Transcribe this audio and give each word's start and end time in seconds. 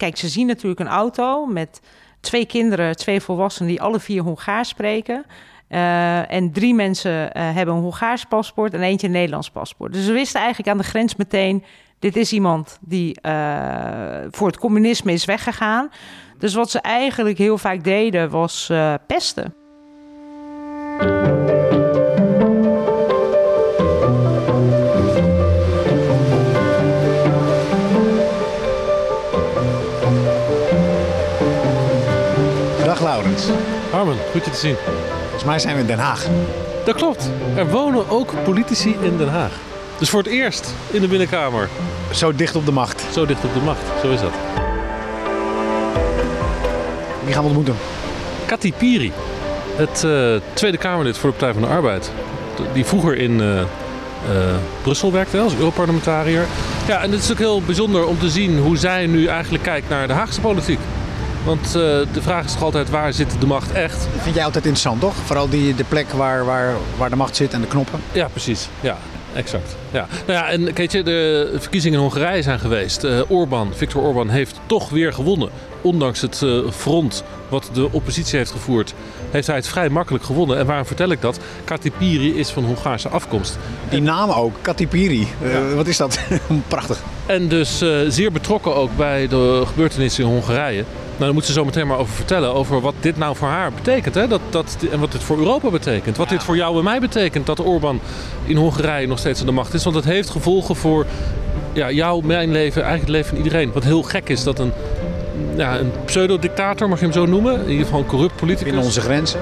kijk, 0.00 0.16
ze 0.16 0.28
zien 0.28 0.46
natuurlijk 0.46 0.80
een 0.80 0.88
auto 0.88 1.46
met 1.46 1.80
twee 2.20 2.46
kinderen, 2.46 2.96
twee 2.96 3.20
volwassenen 3.20 3.68
die 3.68 3.82
alle 3.82 4.00
vier 4.00 4.22
Hongaars 4.22 4.68
spreken. 4.68 5.24
Uh, 5.68 6.32
en 6.32 6.52
drie 6.52 6.74
mensen 6.74 7.22
uh, 7.22 7.54
hebben 7.54 7.74
een 7.74 7.80
Hongaars 7.80 8.24
paspoort 8.24 8.74
en 8.74 8.82
eentje 8.82 9.06
een 9.06 9.12
Nederlands 9.12 9.50
paspoort. 9.50 9.92
Dus 9.92 10.06
we 10.06 10.12
wisten 10.12 10.40
eigenlijk 10.40 10.70
aan 10.70 10.78
de 10.78 10.84
grens 10.84 11.16
meteen: 11.16 11.64
dit 11.98 12.16
is 12.16 12.32
iemand 12.32 12.78
die 12.80 13.18
uh, 13.22 14.26
voor 14.30 14.46
het 14.46 14.58
communisme 14.58 15.12
is 15.12 15.24
weggegaan. 15.24 15.90
Dus 16.38 16.54
wat 16.54 16.70
ze 16.70 16.80
eigenlijk 16.80 17.38
heel 17.38 17.58
vaak 17.58 17.84
deden 17.84 18.30
was 18.30 18.72
pesten. 19.06 19.59
Harmen, 33.90 34.16
goed 34.32 34.44
je 34.44 34.50
te 34.50 34.56
zien. 34.56 34.76
Volgens 35.22 35.44
mij 35.44 35.58
zijn 35.58 35.74
we 35.74 35.80
in 35.80 35.86
Den 35.86 35.98
Haag. 35.98 36.26
Dat 36.84 36.94
klopt. 36.94 37.30
Er 37.56 37.70
wonen 37.70 38.10
ook 38.10 38.32
politici 38.44 38.96
in 39.00 39.16
Den 39.16 39.28
Haag. 39.28 39.52
Dus 39.98 40.10
voor 40.10 40.22
het 40.22 40.32
eerst 40.32 40.74
in 40.90 41.00
de 41.00 41.08
binnenkamer. 41.08 41.68
Zo 42.12 42.34
dicht 42.34 42.56
op 42.56 42.66
de 42.66 42.72
macht. 42.72 43.04
Zo 43.12 43.26
dicht 43.26 43.44
op 43.44 43.54
de 43.54 43.60
macht, 43.60 43.82
zo 44.02 44.10
is 44.10 44.20
dat. 44.20 44.32
Wie 47.24 47.32
gaan 47.34 47.42
we 47.42 47.48
ontmoeten? 47.48 47.76
Kati 48.46 48.72
Piri, 48.72 49.12
het 49.76 50.02
uh, 50.06 50.40
Tweede 50.52 50.78
Kamerlid 50.78 51.18
voor 51.18 51.30
de 51.30 51.36
Partij 51.36 51.60
van 51.60 51.68
de 51.68 51.74
Arbeid. 51.74 52.10
Die 52.72 52.84
vroeger 52.84 53.16
in 53.16 53.40
uh, 53.40 53.54
uh, 53.54 53.64
Brussel 54.82 55.12
werkte 55.12 55.38
als 55.38 55.54
Europarlementariër. 55.54 56.44
Ja, 56.86 57.02
en 57.02 57.10
het 57.10 57.22
is 57.22 57.30
ook 57.30 57.38
heel 57.38 57.62
bijzonder 57.62 58.06
om 58.06 58.18
te 58.18 58.30
zien 58.30 58.58
hoe 58.58 58.76
zij 58.76 59.06
nu 59.06 59.26
eigenlijk 59.26 59.62
kijkt 59.62 59.88
naar 59.88 60.06
de 60.06 60.12
Haagse 60.12 60.40
politiek. 60.40 60.78
Want 61.44 61.66
uh, 61.66 61.72
de 62.12 62.22
vraag 62.22 62.44
is 62.44 62.52
toch 62.52 62.62
altijd 62.62 62.90
waar 62.90 63.12
zit 63.12 63.40
de 63.40 63.46
macht 63.46 63.72
echt? 63.72 63.98
Dat 64.12 64.22
vind 64.22 64.34
jij 64.34 64.44
altijd 64.44 64.64
interessant, 64.64 65.00
toch? 65.00 65.14
Vooral 65.14 65.48
die, 65.48 65.74
de 65.74 65.84
plek 65.84 66.10
waar, 66.10 66.44
waar, 66.44 66.74
waar 66.96 67.10
de 67.10 67.16
macht 67.16 67.36
zit 67.36 67.52
en 67.52 67.60
de 67.60 67.66
knoppen. 67.66 68.00
Ja, 68.12 68.28
precies. 68.28 68.68
Ja, 68.80 68.96
exact. 69.34 69.76
Ja. 69.90 70.06
Nou 70.26 70.38
ja, 70.38 70.48
en 70.48 70.72
kijk 70.72 70.92
je, 70.92 71.02
de 71.02 71.56
verkiezingen 71.58 71.98
in 71.98 72.04
Hongarije 72.04 72.42
zijn 72.42 72.58
geweest. 72.58 73.04
Uh, 73.04 73.30
Orbán, 73.30 73.72
Viktor 73.74 74.02
Orbán 74.02 74.28
heeft 74.28 74.60
toch 74.66 74.90
weer 74.90 75.12
gewonnen. 75.12 75.50
Ondanks 75.80 76.20
het 76.20 76.40
uh, 76.44 76.70
front 76.70 77.24
wat 77.48 77.70
de 77.72 77.92
oppositie 77.92 78.38
heeft 78.38 78.50
gevoerd, 78.50 78.94
heeft 79.30 79.46
hij 79.46 79.56
het 79.56 79.68
vrij 79.68 79.88
makkelijk 79.88 80.24
gewonnen. 80.24 80.58
En 80.58 80.66
waarom 80.66 80.86
vertel 80.86 81.10
ik 81.10 81.20
dat? 81.20 81.38
Katipiri 81.64 82.38
is 82.38 82.50
van 82.50 82.64
Hongaarse 82.64 83.08
afkomst. 83.08 83.58
Die 83.88 84.02
naam 84.02 84.30
ook, 84.30 84.54
Katipiri. 84.60 85.28
Uh, 85.42 85.52
ja. 85.52 85.74
Wat 85.74 85.86
is 85.86 85.96
dat? 85.96 86.20
Prachtig. 86.68 87.02
En 87.26 87.48
dus 87.48 87.78
zeer 88.08 88.32
betrokken 88.32 88.74
ook 88.74 88.96
bij 88.96 89.28
de 89.28 89.62
gebeurtenissen 89.66 90.24
in 90.24 90.30
Hongarije. 90.30 90.84
Nou, 91.20 91.32
daar 91.32 91.40
moet 91.40 91.48
ze 91.48 91.58
zo 91.58 91.64
meteen 91.64 91.86
maar 91.86 91.98
over 91.98 92.14
vertellen. 92.14 92.54
Over 92.54 92.80
wat 92.80 92.94
dit 93.00 93.16
nou 93.16 93.36
voor 93.36 93.48
haar 93.48 93.72
betekent. 93.72 94.14
Hè? 94.14 94.28
Dat, 94.28 94.40
dat, 94.50 94.76
en 94.90 95.00
wat 95.00 95.12
dit 95.12 95.22
voor 95.22 95.38
Europa 95.38 95.70
betekent. 95.70 96.16
Wat 96.16 96.30
ja. 96.30 96.36
dit 96.36 96.44
voor 96.44 96.56
jou 96.56 96.78
en 96.78 96.84
mij 96.84 97.00
betekent. 97.00 97.46
Dat 97.46 97.60
Orbán 97.60 98.00
in 98.44 98.56
Hongarije 98.56 99.06
nog 99.06 99.18
steeds 99.18 99.40
aan 99.40 99.46
de 99.46 99.52
macht 99.52 99.74
is. 99.74 99.84
Want 99.84 99.96
het 99.96 100.04
heeft 100.04 100.30
gevolgen 100.30 100.76
voor 100.76 101.06
ja, 101.72 101.90
jou, 101.90 102.26
mijn 102.26 102.52
leven, 102.52 102.82
eigenlijk 102.82 103.00
het 103.00 103.08
leven 103.08 103.28
van 103.28 103.36
iedereen. 103.36 103.72
Wat 103.72 103.84
heel 103.84 104.02
gek 104.02 104.28
is 104.28 104.42
dat 104.42 104.58
een, 104.58 104.72
ja, 105.56 105.78
een 105.78 105.92
pseudo-dictator, 106.04 106.88
mag 106.88 106.98
je 106.98 107.04
hem 107.04 107.14
zo 107.14 107.26
noemen. 107.26 107.62
In 107.62 107.70
ieder 107.70 107.84
geval 107.84 108.00
een 108.00 108.06
corrupt 108.06 108.36
politicus. 108.36 108.72
In 108.72 108.78
onze 108.78 109.00
grenzen. 109.00 109.40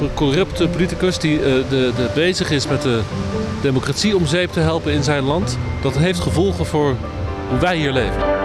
Een 0.00 0.14
corrupte 0.14 0.68
politicus 0.68 1.18
die 1.18 1.38
uh, 1.38 1.44
de, 1.44 1.62
de 1.96 2.10
bezig 2.14 2.50
is 2.50 2.68
met 2.68 2.82
de 2.82 3.00
democratie 3.60 4.16
om 4.16 4.26
zeep 4.26 4.50
te 4.52 4.60
helpen 4.60 4.92
in 4.92 5.02
zijn 5.02 5.24
land. 5.24 5.58
Dat 5.82 5.96
heeft 5.96 6.20
gevolgen 6.20 6.66
voor 6.66 6.94
hoe 7.48 7.58
wij 7.58 7.76
hier 7.76 7.92
leven. 7.92 8.41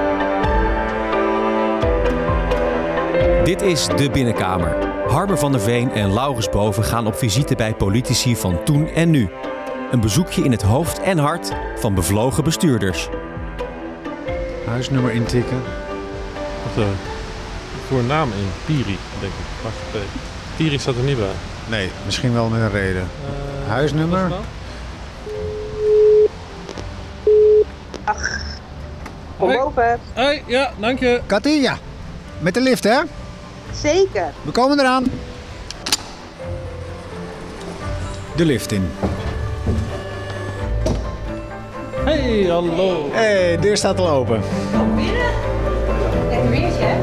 Dit 3.48 3.62
is 3.62 3.86
De 3.86 4.10
Binnenkamer. 4.10 4.76
Harmer 5.08 5.38
van 5.38 5.52
der 5.52 5.62
Veen 5.62 5.92
en 5.92 6.14
Laurens 6.14 6.50
Boven 6.50 6.84
gaan 6.84 7.08
op 7.08 7.16
visite 7.16 7.56
bij 7.56 7.74
politici 7.74 8.36
van 8.36 8.64
toen 8.64 8.88
en 8.88 9.10
nu. 9.10 9.30
Een 9.92 10.00
bezoekje 10.00 10.44
in 10.44 10.52
het 10.52 10.62
hoofd 10.62 11.00
en 11.00 11.18
hart 11.18 11.52
van 11.76 11.94
bevlogen 11.94 12.44
bestuurders. 12.44 13.10
Huisnummer 14.66 15.12
intikken. 15.12 15.62
Wat 16.64 16.86
uh, 16.86 16.92
voor 17.88 18.00
een 18.00 18.08
naam 18.08 18.30
in? 18.30 18.50
Piri, 18.66 18.98
denk 19.20 19.34
ik. 19.34 19.64
Wacht 19.64 19.76
even. 19.96 20.08
Piri 20.58 20.80
staat 20.80 20.96
er 20.96 21.04
niet 21.04 21.18
bij. 21.18 21.36
Nee, 21.70 21.90
misschien 22.06 22.34
wel 22.34 22.48
met 22.48 22.62
een 22.62 22.72
reden. 22.72 23.02
Uh, 23.64 23.70
Huisnummer? 23.70 24.32
Ach. 28.04 28.40
Kom 29.38 29.52
boven. 29.54 30.00
Hoi, 30.14 30.44
ja, 30.46 30.72
dank 30.78 31.00
je. 31.00 31.22
Katia, 31.26 31.78
met 32.40 32.54
de 32.54 32.62
lift 32.62 32.84
hè? 32.84 33.00
Zeker. 33.74 34.34
We 34.42 34.52
komen 34.52 34.80
eraan. 34.80 35.04
De 38.36 38.46
lift 38.46 38.72
in. 38.72 38.90
Hey, 42.06 42.46
hallo. 42.50 43.10
Hey, 43.12 43.56
de 43.56 43.62
deur 43.62 43.78
staat 43.78 44.00
al 44.00 44.10
open. 44.10 44.42
Kom 44.74 44.96
binnen. 44.96 45.32
Lekker 46.30 46.50
weertje, 46.50 46.84
hè? 46.84 46.96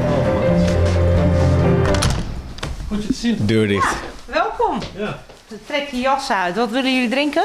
Goed 2.89 3.03
je 3.03 3.07
te 3.07 3.15
zien. 3.15 3.37
Deur 3.41 3.69
dicht. 3.69 3.97
Ja, 4.27 4.33
welkom. 4.33 4.79
Ja. 4.97 5.23
Trek 5.67 5.89
je 5.91 5.97
jas 5.97 6.31
uit. 6.31 6.57
Wat 6.57 6.71
willen 6.71 6.95
jullie 6.95 7.09
drinken? 7.11 7.45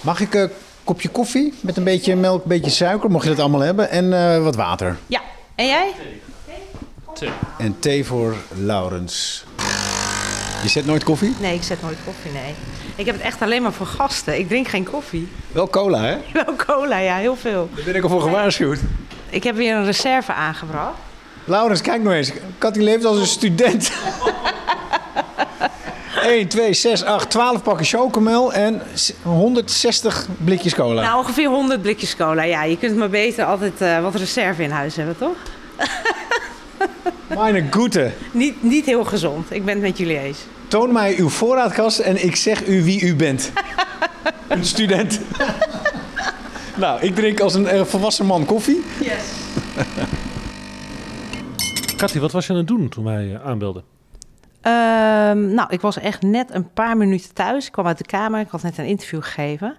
Mag 0.00 0.20
ik 0.20 0.34
een 0.34 0.50
kopje 0.84 1.08
koffie 1.08 1.54
met 1.60 1.76
een 1.76 1.84
beetje 1.84 2.16
melk, 2.16 2.42
een 2.42 2.48
beetje 2.48 2.70
suiker, 2.70 3.10
mocht 3.10 3.24
je 3.24 3.30
dat 3.30 3.38
allemaal 3.38 3.60
hebben, 3.60 3.90
en 3.90 4.04
uh, 4.04 4.42
wat 4.42 4.56
water? 4.56 4.96
Ja. 5.06 5.20
En 5.54 5.66
jij? 5.66 5.94
En 7.58 7.76
thee 7.78 8.04
voor 8.04 8.34
Laurens. 8.54 9.44
Je 10.62 10.68
zet 10.68 10.86
nooit 10.86 11.04
koffie? 11.04 11.34
Nee, 11.40 11.54
ik 11.54 11.62
zet 11.62 11.82
nooit 11.82 11.96
koffie, 12.04 12.30
nee. 12.32 12.54
Ik 12.96 13.06
heb 13.06 13.14
het 13.14 13.24
echt 13.24 13.42
alleen 13.42 13.62
maar 13.62 13.72
voor 13.72 13.86
gasten. 13.86 14.38
Ik 14.38 14.48
drink 14.48 14.68
geen 14.68 14.84
koffie. 14.90 15.28
Wel 15.52 15.68
cola, 15.68 16.02
hè? 16.02 16.16
Wel 16.44 16.56
cola, 16.56 16.98
ja, 16.98 17.16
heel 17.16 17.36
veel. 17.36 17.68
Daar 17.74 17.84
ben 17.84 17.94
ik 17.94 18.02
al 18.02 18.08
voor 18.08 18.22
gewaarschuwd. 18.22 18.78
Ik 19.30 19.44
heb 19.44 19.56
weer 19.56 19.76
een 19.76 19.84
reserve 19.84 20.32
aangebracht. 20.32 20.98
Laurens, 21.44 21.80
kijk 21.80 22.02
nou 22.02 22.14
eens. 22.14 22.32
Katty 22.58 22.78
leeft 22.78 23.04
als 23.04 23.18
een 23.18 23.26
student. 23.26 23.92
1, 26.22 26.48
2, 26.48 26.74
6, 26.74 27.04
8, 27.04 27.30
12 27.30 27.62
pakken 27.62 27.86
chocomel 27.86 28.52
en 28.52 28.82
160 29.22 30.26
blikjes 30.44 30.74
cola. 30.74 31.02
Nou, 31.02 31.18
ongeveer 31.18 31.48
100 31.48 31.82
blikjes 31.82 32.16
cola. 32.16 32.42
Ja, 32.42 32.64
je 32.64 32.78
kunt 32.78 32.96
maar 32.96 33.10
beter 33.10 33.44
altijd 33.44 33.82
uh, 33.82 34.02
wat 34.02 34.14
reserve 34.14 34.62
in 34.62 34.70
huis 34.70 34.96
hebben, 34.96 35.18
toch? 35.18 35.36
Mijn 37.28 37.72
goede. 37.72 38.12
Niet, 38.32 38.62
niet 38.62 38.86
heel 38.86 39.04
gezond. 39.04 39.52
Ik 39.52 39.64
ben 39.64 39.74
het 39.74 39.82
met 39.82 39.98
jullie 39.98 40.18
eens. 40.18 40.38
Toon 40.68 40.92
mij 40.92 41.18
uw 41.18 41.28
voorraadkast 41.28 41.98
en 41.98 42.24
ik 42.24 42.36
zeg 42.36 42.66
u 42.66 42.82
wie 42.84 43.00
u 43.00 43.14
bent. 43.16 43.52
een 44.48 44.64
student. 44.64 45.20
nou, 46.76 47.00
ik 47.00 47.14
drink 47.14 47.40
als 47.40 47.54
een 47.54 47.74
uh, 47.74 47.84
volwassen 47.84 48.26
man 48.26 48.44
koffie. 48.44 48.84
Yes. 49.00 49.24
Katty, 51.96 52.18
wat 52.18 52.32
was 52.32 52.46
je 52.46 52.52
aan 52.52 52.58
het 52.58 52.66
doen 52.66 52.88
toen 52.88 53.04
wij 53.04 53.24
uh, 53.24 53.46
aanbelden? 53.46 53.82
Um, 54.62 55.54
nou, 55.54 55.66
ik 55.68 55.80
was 55.80 55.98
echt 55.98 56.22
net 56.22 56.54
een 56.54 56.72
paar 56.72 56.96
minuten 56.96 57.34
thuis. 57.34 57.66
Ik 57.66 57.72
kwam 57.72 57.86
uit 57.86 57.98
de 57.98 58.04
kamer. 58.04 58.40
Ik 58.40 58.48
had 58.48 58.62
net 58.62 58.78
een 58.78 58.84
interview 58.84 59.22
gegeven. 59.22 59.76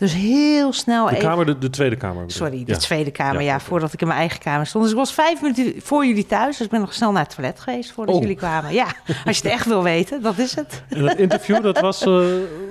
Dus 0.00 0.12
heel 0.12 0.72
snel 0.72 1.04
de 1.04 1.10
even... 1.10 1.28
Kamer, 1.28 1.46
de, 1.46 1.58
de 1.58 1.70
Tweede 1.70 1.96
Kamer. 1.96 2.24
Sorry, 2.26 2.64
de 2.64 2.72
ja. 2.72 2.78
Tweede 2.78 3.10
Kamer, 3.10 3.42
ja, 3.42 3.60
voordat 3.60 3.92
ik 3.92 4.00
in 4.00 4.06
mijn 4.06 4.18
eigen 4.18 4.38
kamer 4.38 4.66
stond. 4.66 4.84
Dus 4.84 4.92
ik 4.92 4.98
was 4.98 5.12
vijf 5.12 5.40
minuten 5.42 5.82
voor 5.82 6.06
jullie 6.06 6.26
thuis. 6.26 6.56
Dus 6.56 6.66
ik 6.66 6.72
ben 6.72 6.80
nog 6.80 6.94
snel 6.94 7.12
naar 7.12 7.22
het 7.22 7.34
toilet 7.34 7.60
geweest 7.60 7.92
voordat 7.92 8.14
oh. 8.14 8.20
jullie 8.20 8.36
kwamen. 8.36 8.72
Ja, 8.72 8.86
als 9.24 9.36
je 9.38 9.42
het 9.42 9.52
echt 9.52 9.66
wil 9.66 9.82
weten, 9.82 10.22
dat 10.22 10.38
is 10.38 10.54
het. 10.54 10.82
En 10.88 11.02
dat 11.02 11.16
interview, 11.16 11.62
dat 11.62 11.80
was 11.80 12.06
uh, 12.06 12.24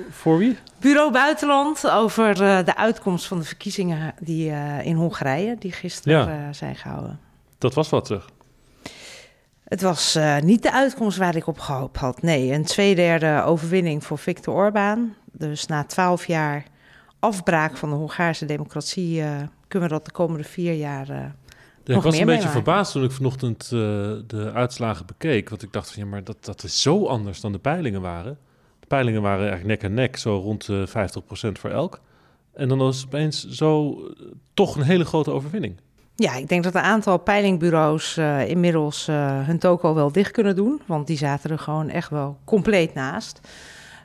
voor 0.09 0.37
wie? 0.37 0.57
Bureau 0.79 1.11
Buitenland 1.11 1.89
over 1.89 2.29
uh, 2.29 2.65
de 2.65 2.75
uitkomst 2.75 3.25
van 3.25 3.39
de 3.39 3.45
verkiezingen 3.45 4.13
die, 4.19 4.49
uh, 4.49 4.85
in 4.85 4.95
Hongarije... 4.95 5.55
die 5.59 5.71
gisteren 5.71 6.27
ja. 6.27 6.53
zijn 6.53 6.75
gehouden. 6.75 7.19
Dat 7.57 7.73
was 7.73 7.89
wat, 7.89 8.07
zeg. 8.07 8.29
Het 9.63 9.81
was 9.81 10.15
uh, 10.15 10.37
niet 10.37 10.63
de 10.63 10.71
uitkomst 10.71 11.17
waar 11.17 11.35
ik 11.35 11.47
op 11.47 11.59
gehoopt 11.59 11.97
had. 11.97 12.21
Nee, 12.21 12.51
een 12.51 12.65
tweederde 12.65 13.43
overwinning 13.43 14.03
voor 14.03 14.17
Viktor 14.17 14.55
Orbán. 14.55 15.13
Dus 15.31 15.65
na 15.65 15.83
twaalf 15.83 16.25
jaar 16.25 16.63
afbraak 17.19 17.77
van 17.77 17.89
de 17.89 17.95
Hongaarse 17.95 18.45
democratie 18.45 19.21
uh, 19.21 19.37
kunnen 19.67 19.89
we 19.89 19.95
dat 19.95 20.05
de 20.05 20.11
komende 20.11 20.43
vier 20.43 20.73
jaar. 20.73 21.09
Uh, 21.09 21.17
ja, 21.83 21.95
ik 21.95 22.01
was 22.01 22.17
een 22.17 22.25
beetje 22.25 22.49
verbaasd 22.49 22.91
toen 22.91 23.03
ik 23.03 23.11
vanochtend 23.11 23.63
uh, 23.63 23.69
de 24.27 24.51
uitslagen 24.53 25.05
bekeek. 25.05 25.49
Want 25.49 25.63
ik 25.63 25.73
dacht 25.73 25.91
van 25.91 26.03
ja, 26.03 26.09
maar 26.09 26.23
dat, 26.23 26.45
dat 26.45 26.63
is 26.63 26.81
zo 26.81 27.05
anders 27.05 27.41
dan 27.41 27.51
de 27.51 27.57
peilingen 27.57 28.01
waren. 28.01 28.37
De 28.79 28.87
peilingen 28.87 29.21
waren 29.21 29.49
eigenlijk 29.49 29.81
nek 29.81 29.89
en 29.89 29.95
nek, 29.95 30.17
zo 30.17 30.37
rond 30.37 30.65
de 30.65 30.87
50% 30.87 30.91
voor 31.51 31.69
elk. 31.69 31.99
En 32.53 32.67
dan 32.67 32.77
was 32.77 33.05
opeens 33.05 33.47
zo 33.47 33.99
toch 34.53 34.75
een 34.75 34.81
hele 34.81 35.05
grote 35.05 35.31
overwinning. 35.31 35.75
Ja, 36.15 36.35
ik 36.35 36.47
denk 36.47 36.63
dat 36.63 36.75
een 36.75 36.81
aantal 36.81 37.17
peilingbureaus 37.17 38.17
uh, 38.17 38.49
inmiddels 38.49 39.07
uh, 39.07 39.47
hun 39.47 39.59
toko 39.59 39.93
wel 39.93 40.11
dicht 40.11 40.31
kunnen 40.31 40.55
doen. 40.55 40.81
Want 40.85 41.07
die 41.07 41.17
zaten 41.17 41.49
er 41.49 41.59
gewoon 41.59 41.89
echt 41.89 42.09
wel 42.09 42.37
compleet 42.43 42.93
naast. 42.93 43.39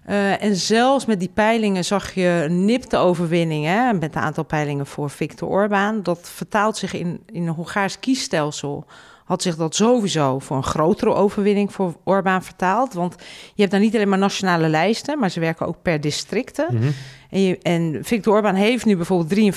Uh, 0.08 0.42
en 0.42 0.56
zelfs 0.56 1.06
met 1.06 1.20
die 1.20 1.30
peilingen 1.34 1.84
zag 1.84 2.14
je 2.14 2.42
een 2.48 2.64
nipte 2.64 2.96
overwinning. 2.96 3.64
Hè, 3.64 3.92
met 3.92 4.14
een 4.14 4.22
aantal 4.22 4.44
peilingen 4.44 4.86
voor 4.86 5.10
Viktor 5.10 5.48
Orbán. 5.48 6.02
Dat 6.02 6.30
vertaalt 6.34 6.76
zich 6.76 6.94
in, 6.94 7.22
in 7.26 7.46
een 7.46 7.54
Hongaars 7.54 8.00
kiesstelsel 8.00 8.86
had 9.24 9.42
zich 9.42 9.56
dat 9.56 9.74
sowieso 9.74 10.38
voor 10.38 10.56
een 10.56 10.62
grotere 10.62 11.14
overwinning 11.14 11.72
voor 11.72 11.96
Orbán 12.04 12.42
vertaald. 12.42 12.92
Want 12.92 13.14
je 13.54 13.60
hebt 13.60 13.70
dan 13.70 13.80
niet 13.80 13.94
alleen 13.94 14.08
maar 14.08 14.18
nationale 14.18 14.68
lijsten, 14.68 15.18
maar 15.18 15.30
ze 15.30 15.40
werken 15.40 15.66
ook 15.66 15.82
per 15.82 16.00
districten. 16.00 16.66
Mhm. 16.70 16.90
En, 17.30 17.40
je, 17.40 17.58
en 17.58 17.98
Victor 18.02 18.34
Orbán 18.34 18.54
heeft 18.54 18.84
nu 18.84 18.96
bijvoorbeeld 18.96 19.54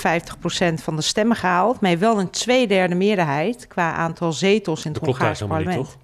53% 0.79 0.83
van 0.83 0.95
de 0.95 1.01
stemmen 1.01 1.37
gehaald, 1.37 1.79
maar 1.79 1.89
heeft 1.89 2.01
wel 2.01 2.19
een 2.19 2.29
tweederde 2.29 2.95
meerderheid 2.95 3.67
qua 3.67 3.93
aantal 3.93 4.33
zetels 4.33 4.85
in 4.85 4.91
het 4.91 4.99
Dat 4.99 5.09
Hongaarse 5.09 5.45
parlement. 5.45 5.77
niet, 5.77 5.85
toch? 5.85 5.97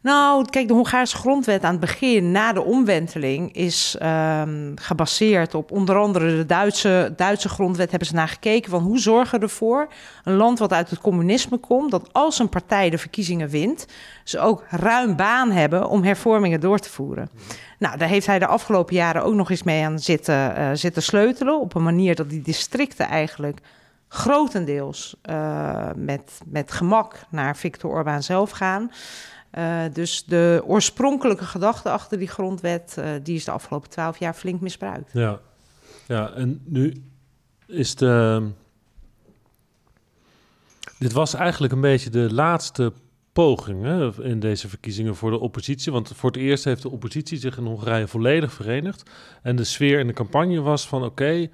Nou, 0.00 0.44
kijk, 0.50 0.68
de 0.68 0.74
Hongaarse 0.74 1.16
grondwet 1.16 1.62
aan 1.62 1.70
het 1.70 1.80
begin, 1.80 2.30
na 2.30 2.52
de 2.52 2.62
omwenteling, 2.62 3.52
is 3.52 3.96
ehm, 3.98 4.72
gebaseerd 4.74 5.54
op 5.54 5.72
onder 5.72 5.96
andere 5.96 6.36
de 6.36 6.46
Duitse, 6.46 7.12
Duitse 7.16 7.48
grondwet. 7.48 7.90
Hebben 7.90 8.08
ze 8.08 8.14
naar 8.14 8.28
gekeken 8.28 8.70
van 8.70 8.82
hoe 8.82 8.98
zorgen 8.98 9.38
we 9.38 9.44
ervoor, 9.44 9.88
een 10.24 10.36
land 10.36 10.58
wat 10.58 10.72
uit 10.72 10.90
het 10.90 11.00
communisme 11.00 11.56
komt, 11.56 11.90
dat 11.90 12.12
als 12.12 12.38
een 12.38 12.48
partij 12.48 12.90
de 12.90 12.98
verkiezingen 12.98 13.48
wint, 13.48 13.86
ze 14.24 14.38
ook 14.38 14.64
ruim 14.70 15.16
baan 15.16 15.50
hebben 15.50 15.88
om 15.88 16.02
hervormingen 16.02 16.60
door 16.60 16.78
te 16.78 16.90
voeren. 16.90 17.30
Nou, 17.78 17.98
daar 17.98 18.08
heeft 18.08 18.26
hij 18.26 18.38
de 18.38 18.46
afgelopen 18.46 18.94
jaren 18.94 19.24
ook 19.24 19.34
nog 19.34 19.50
eens 19.50 19.62
mee 19.62 19.84
aan 19.84 19.98
zitten, 19.98 20.56
eh, 20.56 20.70
zitten 20.72 21.02
sleutelen. 21.02 21.60
Op 21.60 21.74
een 21.74 21.82
manier 21.82 22.14
dat 22.14 22.30
die 22.30 22.42
districten 22.42 23.06
eigenlijk 23.06 23.58
grotendeels 24.08 25.16
eh, 25.22 25.90
met, 25.96 26.40
met 26.46 26.72
gemak 26.72 27.14
naar 27.28 27.56
Viktor 27.56 27.90
Orbán 27.90 28.22
zelf 28.22 28.50
gaan. 28.50 28.90
Eh, 29.58 29.82
dus 29.92 30.24
de 30.24 30.62
oorspronkelijke 30.66 31.44
gedachte 31.44 31.90
achter 31.90 32.18
die 32.18 32.28
grondwet, 32.28 32.96
eh, 32.98 33.10
die 33.22 33.34
is 33.34 33.44
de 33.44 33.50
afgelopen 33.50 33.90
twaalf 33.90 34.18
jaar 34.18 34.34
flink 34.34 34.60
misbruikt. 34.60 35.10
Ja. 35.12 35.40
ja, 36.06 36.32
en 36.32 36.60
nu 36.64 37.02
is 37.66 37.94
de... 37.94 38.48
Dit 40.98 41.12
was 41.12 41.34
eigenlijk 41.34 41.72
een 41.72 41.80
beetje 41.80 42.10
de 42.10 42.34
laatste 42.34 42.92
poging 43.32 43.82
hè, 43.82 44.24
in 44.24 44.40
deze 44.40 44.68
verkiezingen 44.68 45.16
voor 45.16 45.30
de 45.30 45.38
oppositie. 45.38 45.92
Want 45.92 46.12
voor 46.14 46.30
het 46.30 46.40
eerst 46.40 46.64
heeft 46.64 46.82
de 46.82 46.90
oppositie 46.90 47.38
zich 47.38 47.56
in 47.56 47.64
Hongarije 47.64 48.08
volledig 48.08 48.52
verenigd. 48.52 49.10
En 49.42 49.56
de 49.56 49.64
sfeer 49.64 49.98
in 49.98 50.06
de 50.06 50.12
campagne 50.12 50.60
was 50.60 50.88
van 50.88 51.04
oké, 51.04 51.48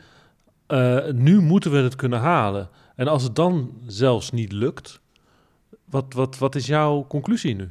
eh, 0.67 1.07
nu 1.13 1.41
moeten 1.41 1.71
we 1.71 1.77
het 1.77 1.97
kunnen 1.97 2.21
halen. 2.21 2.69
En 2.97 3.09
als 3.09 3.23
het 3.23 3.37
dan 3.37 3.73
zelfs 3.87 4.31
niet 4.31 4.53
lukt, 4.53 5.01
wat, 5.85 6.13
wat, 6.13 6.39
wat 6.39 6.55
is 6.55 6.67
jouw 6.67 7.07
conclusie 7.07 7.55
nu? 7.55 7.71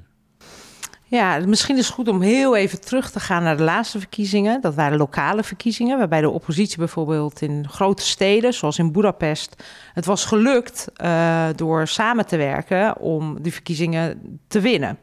Ja, 1.14 1.40
misschien 1.46 1.78
is 1.78 1.86
het 1.86 1.94
goed 1.94 2.08
om 2.08 2.22
heel 2.22 2.56
even 2.56 2.82
terug 2.82 3.12
te 3.12 3.20
gaan 3.20 3.44
naar 3.44 3.58
de 3.58 3.64
laatste 3.64 4.00
verkiezingen. 4.00 4.62
Dat 4.62 4.76
waren 4.76 4.98
lokale 4.98 5.44
verkiezingen, 5.44 5.98
waarbij 5.98 6.22
de 6.22 6.30
oppositie 6.30 6.78
bijvoorbeeld 6.78 7.42
in 7.42 7.68
grote 7.70 8.04
steden, 8.04 8.54
zoals 8.54 8.80
in 8.80 8.92
Budapest, 8.92 9.64
het 9.94 10.06
was 10.06 10.26
gelukt 10.26 10.88
eh, 10.96 11.48
door 11.56 11.88
samen 11.88 12.26
te 12.26 12.38
werken 12.38 12.98
om 12.98 13.42
die 13.42 13.54
verkiezingen 13.54 14.40
te 14.48 14.60
winnen. 14.60 14.98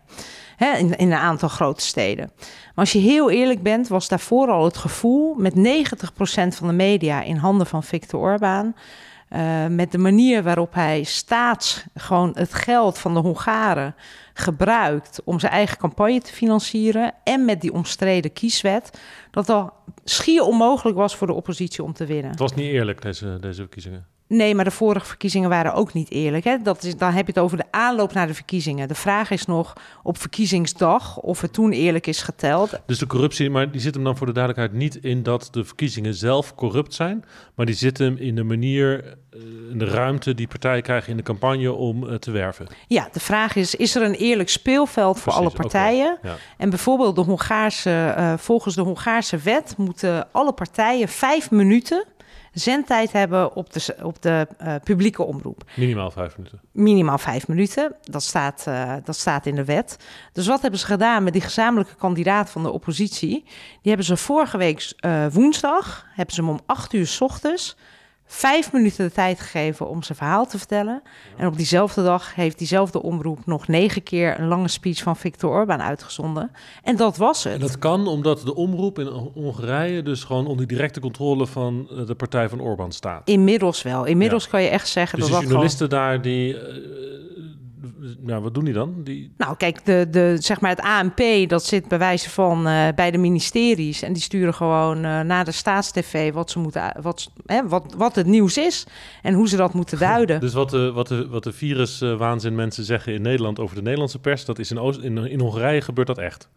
Hè, 0.57 0.77
in, 0.77 0.97
in 0.97 1.13
een 1.13 1.19
aantal 1.19 1.49
grote 1.49 1.85
steden. 1.85 2.33
Maar 2.39 2.75
als 2.75 2.93
je 2.93 2.99
heel 2.99 3.31
eerlijk 3.31 3.63
bent, 3.63 3.89
was 3.89 4.09
daarvoor 4.09 4.49
al 4.49 4.65
het 4.65 4.77
gevoel 4.77 5.35
met 5.35 5.55
90% 5.55 5.59
van 6.57 6.67
de 6.67 6.73
media 6.73 7.23
in 7.23 7.37
handen 7.37 7.67
van 7.67 7.83
Viktor 7.83 8.21
Orbán. 8.21 8.75
Eh, 9.31 9.67
met 9.67 9.93
de 9.93 9.99
manier 9.99 10.43
waarop 10.43 10.75
hij 10.75 11.03
staats 11.03 11.85
gewoon 11.95 12.31
het 12.35 12.55
geld 12.55 12.99
van 12.99 13.15
de 13.15 13.21
Hongaren 13.21 13.95
gebruikt 14.35 15.21
om 15.25 15.41
zijn 15.41 15.53
eigen 15.53 15.79
campagne 15.79 16.21
te 16.21 16.33
financieren. 16.33 17.15
En 17.25 17.45
met 17.45 17.61
die 17.61 17.73
omstreden 17.73 18.33
kieswet. 18.33 19.01
Dat 19.31 19.49
al 19.49 19.73
schier 20.05 20.43
onmogelijk 20.43 20.97
was 20.97 21.17
voor 21.17 21.27
de 21.27 21.33
oppositie 21.33 21.83
om 21.83 21.93
te 21.93 22.07
winnen. 22.07 22.31
Het 22.31 22.39
was 22.39 22.55
niet 22.55 22.73
eerlijk, 22.73 23.03
deze, 23.03 23.37
deze 23.41 23.61
verkiezingen. 23.61 24.07
Nee, 24.31 24.55
maar 24.55 24.65
de 24.65 24.71
vorige 24.71 25.07
verkiezingen 25.07 25.49
waren 25.49 25.75
ook 25.75 25.93
niet 25.93 26.11
eerlijk. 26.11 26.45
Hè? 26.45 26.57
Dat 26.63 26.83
is, 26.83 26.97
dan 26.97 27.13
heb 27.13 27.27
je 27.27 27.33
het 27.33 27.43
over 27.43 27.57
de 27.57 27.65
aanloop 27.71 28.13
naar 28.13 28.27
de 28.27 28.35
verkiezingen. 28.35 28.89
De 28.89 28.95
vraag 28.95 29.31
is 29.31 29.47
nog 29.47 29.73
op 30.03 30.19
verkiezingsdag 30.19 31.19
of 31.19 31.41
het 31.41 31.53
toen 31.53 31.73
eerlijk 31.73 32.07
is 32.07 32.23
geteld. 32.23 32.81
Dus 32.87 32.99
de 32.99 33.07
corruptie, 33.07 33.51
maar 33.51 33.71
die 33.71 33.81
zit 33.81 33.95
hem 33.95 34.05
dan 34.05 34.17
voor 34.17 34.27
de 34.27 34.33
duidelijkheid 34.33 34.81
niet 34.81 35.05
in 35.05 35.23
dat 35.23 35.49
de 35.51 35.65
verkiezingen 35.65 36.15
zelf 36.15 36.55
corrupt 36.55 36.95
zijn, 36.95 37.25
maar 37.55 37.67
die 37.67 37.75
zit 37.75 37.99
hem 37.99 38.17
in 38.17 38.35
de 38.35 38.43
manier, 38.43 39.05
eh, 39.31 39.41
in 39.71 39.79
de 39.79 39.85
ruimte 39.85 40.35
die 40.35 40.49
partijen 40.49 40.83
krijgen 40.83 41.11
in 41.11 41.17
de 41.17 41.23
campagne 41.23 41.73
om 41.73 42.09
eh, 42.09 42.15
te 42.15 42.31
werven. 42.31 42.67
Ja, 42.87 43.09
de 43.13 43.21
vraag 43.21 43.57
is: 43.57 43.75
is 43.75 43.95
er 43.95 44.03
een 44.03 44.15
eerlijk 44.15 44.49
speelveld 44.49 45.21
voor 45.21 45.33
alle 45.33 45.51
partijen? 45.51 46.19
Ja. 46.23 46.37
En 46.57 46.71
bijvoorbeeld 46.71 47.15
de 47.15 47.23
Hongaarse, 47.23 48.13
eh, 48.17 48.33
volgens 48.37 48.75
de 48.75 48.83
Hongaarse 48.83 49.37
wet 49.37 49.75
moeten 49.77 50.33
alle 50.33 50.53
partijen 50.53 51.09
vijf 51.09 51.51
minuten 51.51 52.05
zendtijd 52.53 53.13
hebben 53.13 53.55
op 53.55 53.73
de, 53.73 53.97
op 54.03 54.23
de 54.23 54.47
eh, 54.59 54.75
publieke 54.85 55.23
omroep. 55.23 55.65
Minimaal 55.77 56.11
vijf 56.11 56.37
minuten. 56.37 56.61
Minimaal 56.73 57.19
vijf 57.19 57.49
minuten. 57.49 57.95
Dat 58.03 58.23
staat, 58.23 58.65
eh, 58.67 58.95
dat 59.05 59.17
staat 59.17 59.47
in 59.47 59.55
de 59.55 59.65
wet. 59.65 59.97
Dus 60.33 60.47
wat 60.47 60.63
hebben 60.63 60.81
ze 60.81 60.87
gedaan 60.87 61.25
met 61.25 61.33
die 61.33 61.43
gezamenlijke 61.43 61.95
kandidaat 61.95 62.51
van 62.51 62.63
de 62.63 62.71
oppositie? 62.71 63.43
Die 63.83 63.89
hebben 63.89 64.07
ze 64.07 64.17
vorige 64.17 64.57
week 64.57 64.93
eh, 64.97 65.27
woensdag, 65.27 66.07
hebben 66.15 66.35
ze 66.35 66.41
hem 66.41 66.51
om 66.51 66.61
acht 66.67 66.93
uur 66.93 67.07
's 67.07 67.21
ochtends 67.21 67.77
vijf 68.33 68.73
minuten 68.73 69.07
de 69.07 69.13
tijd 69.13 69.41
gegeven 69.41 69.89
om 69.89 70.03
zijn 70.03 70.19
verhaal 70.19 70.47
te 70.47 70.59
vertellen. 70.59 71.03
En 71.37 71.47
op 71.47 71.57
diezelfde 71.57 72.03
dag 72.03 72.35
heeft 72.35 72.59
diezelfde 72.59 73.03
omroep 73.03 73.47
nog 73.47 73.69
negen 73.69 74.03
keer 74.03 74.41
een 74.41 74.47
lange 74.49 74.69
speech 74.69 75.03
van 75.03 75.17
Viktor 75.17 75.51
Orbán 75.51 75.83
uitgezonden. 75.83 76.51
En 76.83 76.97
dat 76.97 77.17
was 77.17 77.45
het. 77.45 77.53
En 77.53 77.61
dat 77.61 77.79
kan 77.79 78.07
omdat 78.07 78.41
de 78.41 78.55
omroep 78.55 78.99
in 78.99 79.07
Hongarije 79.07 80.03
dus 80.03 80.25
gewoon 80.25 80.47
onder 80.47 80.67
directe 80.67 81.01
controle 81.01 81.47
van 81.47 81.89
eh, 81.91 82.07
de 82.07 82.15
partij 82.15 82.49
van 82.49 82.61
Orbán 82.61 82.93
staat. 82.93 83.29
Inmiddels 83.29 83.83
wel. 83.83 84.05
Inmiddels 84.05 84.45
Ja. 84.45 84.51
kan 84.51 84.63
je 84.63 84.69
echt 84.69 84.89
zeggen 84.89 85.19
Dus 85.19 85.27
dat 85.29 85.37
gewoon... 85.37 85.51
journalisten 85.51 85.89
daar, 85.89 86.23
die... 86.23 86.57
nou, 88.19 88.43
wat 88.43 88.55
doen 88.55 88.65
die 88.65 88.75
dan? 88.75 88.95
Die, 89.05 89.33
Nou, 89.37 89.57
kijk, 89.57 89.85
de, 89.85 90.07
de, 90.11 90.37
zeg 90.39 90.61
maar 90.61 90.71
het 90.71 90.81
ANP, 90.81 91.49
dat 91.49 91.65
zit 91.65 91.89
bij 91.89 91.99
wijze 91.99 92.31
van 92.31 92.67
eh, 92.67 92.89
bij 92.95 93.11
de 93.11 93.19
ministeries. 93.19 94.03
En 94.03 94.13
die 94.13 94.23
sturen 94.23 94.55
gewoon 94.55 94.97
eh, 94.97 95.21
naar 95.21 95.45
de 95.45 95.53
staatstv 95.53 96.33
wat, 96.33 96.51
ze 96.51 96.59
moeten, 96.59 96.97
wat, 97.03 97.31
hè, 97.47 97.69
wat, 97.69 97.95
wat 97.97 98.15
het 98.15 98.27
nieuws 98.27 98.57
is 98.57 98.87
en 99.23 99.35
hoe 99.35 99.49
ze 99.49 99.57
dat 99.57 99.75
moeten 99.75 99.99
duiden. 100.09 100.41
dus 100.41 100.53
wat 100.53 100.71
de, 100.71 100.93
wat 100.93 101.09
de, 101.09 101.29
wat 101.29 101.45
de 101.45 101.53
viruswaanzin 101.53 102.55
mensen 102.55 102.85
zeggen 102.85 103.15
in 103.15 103.23
Nederland 103.23 103.59
over 103.59 103.77
de 103.77 103.83
Nederlandse 103.83 104.19
pers, 104.19 104.45
dat 104.45 104.59
is 104.59 104.71
in, 104.71 104.79
Oost, 104.79 105.01
in, 105.01 105.19
in 105.19 105.41
Hongarije 105.41 105.81
gebeurt 105.81 106.07
dat 106.07 106.19
echt. 106.19 106.49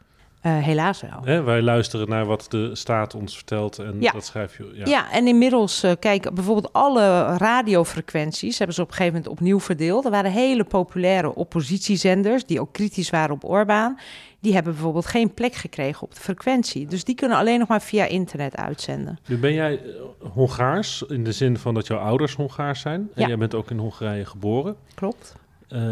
Eh, 0.44 0.58
helaas 0.58 1.02
wel. 1.02 1.20
Hè? 1.24 1.42
Wij 1.44 1.62
luisteren 1.62 2.10
naar 2.10 2.26
wat 2.26 2.46
de 2.50 2.76
staat 2.76 3.16
ons 3.16 3.36
vertelt 3.36 3.80
en 3.80 3.96
Ja. 4.00 4.12
dat 4.12 4.26
schrijf 4.26 4.58
je. 4.58 4.72
Ja. 4.74 4.86
Ja. 4.86 5.12
en 5.12 5.28
inmiddels, 5.28 5.84
eh, 5.84 5.92
kijk, 6.00 6.34
bijvoorbeeld 6.34 6.74
alle 6.74 7.38
radiofrequenties 7.38 8.58
hebben 8.58 8.76
ze 8.76 8.82
op 8.82 8.88
een 8.88 8.94
gegeven 8.94 9.16
moment 9.18 9.32
opnieuw 9.40 9.60
verdeeld. 9.60 10.06
Er 10.06 10.12
waren 10.12 10.32
hele 10.32 10.64
populaire 10.64 11.36
oppositiezenders 11.36 12.46
die 12.46 12.60
ook 12.62 12.74
kritisch 12.74 13.10
waren 13.10 13.36
op 13.36 13.44
Orbán. 13.50 13.98
Die 14.40 14.54
hebben 14.54 14.74
bijvoorbeeld 14.74 15.06
geen 15.06 15.34
plek 15.34 15.54
gekregen 15.56 16.02
op 16.02 16.14
de 16.16 16.22
frequentie. 16.22 16.86
Dus 16.88 17.04
die 17.04 17.16
kunnen 17.16 17.38
alleen 17.38 17.60
nog 17.60 17.68
maar 17.68 17.82
via 17.82 18.06
internet 18.06 18.56
uitzenden. 18.56 19.20
Nu 19.28 19.38
ben 19.38 19.54
jij 19.54 19.74
eh, 19.84 20.30
Hongaars 20.34 21.02
in 21.02 21.24
de 21.24 21.32
zin 21.32 21.58
van 21.58 21.74
dat 21.74 21.88
jouw 21.88 22.00
ouders 22.00 22.36
Hongaars 22.36 22.82
zijn. 22.82 23.00
En 23.14 23.22
Ja. 23.22 23.28
jij 23.28 23.38
bent 23.38 23.56
ook 23.56 23.70
in 23.72 23.78
Hongarije 23.78 24.26
geboren, 24.26 24.76
Klopt? 24.96 25.36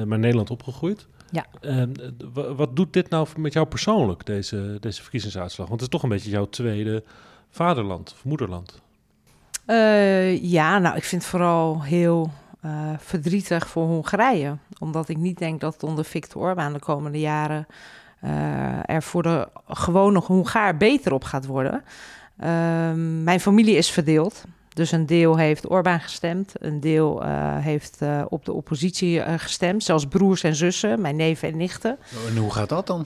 maar 0.05 0.20
Nederland 0.20 0.50
opgegroeid. 0.51 1.08
Ja. 1.31 1.45
Eh, 1.61 1.83
w- 2.33 2.55
wat 2.55 2.75
doet 2.75 2.93
dit 2.93 3.09
nou 3.09 3.27
met 3.38 3.53
jou 3.53 3.67
persoonlijk, 3.67 4.25
deze, 4.25 4.77
deze 4.79 5.01
verkiezingsuitslag? 5.01 5.67
Want 5.67 5.81
het 5.81 5.89
is 5.89 5.95
toch 6.00 6.03
een 6.03 6.15
beetje 6.15 6.29
jouw 6.29 6.50
tweede 6.50 7.03
vaderland 7.50 8.11
of 8.13 8.23
moederland. 8.23 8.81
Eh, 9.65 10.43
ja, 10.43 10.79
nou, 10.79 10.95
ik 10.95 11.03
vind 11.03 11.21
het 11.21 11.31
vooral 11.31 11.83
heel 11.83 12.31
eh, 12.61 12.89
verdrietig 12.97 13.67
voor 13.67 13.85
Hongarije. 13.85 14.57
Omdat 14.79 15.09
ik 15.09 15.17
niet 15.17 15.38
denk 15.38 15.61
dat 15.61 15.73
het 15.73 15.83
onder 15.83 16.05
Viktor 16.05 16.41
Orbán 16.41 16.73
de 16.73 16.79
komende 16.79 17.19
jaren 17.19 17.67
eh, 18.19 18.89
er 18.89 19.03
voor 19.03 19.23
de 19.23 19.47
gewone 19.67 20.19
Hongaar 20.19 20.77
beter 20.77 21.13
op 21.13 21.23
gaat 21.23 21.45
worden. 21.45 21.83
Ehm, 22.38 23.23
mijn 23.23 23.39
familie 23.39 23.75
is 23.75 23.91
verdeeld. 23.91 24.43
Dus 24.73 24.91
een 24.91 25.05
deel 25.05 25.37
heeft 25.37 25.69
Orbán 25.69 25.99
gestemd, 25.99 26.53
een 26.59 26.79
deel 26.79 27.23
eh, 27.23 27.57
heeft 27.57 27.97
eh, 27.99 28.25
op 28.29 28.45
de 28.45 28.53
oppositie 28.53 29.21
eh, 29.21 29.33
gestemd. 29.37 29.83
Zelfs 29.83 30.05
broers 30.05 30.43
en 30.43 30.55
zussen, 30.55 31.01
mijn 31.01 31.15
neven 31.15 31.51
en 31.51 31.57
nichten. 31.57 31.97
En 32.27 32.37
hoe 32.37 32.51
gaat 32.51 32.69
dat 32.69 32.87
dan? 32.87 33.05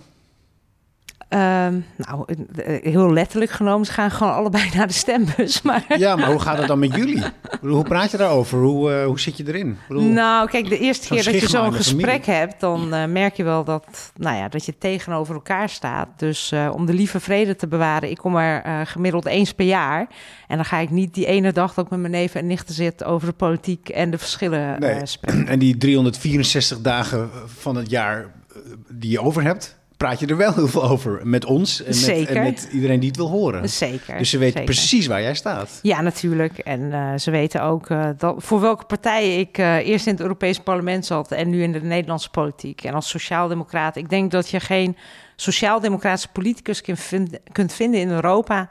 Ehm, 1.27 1.79
nou, 1.97 2.25
eh, 2.55 2.91
heel 2.91 3.13
letterlijk 3.13 3.51
genomen, 3.51 3.85
ze 3.85 3.91
gaan 3.91 4.11
gewoon 4.11 4.33
allebei 4.33 4.69
naar 4.75 4.87
de 4.87 4.93
stembus. 4.93 5.61
Maar 5.61 5.85
Ja, 5.97 6.15
maar 6.15 6.31
hoe 6.31 6.39
gaat 6.39 6.57
het 6.57 6.67
dan 6.67 6.79
met 6.79 6.95
jullie? 6.95 7.23
Hoe 7.61 7.83
praat 7.83 8.11
je 8.11 8.17
daarover? 8.17 8.59
Hoe, 8.59 8.91
eh, 8.93 9.05
hoe 9.05 9.19
zit 9.19 9.37
je 9.37 9.47
erin? 9.47 9.77
Bedoel, 9.87 10.03
Nou, 10.03 10.49
kijk, 10.49 10.69
de 10.69 10.79
eerste 10.79 11.07
keer 11.07 11.23
dat 11.23 11.33
je 11.33 11.39
zo'n 11.47 11.49
familie. 11.59 11.77
gesprek 11.77 12.25
hebt, 12.25 12.59
dan 12.59 12.93
eh, 12.93 13.05
merk 13.05 13.35
je 13.35 13.43
wel 13.43 13.63
dat, 13.63 14.11
nou 14.15 14.35
ja, 14.37 14.47
dat 14.49 14.65
je 14.65 14.77
tegenover 14.77 15.33
elkaar 15.35 15.69
staat. 15.69 16.07
Dus 16.17 16.51
eh, 16.51 16.71
om 16.73 16.85
de 16.85 16.93
lieve 16.93 17.19
vrede 17.19 17.55
te 17.55 17.67
bewaren, 17.67 18.09
ik 18.09 18.17
kom 18.17 18.35
er 18.35 18.61
eh, 18.63 18.81
gemiddeld 18.83 19.25
eens 19.25 19.53
per 19.53 19.65
jaar. 19.65 20.07
En 20.47 20.55
dan 20.55 20.65
ga 20.65 20.77
ik 20.77 20.89
niet 20.89 21.13
die 21.13 21.25
ene 21.25 21.51
dag 21.51 21.73
dat 21.73 21.85
ik 21.85 21.91
met 21.91 21.99
mijn 21.99 22.11
neven 22.11 22.39
en 22.39 22.47
nichten 22.47 22.75
zit 22.75 23.03
over 23.03 23.27
de 23.27 23.33
politiek 23.33 23.89
en 23.89 24.11
de 24.11 24.17
verschillen 24.17 24.73
eh, 24.73 24.79
Nee. 24.79 25.05
spreken. 25.05 25.47
En 25.47 25.59
die 25.59 25.77
364 25.77 26.81
dagen 26.81 27.29
van 27.45 27.75
het 27.75 27.89
jaar 27.89 28.19
eh, 28.19 28.57
die 28.89 29.11
je 29.11 29.21
over 29.21 29.43
hebt, 29.43 29.77
praat 29.97 30.19
je 30.19 30.27
er 30.27 30.37
wel 30.37 30.53
heel 30.53 30.67
veel 30.67 30.83
over 30.83 31.19
met 31.23 31.45
ons 31.45 31.79
en 31.79 31.85
met, 31.85 31.95
Zeker. 31.95 32.35
en 32.35 32.43
met 32.43 32.69
iedereen 32.71 32.99
die 32.99 33.07
het 33.07 33.17
wil 33.17 33.29
horen. 33.29 33.69
Zeker. 33.69 34.17
Dus 34.17 34.29
ze 34.29 34.37
weten 34.37 34.59
zeker. 34.59 34.73
precies 34.73 35.07
waar 35.07 35.21
jij 35.21 35.35
staat. 35.35 35.79
Ja, 35.81 36.01
natuurlijk. 36.01 36.57
En 36.57 36.93
eh, 36.93 37.17
ze 37.17 37.31
weten 37.31 37.63
ook 37.63 37.89
eh, 37.89 38.09
dat, 38.17 38.35
voor 38.37 38.61
welke 38.61 38.85
partij 38.85 39.39
ik 39.39 39.57
eh, 39.57 39.87
eerst 39.87 40.05
in 40.05 40.11
het 40.11 40.21
Europese 40.21 40.61
parlement 40.61 41.05
zat 41.05 41.31
en 41.31 41.49
nu 41.49 41.63
in 41.63 41.71
de 41.71 41.81
Nederlandse 41.81 42.29
politiek. 42.29 42.83
En 42.83 42.93
als 42.93 43.09
sociaaldemocraat, 43.09 43.95
ik 43.95 44.09
denk 44.09 44.31
dat 44.31 44.49
je 44.49 44.59
geen 44.59 44.97
sociaaldemocratische 45.35 46.31
politicus 46.31 46.81
kunt 46.81 46.99
vinden, 46.99 47.39
kunt 47.51 47.73
vinden 47.73 47.99
in 47.99 48.09
Europa 48.09 48.69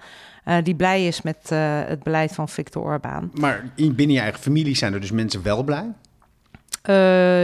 die 0.62 0.74
blij 0.74 1.06
is 1.06 1.22
met 1.22 1.50
het 1.86 2.02
beleid 2.02 2.32
van 2.32 2.48
Viktor 2.48 2.82
Orbán. 2.82 3.30
Maar 3.32 3.70
in, 3.74 3.94
binnen 3.94 4.16
je 4.16 4.22
eigen 4.22 4.40
familie 4.40 4.76
zijn 4.76 4.92
er 4.92 5.00
dus 5.00 5.10
mensen 5.10 5.42
wel 5.42 5.62
blij. 5.62 5.92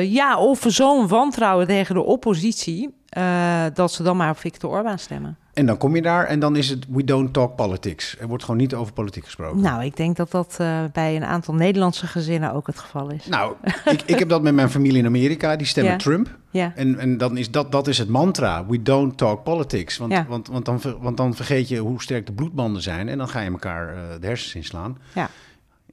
Ja, 0.04 0.38
of 0.38 0.64
zo'n 0.66 1.08
wantrouwen 1.08 1.66
tegen 1.66 1.94
de 1.94 2.02
oppositie, 2.02 2.94
eh, 3.10 3.64
dat 3.74 3.92
ze 3.92 4.02
dan 4.02 4.16
maar 4.16 4.30
op 4.30 4.38
Viktor 4.38 4.70
Orbán 4.70 4.98
stemmen. 4.98 5.36
En 5.52 5.66
dan 5.66 5.76
kom 5.76 5.94
je 5.96 6.02
daar 6.02 6.24
en 6.26 6.40
dan 6.40 6.56
is 6.56 6.68
het 6.68 6.86
we 6.88 7.04
don't 7.04 7.32
talk 7.32 7.56
politics. 7.56 8.16
Er 8.20 8.26
wordt 8.28 8.44
gewoon 8.44 8.60
niet 8.60 8.74
over 8.74 8.92
politiek 8.92 9.24
gesproken. 9.24 9.60
Nou, 9.60 9.84
ik 9.84 9.96
denk 9.96 10.16
dat 10.16 10.30
dat 10.30 10.56
eh, 10.58 10.84
bij 10.92 11.16
een 11.16 11.24
aantal 11.24 11.54
Nederlandse 11.54 12.06
gezinnen 12.06 12.52
ook 12.52 12.66
het 12.66 12.78
geval 12.78 13.10
is. 13.10 13.26
Nou, 13.26 13.54
ik, 13.84 14.02
ik 14.02 14.18
heb 14.18 14.28
dat 14.28 14.42
met 14.42 14.54
mijn 14.54 14.70
familie 14.70 14.98
in 14.98 15.06
Amerika. 15.06 15.56
Die 15.56 15.66
stemmen 15.66 15.92
Ja. 15.92 15.98
Trump. 15.98 16.38
Ja, 16.50 16.72
En, 16.76 16.98
en 16.98 17.18
dan 17.18 17.36
is 17.36 17.50
dat, 17.50 17.72
dat 17.72 17.88
is 17.88 17.98
het 17.98 18.08
mantra. 18.08 18.66
We 18.66 18.82
don't 18.82 19.16
talk 19.18 19.42
politics. 19.44 19.96
Want, 19.96 20.12
Ja. 20.12 20.26
want, 20.28 20.48
want, 20.48 20.64
dan, 20.64 20.80
want 21.00 21.16
dan 21.16 21.34
vergeet 21.34 21.68
je 21.68 21.78
hoe 21.78 22.02
sterk 22.02 22.26
de 22.26 22.32
bloedbanden 22.32 22.82
zijn. 22.82 23.08
En 23.08 23.18
dan 23.18 23.28
ga 23.28 23.40
je 23.40 23.50
elkaar 23.50 23.88
eh, 23.88 24.02
de 24.20 24.26
hersens 24.26 24.54
inslaan. 24.54 24.98
ja. 25.14 25.28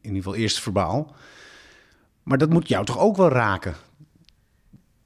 In 0.01 0.13
ieder 0.13 0.23
geval 0.23 0.35
eerst 0.35 0.59
verbaal. 0.61 1.15
Maar 2.23 2.37
dat 2.37 2.49
moet 2.49 2.67
jou 2.67 2.85
toch 2.85 2.99
ook 2.99 3.17
wel 3.17 3.29
raken? 3.29 3.75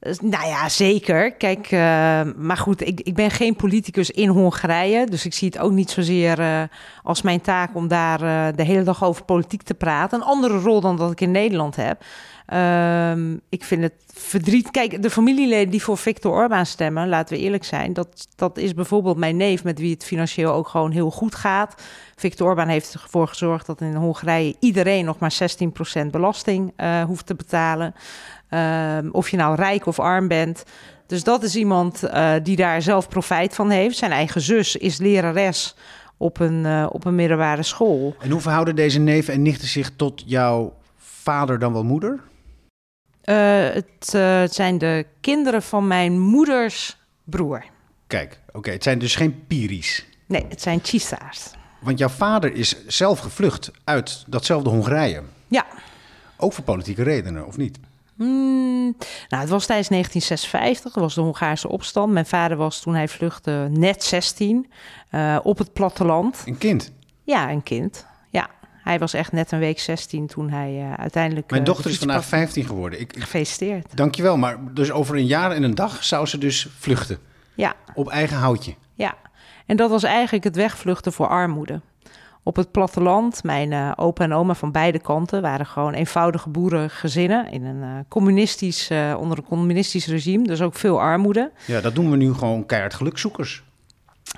Dus, 0.02 0.20
Nou 0.20 0.46
ja, 0.46 0.68
zeker. 0.68 1.32
Kijk, 1.32 1.66
eh, 1.70 2.20
maar 2.36 2.56
goed, 2.56 2.86
ik, 2.86 3.00
ik 3.00 3.14
ben 3.14 3.30
geen 3.30 3.56
politicus 3.56 4.10
in 4.10 4.28
Hongarije. 4.28 5.06
Dus 5.06 5.24
ik 5.24 5.34
zie 5.34 5.48
het 5.48 5.58
ook 5.58 5.70
niet 5.72 5.90
zozeer 5.90 6.40
eh, 6.40 6.62
als 7.02 7.22
mijn 7.22 7.40
taak 7.40 7.74
om 7.74 7.88
daar 7.88 8.22
eh, 8.22 8.56
de 8.56 8.62
hele 8.62 8.82
dag 8.82 9.04
over 9.04 9.24
politiek 9.24 9.62
te 9.62 9.74
praten. 9.74 10.18
Een 10.20 10.26
andere 10.26 10.58
rol 10.58 10.80
dan 10.80 10.96
dat 10.96 11.10
ik 11.10 11.20
in 11.20 11.30
Nederland 11.30 11.76
heb. 11.76 12.04
Ehm, 12.46 13.36
ik 13.48 13.64
vind 13.64 13.82
het 13.82 13.94
verdriet. 14.14 14.70
Kijk, 14.70 15.02
de 15.02 15.10
familieleden 15.10 15.70
die 15.70 15.82
voor 15.82 15.98
Viktor 15.98 16.32
Orbán 16.32 16.66
stemmen, 16.66 17.08
laten 17.08 17.36
we 17.36 17.42
eerlijk 17.42 17.64
zijn, 17.64 17.92
dat, 17.92 18.28
dat 18.36 18.58
is 18.58 18.74
bijvoorbeeld 18.74 19.16
mijn 19.16 19.36
neef, 19.36 19.64
met 19.64 19.78
wie 19.78 19.92
het 19.92 20.04
financieel 20.04 20.52
ook 20.52 20.68
gewoon 20.68 20.90
heel 20.90 21.10
goed 21.10 21.34
gaat. 21.34 21.74
Viktor 22.22 22.48
Orbán 22.48 22.68
heeft 22.68 22.94
ervoor 22.94 23.28
gezorgd 23.28 23.66
dat 23.66 23.80
in 23.80 23.94
Hongarije 23.94 24.56
iedereen 24.60 25.04
nog 25.04 25.18
maar 25.18 25.32
16% 26.02 26.06
belasting 26.10 26.72
eh, 26.76 27.04
hoeft 27.04 27.26
te 27.26 27.34
betalen. 27.34 27.94
Ehm, 28.48 29.08
of 29.10 29.28
je 29.28 29.36
nou 29.36 29.54
rijk 29.54 29.86
of 29.86 29.98
arm 29.98 30.28
bent. 30.28 30.64
Dus 31.06 31.24
dat 31.24 31.42
is 31.42 31.56
iemand 31.56 32.02
eh, 32.02 32.34
die 32.42 32.56
daar 32.56 32.82
zelf 32.82 33.08
profijt 33.08 33.54
van 33.54 33.70
heeft. 33.70 33.96
Zijn 33.96 34.10
eigen 34.10 34.40
zus 34.40 34.76
is 34.76 34.98
lerares 34.98 35.76
op 36.16 36.40
een, 36.40 36.66
eh, 36.66 36.86
op 36.90 37.04
een 37.04 37.14
middelbare 37.14 37.62
school. 37.62 38.16
En 38.20 38.30
hoe 38.30 38.40
verhouden 38.40 38.76
deze 38.76 38.98
neven 38.98 39.34
en 39.34 39.42
nichten 39.42 39.68
zich 39.68 39.90
tot 39.96 40.22
jouw 40.26 40.74
vader 40.96 41.58
dan 41.58 41.72
wel 41.72 41.84
moeder? 41.84 42.20
Het 43.22 44.16
zijn 44.54 44.78
de 44.78 45.06
kinderen 45.20 45.62
van 45.62 45.86
mijn 45.86 46.20
moeders 46.20 46.98
broer. 47.24 47.64
Kijk, 48.06 48.40
oké, 48.52 48.70
het 48.70 48.82
zijn 48.82 48.98
dus 48.98 49.14
geen 49.16 49.46
Piris. 49.46 50.06
Nee, 50.26 50.46
het 50.48 50.62
zijn 50.62 50.80
Chisa's. 50.82 51.60
Want 51.82 51.98
jouw 51.98 52.08
vader 52.08 52.54
is 52.54 52.86
zelf 52.86 53.18
gevlucht 53.20 53.70
uit 53.84 54.24
datzelfde 54.26 54.70
Hongarije. 54.70 55.22
Ja. 55.48 55.66
Ook 56.36 56.52
voor 56.52 56.64
politieke 56.64 57.02
redenen, 57.02 57.46
of 57.46 57.56
niet? 57.56 57.78
Hmm, 58.16 58.96
nou, 59.28 59.42
het 59.42 59.48
was 59.48 59.66
tijdens 59.66 59.88
1956, 59.88 60.92
dat 60.92 61.02
was 61.02 61.14
de 61.14 61.20
Hongaarse 61.20 61.68
opstand. 61.68 62.12
Mijn 62.12 62.26
vader 62.26 62.56
was 62.56 62.80
toen 62.80 62.94
hij 62.94 63.08
vluchtte 63.08 63.66
net 63.70 64.04
16 64.04 64.70
eh, 65.10 65.38
op 65.42 65.58
het 65.58 65.72
platteland. 65.72 66.42
Een 66.46 66.58
kind. 66.58 66.92
Ja, 67.24 67.50
een 67.50 67.62
kind. 67.62 68.06
Ja, 68.30 68.50
hij 68.82 68.98
was 68.98 69.12
echt 69.14 69.32
net 69.32 69.52
een 69.52 69.58
week 69.58 69.80
16 69.80 70.26
toen 70.26 70.50
hij 70.50 70.78
eh, 70.80 70.92
uiteindelijk. 70.94 71.50
Mijn 71.50 71.62
eh, 71.62 71.66
dochter 71.68 71.90
is 71.90 71.98
vandaag 71.98 72.16
pakte. 72.16 72.30
15 72.36 72.64
geworden. 72.66 73.00
Ik, 73.00 73.12
ik, 73.12 73.22
Gefeliciteerd. 73.22 73.96
dankjewel, 73.96 74.36
maar 74.36 74.74
dus 74.74 74.90
over 74.90 75.16
een 75.16 75.26
jaar 75.26 75.50
en 75.50 75.62
een 75.62 75.74
dag 75.74 76.04
zou 76.04 76.26
ze 76.26 76.38
dus 76.38 76.68
vluchten. 76.78 77.18
Ja, 77.54 77.74
Op 77.94 78.08
eigen 78.08 78.36
houtje. 78.36 78.74
ja. 78.94 79.14
En 79.66 79.76
dat 79.76 79.90
was 79.90 80.02
eigenlijk 80.02 80.44
het 80.44 80.56
wegvluchten 80.56 81.12
voor 81.12 81.28
armoede. 81.28 81.80
Op 82.44 82.56
het 82.56 82.70
platteland, 82.70 83.44
mijn 83.44 83.72
eh, 83.72 83.92
opa 83.96 84.24
en 84.24 84.32
oma 84.32 84.54
van 84.54 84.72
beide 84.72 84.98
kanten 84.98 85.42
waren 85.42 85.66
gewoon 85.66 85.92
eenvoudige 85.92 86.48
boerengezinnen 86.48 87.50
in 87.50 87.64
een 87.64 87.82
eh, 87.82 87.88
communistisch, 88.08 88.90
eh, 88.90 89.16
onder 89.18 89.38
een 89.38 89.44
communistisch 89.44 90.06
regime, 90.06 90.46
dus 90.46 90.60
ook 90.60 90.74
veel 90.74 91.00
armoede. 91.00 91.50
Ja, 91.66 91.80
dat 91.80 91.94
doen 91.94 92.10
we 92.10 92.16
nu 92.16 92.34
gewoon 92.34 92.66
keihard 92.66 92.94
gelukzoekers. 92.94 93.62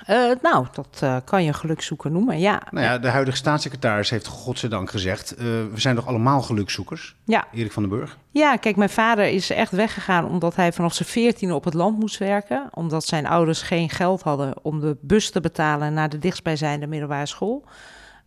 Eh, 0.03 0.31
nou, 0.41 0.65
dat 0.73 0.99
eh, 0.99 1.17
kan 1.23 1.43
je 1.43 1.53
gelukzoeken 1.53 2.11
noemen, 2.11 2.39
ja. 2.39 2.61
Nou 2.69 2.85
ja, 2.85 2.97
de 2.97 3.07
huidige 3.07 3.37
staatssecretaris 3.37 4.09
heeft 4.09 4.27
godzijdank 4.27 4.89
gezegd... 4.89 5.35
eh, 5.35 5.45
we 5.45 5.69
zijn 5.73 5.95
toch 5.95 6.07
allemaal 6.07 6.41
gelukzoekers? 6.41 7.15
Ja. 7.23 7.47
Erik 7.53 7.71
van 7.71 7.83
den 7.83 7.97
Burg. 7.97 8.17
Ja, 8.31 8.55
kijk, 8.55 8.75
mijn 8.75 8.89
vader 8.89 9.27
is 9.27 9.49
echt 9.49 9.71
weggegaan 9.71 10.25
omdat 10.25 10.55
hij 10.55 10.73
vanaf 10.73 10.93
zijn 10.93 11.09
veertiende 11.09 11.55
op 11.55 11.63
het 11.63 11.73
land 11.73 11.99
moest 11.99 12.17
werken. 12.17 12.69
Omdat 12.73 13.05
zijn 13.05 13.27
ouders 13.27 13.61
geen 13.61 13.89
geld 13.89 14.21
hadden 14.21 14.53
om 14.61 14.79
de 14.79 14.97
bus 15.01 15.29
te 15.29 15.41
betalen 15.41 15.93
naar 15.93 16.09
de 16.09 16.19
dichtstbijzijnde 16.19 16.87
middelbare 16.87 17.25
school. 17.25 17.65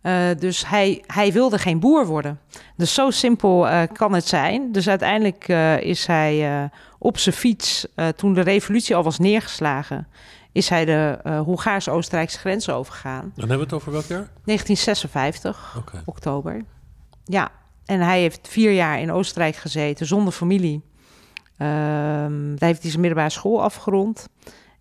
Eh, 0.01 0.29
dus 0.37 0.67
hij, 0.67 1.03
hij 1.07 1.31
wilde 1.31 1.57
geen 1.57 1.79
boer 1.79 2.05
worden. 2.05 2.39
Dus 2.75 2.93
zo 2.93 3.09
simpel 3.09 3.67
eh, 3.67 3.81
kan 3.93 4.13
het 4.13 4.27
zijn. 4.27 4.71
Dus 4.71 4.89
uiteindelijk 4.89 5.47
eh, 5.47 5.81
is 5.81 6.05
hij 6.05 6.69
op 6.97 7.17
zijn 7.17 7.35
fiets, 7.35 7.87
toen 8.15 8.33
de 8.33 8.41
revolutie 8.41 8.95
al 8.95 9.03
was 9.03 9.19
neergeslagen, 9.19 10.07
is 10.51 10.69
hij 10.69 10.85
de 10.85 11.19
Hongaars-Oostenrijkse 11.45 12.37
grens 12.37 12.69
overgegaan. 12.69 13.31
Dan 13.35 13.49
hebben 13.49 13.57
we 13.57 13.63
het 13.63 13.73
over 13.73 13.91
welk 13.91 14.05
jaar? 14.05 14.29
1956 14.45 15.75
Oké. 15.77 16.01
oktober. 16.05 16.63
Ja, 17.25 17.49
en 17.85 17.99
hij 17.99 18.19
heeft 18.19 18.47
vier 18.47 18.71
jaar 18.71 18.99
in 18.99 19.11
Oostenrijk 19.11 19.55
gezeten 19.55 20.05
zonder 20.05 20.33
familie. 20.33 20.83
Ehm, 21.57 22.55
daar 22.55 22.69
heeft 22.69 22.81
hij 22.81 22.89
zijn 22.89 23.01
middelbare 23.01 23.29
school 23.29 23.63
afgerond. 23.63 24.27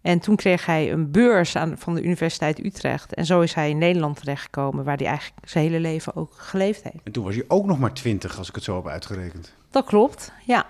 En 0.08 0.18
toen 0.18 0.36
kreeg 0.36 0.66
hij 0.66 0.92
een 0.92 1.10
beurs 1.10 1.56
aan, 1.56 1.78
van 1.78 1.94
de 1.94 2.02
Universiteit 2.02 2.64
Utrecht. 2.64 3.14
En 3.14 3.26
zo 3.26 3.40
is 3.40 3.54
hij 3.54 3.70
in 3.70 3.78
Nederland 3.78 4.16
terechtgekomen, 4.16 4.84
waar 4.84 4.96
hij 4.96 5.06
eigenlijk 5.06 5.48
zijn 5.48 5.64
hele 5.64 5.80
leven 5.80 6.16
ook 6.16 6.32
geleefd 6.36 6.82
heeft. 6.82 6.96
En 7.04 7.12
toen 7.12 7.24
was 7.24 7.34
hij 7.34 7.44
ook 7.48 7.66
nog 7.66 7.78
maar 7.78 7.92
20, 7.92 8.38
als 8.38 8.48
ik 8.48 8.54
het 8.54 8.64
zo 8.64 8.76
heb 8.76 8.86
uitgerekend. 8.86 9.54
Dat 9.70 9.84
klopt, 9.84 10.32
ja. 10.44 10.66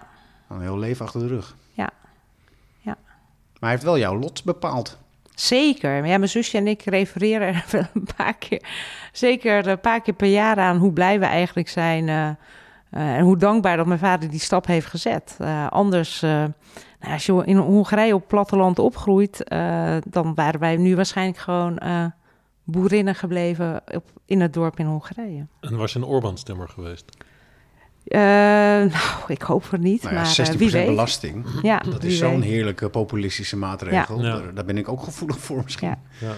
Een 0.49 0.61
heel 0.61 0.78
leven 0.78 1.04
achter 1.04 1.21
de 1.21 1.26
rug. 1.26 1.57
Ja. 1.73 1.90
Ja. 2.80 2.97
Maar 3.07 3.57
hij 3.61 3.71
heeft 3.71 3.83
wel 3.83 3.99
jouw 3.99 4.18
lot 4.18 4.45
bepaald. 4.45 4.99
Zeker. 5.35 5.90
Maar 5.90 6.09
ja, 6.09 6.18
mijn 6.18 6.30
zusje 6.30 6.57
en 6.57 6.66
ik 6.66 6.83
refereren 6.83 7.49
er 7.49 7.64
wel 7.71 7.87
een 7.95 8.09
paar 8.16 8.35
keer, 8.35 8.62
zeker 9.12 9.66
een 9.66 9.80
paar 9.80 10.00
keer 10.02 10.14
per 10.14 10.28
jaar 10.28 10.57
aan 10.57 10.76
hoe 10.76 10.92
blij 10.92 11.18
we 11.18 11.26
eigenlijk 11.26 11.68
zijn. 11.68 12.09
eh, 12.09 12.30
en 12.90 13.21
hoe 13.21 13.37
dankbaar 13.37 13.76
dat 13.76 13.87
mijn 13.87 13.99
vader 13.99 14.30
die 14.30 14.40
stap 14.40 14.66
heeft 14.66 14.87
gezet. 14.87 15.37
Eh, 15.38 15.66
anders, 15.66 16.23
eh, 16.23 16.30
nou, 16.30 17.12
als 17.12 17.26
je 17.26 17.42
in 17.45 17.57
Hongarije 17.57 18.14
op 18.14 18.28
platteland 18.28 18.78
opgroeit, 18.78 19.45
eh, 19.45 19.97
dan 20.07 20.35
waren 20.35 20.61
wij 20.61 20.76
nu 20.76 20.97
waarschijnlijk 20.97 21.38
gewoon 21.38 21.78
eh, 21.78 22.04
boerinnen 22.64 23.14
gebleven 23.14 23.80
op, 23.95 24.04
in 24.26 24.40
het 24.40 24.52
dorp 24.52 24.78
in 24.78 24.87
Hongarije. 24.87 25.47
En 25.61 25.76
was 25.76 25.92
je 25.92 25.99
een 25.99 26.04
Orbán-stemmer 26.04 26.68
geweest? 26.68 27.04
Eh, 28.04 28.21
nou, 28.95 29.21
ik 29.26 29.42
hoop 29.42 29.71
het 29.71 29.80
niet, 29.80 30.02
Nou 30.02 30.14
ja, 30.14 30.21
maar 30.21 30.30
16% 30.30 30.35
eh, 30.54 30.59
wie 30.59 30.71
weet. 30.71 30.87
belasting. 30.87 31.47
Ja, 31.62 31.78
Dat 31.78 32.04
is 32.04 32.18
zo'n 32.18 32.40
heerlijke 32.40 32.88
populistische 32.88 33.57
maatregel. 33.57 34.23
Ja. 34.23 34.33
Daar, 34.37 34.54
daar 34.54 34.64
ben 34.64 34.78
ik 34.78 34.88
ook 34.88 35.02
gevoelig 35.02 35.38
voor 35.38 35.61
misschien. 35.64 35.88
Ja. 35.88 35.99
Ja. 36.21 36.33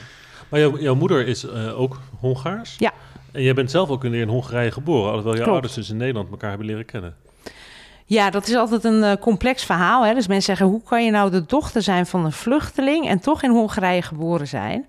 Maar 0.48 0.60
jouw, 0.60 0.78
jouw 0.78 0.94
moeder 0.94 1.26
is 1.26 1.44
eh, 1.44 1.80
ook 1.80 2.00
Hongaars? 2.20 2.76
Ja. 2.78 2.92
En 3.32 3.42
jij 3.42 3.54
bent 3.54 3.70
zelf 3.70 3.88
ook 3.88 4.04
in 4.04 4.28
Hongarije 4.28 4.70
geboren, 4.70 5.10
alhoewel 5.10 5.36
je 5.36 5.44
ouders 5.44 5.74
dus 5.74 5.90
in 5.90 5.96
Nederland 5.96 6.30
elkaar 6.30 6.48
hebben 6.48 6.66
leren 6.66 6.84
kennen. 6.84 7.16
Ja, 8.06 8.30
dat 8.30 8.48
is 8.48 8.54
altijd 8.54 8.84
een 8.84 9.02
eh, 9.02 9.16
complex 9.20 9.64
verhaal. 9.64 10.04
Hè? 10.04 10.14
Dus 10.14 10.26
mensen 10.26 10.56
zeggen, 10.56 10.66
hoe 10.66 10.82
kan 10.82 11.04
je 11.04 11.10
nou 11.10 11.30
de 11.30 11.46
dochter 11.46 11.82
zijn 11.82 12.06
van 12.06 12.24
een 12.24 12.32
vluchteling 12.32 13.08
en 13.08 13.20
toch 13.20 13.42
in 13.42 13.50
Hongarije 13.50 14.02
geboren 14.02 14.48
zijn? 14.48 14.86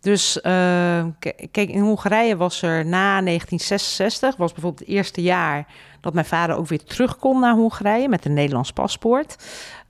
Dus 0.00 0.40
eh, 0.40 1.04
k- 1.18 1.34
kijk, 1.50 1.68
in 1.68 1.80
Hongarije 1.80 2.36
was 2.36 2.62
er 2.62 2.84
na 2.86 3.20
1966, 3.22 4.36
was 4.36 4.52
bijvoorbeeld 4.52 4.78
het 4.88 4.96
eerste 4.96 5.22
jaar 5.22 5.66
dat 6.00 6.14
mijn 6.14 6.26
vader 6.26 6.56
ook 6.56 6.66
weer 6.68 6.84
terug 6.84 7.16
kon 7.16 7.40
naar 7.40 7.54
Hongarije 7.54 8.08
met 8.08 8.24
een 8.24 8.32
Nederlands 8.34 8.72
paspoort. 8.72 9.36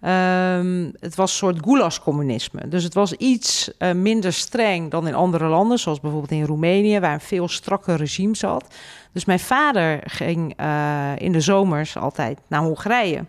Ehm, 0.01 0.89
het 1.01 1.15
was 1.15 1.31
een 1.31 1.37
soort 1.37 1.59
gulascommunisme. 1.65 2.69
Dus 2.69 2.85
het 2.85 2.95
was 2.95 3.13
iets 3.13 3.77
eh, 3.79 3.93
minder 3.93 4.33
streng 4.33 4.91
dan 4.91 5.07
in 5.09 5.15
andere 5.15 5.47
landen, 5.47 5.79
zoals 5.79 6.01
bijvoorbeeld 6.01 6.33
in 6.33 6.45
Roemenië, 6.45 7.01
waar 7.01 7.13
een 7.13 7.21
veel 7.21 7.49
strakker 7.49 7.97
regime 7.97 8.37
zat. 8.37 8.75
Dus 9.13 9.25
mijn 9.25 9.41
vader 9.41 10.01
ging 10.05 10.55
eh, 10.57 11.13
in 11.19 11.33
de 11.33 11.41
zomers 11.41 11.97
altijd 11.97 12.39
naar 12.47 12.61
Hongarije. 12.63 13.25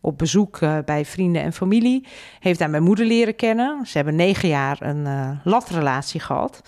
Op 0.00 0.18
bezoek 0.18 0.60
eh, 0.60 0.78
bij 0.84 1.04
vrienden 1.04 1.42
en 1.42 1.52
familie. 1.52 2.06
Heeft 2.40 2.58
daar 2.58 2.70
mijn 2.70 2.82
moeder 2.82 3.06
leren 3.06 3.36
kennen. 3.36 3.86
Ze 3.86 3.96
hebben 3.96 4.16
negen 4.16 4.48
jaar 4.48 4.82
een 4.82 5.06
eh, 5.06 5.30
latrelatie 5.44 6.20
gehad. 6.20 6.62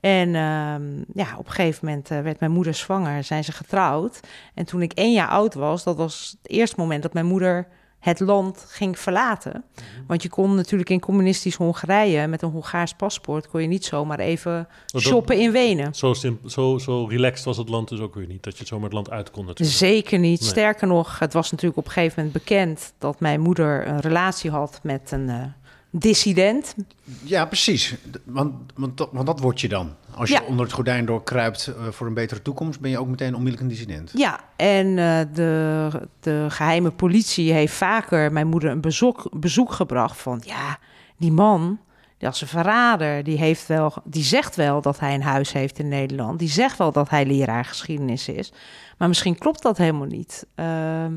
En 0.00 0.34
ehm, 0.34 0.96
ja, 1.14 1.36
op 1.38 1.46
een 1.46 1.52
gegeven 1.52 1.86
moment 1.86 2.10
eh, 2.10 2.20
werd 2.20 2.40
mijn 2.40 2.52
moeder 2.52 2.74
zwanger, 2.74 3.24
zijn 3.24 3.44
ze 3.44 3.52
getrouwd. 3.52 4.20
En 4.54 4.64
toen 4.64 4.82
ik 4.82 4.92
één 4.92 5.12
jaar 5.12 5.28
oud 5.28 5.54
was, 5.54 5.84
dat 5.84 5.96
was 5.96 6.36
het 6.42 6.50
eerste 6.50 6.76
moment 6.78 7.02
dat 7.02 7.12
mijn 7.12 7.26
moeder 7.26 7.68
het 8.00 8.20
land 8.20 8.64
ging 8.68 8.98
verlaten. 8.98 9.64
Want 10.06 10.22
je 10.22 10.28
kon 10.28 10.54
natuurlijk 10.54 10.90
in 10.90 11.00
communistisch 11.00 11.54
Hongarije 11.54 12.26
met 12.26 12.42
een 12.42 12.50
Hongaars 12.50 12.94
paspoort... 12.94 13.48
kon 13.48 13.62
je 13.62 13.68
niet 13.68 13.84
zomaar 13.84 14.18
even 14.18 14.68
dat- 14.86 15.02
shoppen 15.02 15.38
in 15.40 15.52
Wenen. 15.52 15.94
Zo, 15.94 16.12
simp- 16.14 16.50
zo, 16.50 16.78
zo 16.78 17.04
relaxed 17.04 17.44
was 17.44 17.56
het 17.56 17.68
land 17.68 17.88
dus 17.88 18.00
ook 18.00 18.14
weer 18.14 18.26
niet. 18.26 18.42
Dat 18.42 18.52
je 18.52 18.58
het 18.58 18.68
zomaar 18.68 18.84
het 18.84 18.92
land 18.92 19.10
uit 19.10 19.30
kon 19.30 19.44
natuurlijk. 19.46 19.78
Zeker 19.78 20.18
niet. 20.18 20.40
Nee. 20.40 20.48
Sterker 20.48 20.86
nog, 20.86 21.18
het 21.18 21.32
was 21.32 21.50
natuurlijk 21.50 21.78
op 21.78 21.86
een 21.86 21.92
gegeven 21.92 22.16
moment 22.16 22.44
bekend... 22.44 22.92
dat 22.98 23.20
mijn 23.20 23.40
moeder 23.40 23.86
een 23.86 24.00
relatie 24.00 24.50
had 24.50 24.80
met 24.82 25.10
een 25.10 25.28
eh, 25.28 25.42
dissident. 25.90 26.74
Ja, 27.22 27.44
precies. 27.44 27.94
Want, 28.24 28.54
want, 28.74 29.06
want 29.12 29.26
dat 29.26 29.40
word 29.40 29.60
je 29.60 29.68
dan. 29.68 29.94
Als 30.14 30.28
je 30.28 30.34
Ja. 30.34 30.42
onder 30.48 30.64
het 30.64 30.74
gordijn 30.74 31.04
doorkruipt 31.06 31.66
eh, 31.66 31.86
voor 31.90 32.06
een 32.06 32.14
betere 32.14 32.42
toekomst... 32.42 32.80
ben 32.80 32.90
je 32.90 32.98
ook 32.98 33.08
meteen 33.08 33.34
onmiddellijk 33.34 33.62
een 33.62 33.68
dissident. 33.68 34.10
Ja, 34.14 34.40
en 34.56 34.86
eh, 34.98 35.20
de, 35.34 35.88
de 36.20 36.46
geheime 36.48 36.90
politie 36.90 37.52
heeft 37.52 37.74
vaker 37.74 38.32
mijn 38.32 38.46
moeder 38.46 38.70
een 38.70 38.80
bezoek, 38.80 39.28
bezoek 39.32 39.72
gebracht 39.72 40.16
van... 40.20 40.42
ja, 40.46 40.78
die 41.16 41.32
man, 41.32 41.78
dat 42.18 42.34
is 42.34 42.40
een 42.40 42.48
verrader. 42.48 43.24
Die, 43.24 43.38
heeft 43.38 43.66
wel, 43.66 43.94
die 44.04 44.22
zegt 44.24 44.56
wel 44.56 44.80
dat 44.80 45.00
hij 45.00 45.14
een 45.14 45.22
huis 45.22 45.52
heeft 45.52 45.78
in 45.78 45.88
Nederland. 45.88 46.38
Die 46.38 46.48
zegt 46.48 46.78
wel 46.78 46.92
dat 46.92 47.10
hij 47.10 47.26
leraar 47.26 47.64
geschiedenis 47.64 48.28
is. 48.28 48.52
Maar 48.98 49.08
misschien 49.08 49.38
klopt 49.38 49.62
dat 49.62 49.76
helemaal 49.76 50.06
niet. 50.06 50.46
Ehm, 50.54 51.12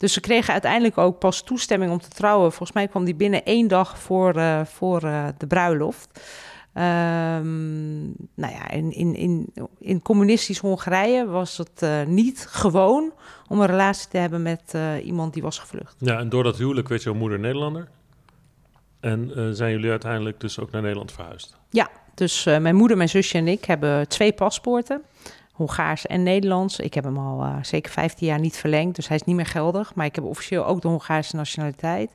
dus 0.00 0.12
ze 0.12 0.20
kregen 0.20 0.52
uiteindelijk 0.52 0.98
ook 0.98 1.18
pas 1.18 1.42
toestemming 1.42 1.92
om 1.92 2.00
te 2.00 2.08
trouwen. 2.08 2.48
Volgens 2.50 2.72
mij 2.72 2.88
kwam 2.88 3.04
die 3.04 3.14
binnen 3.14 3.44
één 3.44 3.68
dag 3.68 3.98
voor, 3.98 4.34
eh, 4.34 4.64
voor 4.64 5.02
eh, 5.02 5.24
de 5.38 5.46
bruiloft. 5.46 6.20
Ehm, 6.72 8.02
nou 8.34 8.52
ja, 8.52 8.70
in, 8.70 8.92
in, 8.92 9.14
in, 9.14 9.52
in 9.78 10.02
communistisch 10.02 10.58
Hongarije 10.58 11.26
was 11.26 11.56
het 11.56 11.82
eh, 11.82 12.02
niet 12.04 12.46
gewoon 12.48 13.12
om 13.48 13.60
een 13.60 13.66
relatie 13.66 14.08
te 14.08 14.18
hebben 14.18 14.42
met 14.42 14.74
iemand 15.04 15.32
die 15.32 15.42
was 15.42 15.58
gevlucht. 15.58 15.96
Ja, 15.98 16.18
en 16.18 16.28
door 16.28 16.42
dat 16.42 16.58
huwelijk 16.58 16.88
werd 16.88 17.02
jouw 17.02 17.14
moeder 17.14 17.38
Nederlander. 17.38 17.88
En 19.00 19.30
zijn 19.56 19.70
jullie 19.70 19.90
uiteindelijk 19.90 20.40
dus 20.40 20.58
ook 20.58 20.70
naar 20.70 20.82
Nederland 20.82 21.12
verhuisd. 21.12 21.56
Ja, 21.70 21.90
dus 22.14 22.44
mijn 22.44 22.76
moeder, 22.76 22.96
mijn 22.96 23.08
zusje 23.08 23.38
en 23.38 23.48
ik 23.48 23.64
hebben 23.64 24.08
twee 24.08 24.32
paspoorten. 24.32 25.02
Hongaars 25.60 26.06
en 26.06 26.22
Nederlands. 26.22 26.78
Ik 26.78 26.94
heb 26.94 27.04
hem 27.04 27.18
al 27.18 27.42
eh, 27.42 27.56
zeker 27.62 27.92
15 27.92 28.26
jaar 28.26 28.40
niet 28.40 28.56
verlengd, 28.56 28.96
dus 28.96 29.08
hij 29.08 29.16
is 29.16 29.22
niet 29.22 29.36
meer 29.36 29.46
geldig. 29.46 29.94
Maar 29.94 30.06
ik 30.06 30.14
heb 30.14 30.24
officieel 30.24 30.66
ook 30.66 30.82
de 30.82 30.88
Hongaarse 30.88 31.36
nationaliteit. 31.36 32.10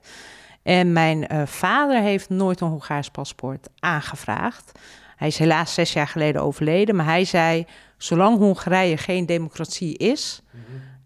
En 0.64 0.94
mijn 0.94 1.28
eh, 1.28 1.46
vader 1.46 2.02
heeft 2.02 2.30
nooit 2.30 2.62
een 2.62 2.68
Hongaars 2.68 3.10
paspoort 3.10 3.68
aangevraagd. 3.80 4.72
Hij 5.16 5.28
is 5.28 5.38
helaas 5.38 5.74
zes 5.74 5.94
jaar 5.94 6.08
geleden 6.08 6.42
overleden, 6.42 6.96
maar 6.96 7.06
hij 7.06 7.26
zei... 7.26 7.66
zolang 7.98 8.38
Hongarije 8.38 8.98
geen 8.98 9.26
democratie 9.26 9.98
is, 9.98 10.42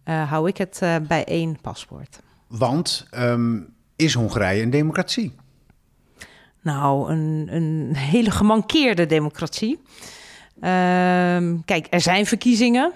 eh, 0.04 0.30
hou 0.30 0.48
ik 0.48 0.58
het 0.58 0.82
bij 1.08 1.26
één 1.26 1.62
paspoort. 1.62 2.20
Want 2.48 3.08
ehm, 3.10 3.60
is 3.96 4.14
Hongarije 4.14 4.62
een 4.62 4.70
democratie? 4.70 5.36
Nou, 6.62 7.12
een, 7.12 7.48
een 7.52 7.96
hele 7.96 8.32
gemankeerde 8.32 9.06
democratie. 9.06 9.80
Ehm, 10.62 11.56
kijk, 11.66 11.88
er 11.90 12.02
zijn 12.02 12.26
verkiezingen. 12.26 12.92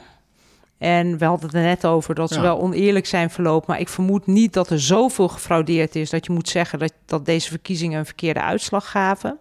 En 0.77 1.17
we 1.17 1.25
hadden 1.25 1.45
het 1.45 1.55
er 1.55 1.63
net 1.63 1.85
over 1.85 2.15
dat 2.15 2.29
ze 2.29 2.35
Ja. 2.35 2.41
wel 2.41 2.59
oneerlijk 2.61 3.05
zijn 3.05 3.29
verlopen. 3.29 3.65
Maar 3.71 3.79
ik 3.79 3.89
vermoed 3.89 4.25
niet 4.25 4.53
dat 4.53 4.69
er 4.69 4.79
zoveel 4.79 5.27
gefraudeerd 5.27 5.95
is... 5.95 6.09
dat 6.09 6.25
je 6.25 6.31
moet 6.31 6.49
zeggen 6.49 6.79
dat, 6.79 6.93
dat 7.05 7.25
deze 7.25 7.49
verkiezingen 7.49 7.99
een 7.99 8.05
verkeerde 8.05 8.41
uitslag 8.41 8.91
gaven. 8.91 9.37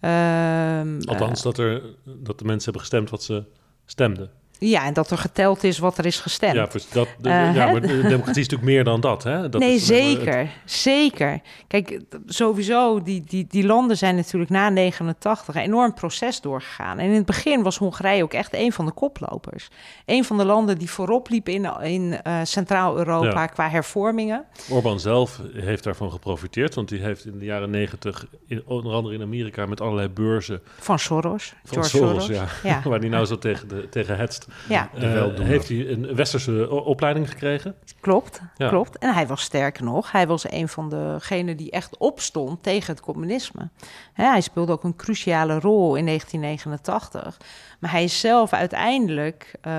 Ehm, 0.00 1.00
Althans, 1.04 1.42
dat, 1.42 1.58
er, 1.58 1.82
dat 2.04 2.38
de 2.38 2.44
mensen 2.44 2.64
hebben 2.64 2.80
gestemd 2.80 3.10
wat 3.10 3.22
ze 3.22 3.44
stemden. 3.86 4.30
Ja, 4.70 4.84
en 4.84 4.92
dat 4.92 5.10
er 5.10 5.18
geteld 5.18 5.64
is 5.64 5.78
wat 5.78 5.98
er 5.98 6.06
is 6.06 6.20
gestemd. 6.20 6.54
Ja, 6.54 6.68
dat, 6.92 7.08
de- 7.20 7.28
Eh, 7.28 7.54
ja 7.54 7.70
maar 7.72 7.80
de 7.80 7.86
democratie 7.86 8.20
is 8.42 8.48
natuurlijk 8.48 8.62
meer 8.62 8.84
dan 8.84 9.00
dat. 9.00 9.22
Hè? 9.22 9.48
dat 9.48 9.60
nee, 9.60 9.74
is 9.74 9.88
het- 9.88 9.98
zeker. 9.98 10.48
Zeker. 10.64 11.40
Kijk, 11.68 12.00
sowieso, 12.26 13.02
die, 13.02 13.22
die, 13.26 13.46
die 13.48 13.66
landen 13.66 13.96
zijn 13.96 14.16
natuurlijk 14.16 14.50
na 14.50 14.68
89 14.68 15.54
een 15.54 15.60
enorm 15.62 15.94
proces 15.94 16.40
doorgegaan. 16.40 16.98
En 16.98 17.06
in 17.08 17.14
het 17.14 17.26
begin 17.26 17.62
was 17.62 17.76
Hongarije 17.78 18.22
ook 18.22 18.32
echt 18.32 18.54
een 18.54 18.72
van 18.72 18.86
de 18.86 18.92
koplopers. 18.92 19.68
Een 20.06 20.24
van 20.24 20.36
de 20.36 20.44
landen 20.44 20.78
die 20.78 20.90
voorop 20.90 21.28
liep 21.28 21.48
in, 21.48 21.64
in 21.82 22.22
eh, 22.22 22.38
Centraal-Europa 22.42 23.40
Ja. 23.40 23.46
qua 23.46 23.68
hervormingen. 23.68 24.44
Orbán 24.70 25.00
zelf 25.00 25.40
heeft 25.54 25.84
daarvan 25.84 26.10
geprofiteerd, 26.10 26.74
want 26.74 26.88
die 26.88 27.00
heeft 27.02 27.24
in 27.26 27.38
de 27.38 27.44
jaren 27.44 27.70
negentig, 27.70 28.26
in- 28.46 28.62
onder 28.66 28.92
andere 28.92 29.14
in 29.14 29.22
Amerika, 29.22 29.66
met 29.66 29.80
allerlei 29.80 30.08
beurzen 30.08 30.60
Van 30.78 30.98
Soros. 30.98 31.54
van 31.64 31.72
George 31.72 31.88
Soros, 31.96 32.24
Soros. 32.24 32.36
ja, 32.62 32.68
ja. 32.70 32.82
waar 32.90 33.00
die 33.00 33.10
nou 33.10 33.24
zo 33.24 33.38
tegen, 33.38 33.68
de, 33.68 33.88
tegen 33.88 34.16
hetst, 34.16 34.46
Ja, 34.68 34.90
De 34.98 35.06
eh, 35.06 35.44
heeft 35.44 35.68
hij 35.68 35.88
een 35.88 36.14
westerse 36.14 36.70
opleiding 36.70 37.30
gekregen. 37.30 37.74
klopt. 38.00 38.40
Ja. 38.56 38.68
klopt. 38.68 38.98
En 38.98 39.14
hij 39.14 39.26
was 39.26 39.42
sterker 39.42 39.84
nog, 39.84 40.12
hij 40.12 40.26
was 40.26 40.50
een 40.50 40.68
van 40.68 40.88
degenen 40.88 41.56
die 41.56 41.70
echt 41.70 41.96
opstond 41.96 42.62
tegen 42.62 42.92
het 42.94 43.02
communisme. 43.02 43.68
Hè, 44.12 44.24
hij 44.24 44.40
speelde 44.40 44.72
ook 44.72 44.84
een 44.84 44.96
cruciale 44.96 45.60
rol 45.60 45.96
in 45.96 46.06
1989. 46.06 47.36
Maar 47.78 47.90
hij 47.90 48.04
is 48.04 48.20
zelf 48.20 48.52
uiteindelijk 48.52 49.54
eh, 49.60 49.72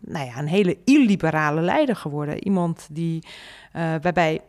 nou 0.00 0.26
ja, 0.26 0.38
een 0.38 0.46
hele 0.46 0.76
illiberale 0.84 1.60
leider 1.60 1.96
geworden. 1.96 2.44
Iemand 2.44 2.88
die, 2.90 3.26
eh, 3.72 3.82
waarbij 4.02 4.40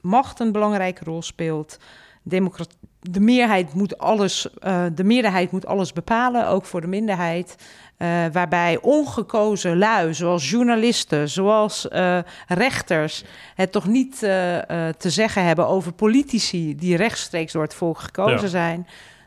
macht 0.00 0.40
een 0.40 0.52
belangrijke 0.52 1.04
rol 1.04 1.22
speelt. 1.22 1.78
Democrat 2.22 2.76
de, 3.00 3.20
meerheid 3.20 3.74
moet 3.74 3.98
alles, 3.98 4.48
eh, 4.58 4.84
de 4.94 5.04
meerderheid 5.04 5.50
moet 5.50 5.66
alles 5.66 5.92
bepalen, 5.92 6.48
ook 6.48 6.64
voor 6.64 6.80
de 6.80 6.86
minderheid. 6.86 7.56
Eh, 7.96 8.08
waarbij 8.32 8.78
ongekozen 8.80 9.78
lui, 9.78 10.14
zoals 10.14 10.50
journalisten, 10.50 11.28
zoals 11.28 11.88
eh, 11.88 12.18
rechters, 12.46 13.24
het 13.54 13.72
toch 13.72 13.86
niet 13.86 14.22
eh, 14.22 14.86
eh, 14.88 14.94
te 14.94 15.10
zeggen 15.10 15.44
hebben 15.44 15.66
over 15.68 15.92
politici 15.92 16.74
die 16.76 16.96
rechtstreeks 16.96 17.52
door 17.52 17.62
het 17.62 17.74
volk 17.74 17.98
gekozen 17.98 18.40
Ja. 18.40 18.46
zijn. 18.46 18.86